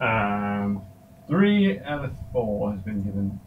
Um, 0.00 0.82
three 1.26 1.80
out 1.80 2.04
of 2.04 2.12
four 2.32 2.70
has 2.70 2.82
been 2.82 3.02
given 3.02 3.40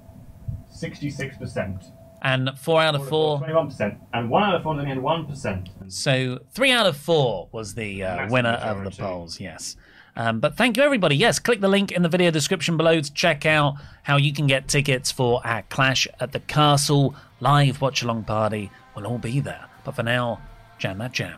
sixty-six 0.69 1.37
percent. 1.37 1.85
And 2.25 2.49
four 2.57 2.81
out 2.81 2.95
of 2.95 3.07
four. 3.07 3.37
Twenty-one 3.37 3.67
percent, 3.67 3.99
and 4.11 4.31
one 4.31 4.41
out 4.41 4.55
of 4.55 4.63
four 4.63 4.73
only 4.73 4.87
had 4.87 4.97
one 4.97 5.27
percent. 5.27 5.69
So 5.89 6.39
three 6.53 6.71
out 6.71 6.87
of 6.87 6.97
four 6.97 7.49
was 7.51 7.75
the 7.75 8.03
uh, 8.03 8.27
winner 8.31 8.49
of 8.49 8.83
the 8.83 8.89
polls. 8.89 9.39
Yes. 9.39 9.77
Um, 10.15 10.39
but 10.39 10.57
thank 10.57 10.75
you, 10.75 10.81
everybody. 10.81 11.15
Yes, 11.15 11.37
click 11.37 11.61
the 11.61 11.67
link 11.67 11.91
in 11.91 12.01
the 12.01 12.09
video 12.09 12.31
description 12.31 12.77
below 12.77 12.99
to 12.99 13.13
check 13.13 13.45
out 13.45 13.75
how 14.01 14.17
you 14.17 14.33
can 14.33 14.47
get 14.47 14.67
tickets 14.67 15.11
for 15.11 15.45
our 15.45 15.61
Clash 15.69 16.07
at 16.19 16.31
the 16.31 16.39
Castle 16.39 17.13
live 17.41 17.79
watch 17.79 18.01
along 18.01 18.23
party. 18.23 18.71
We'll 18.95 19.05
all 19.05 19.19
be 19.19 19.39
there. 19.39 19.65
But 19.83 19.95
for 19.95 20.01
now, 20.01 20.41
jam 20.79 20.97
that 20.97 21.11
jam. 21.11 21.37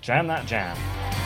Jam 0.00 0.26
that 0.26 0.44
jam. 0.44 0.74
Jam 0.74 0.76
that 0.76 0.76
jam. 0.76 0.76
Jam 0.76 0.76
that 0.76 1.12
jam. 1.12 1.25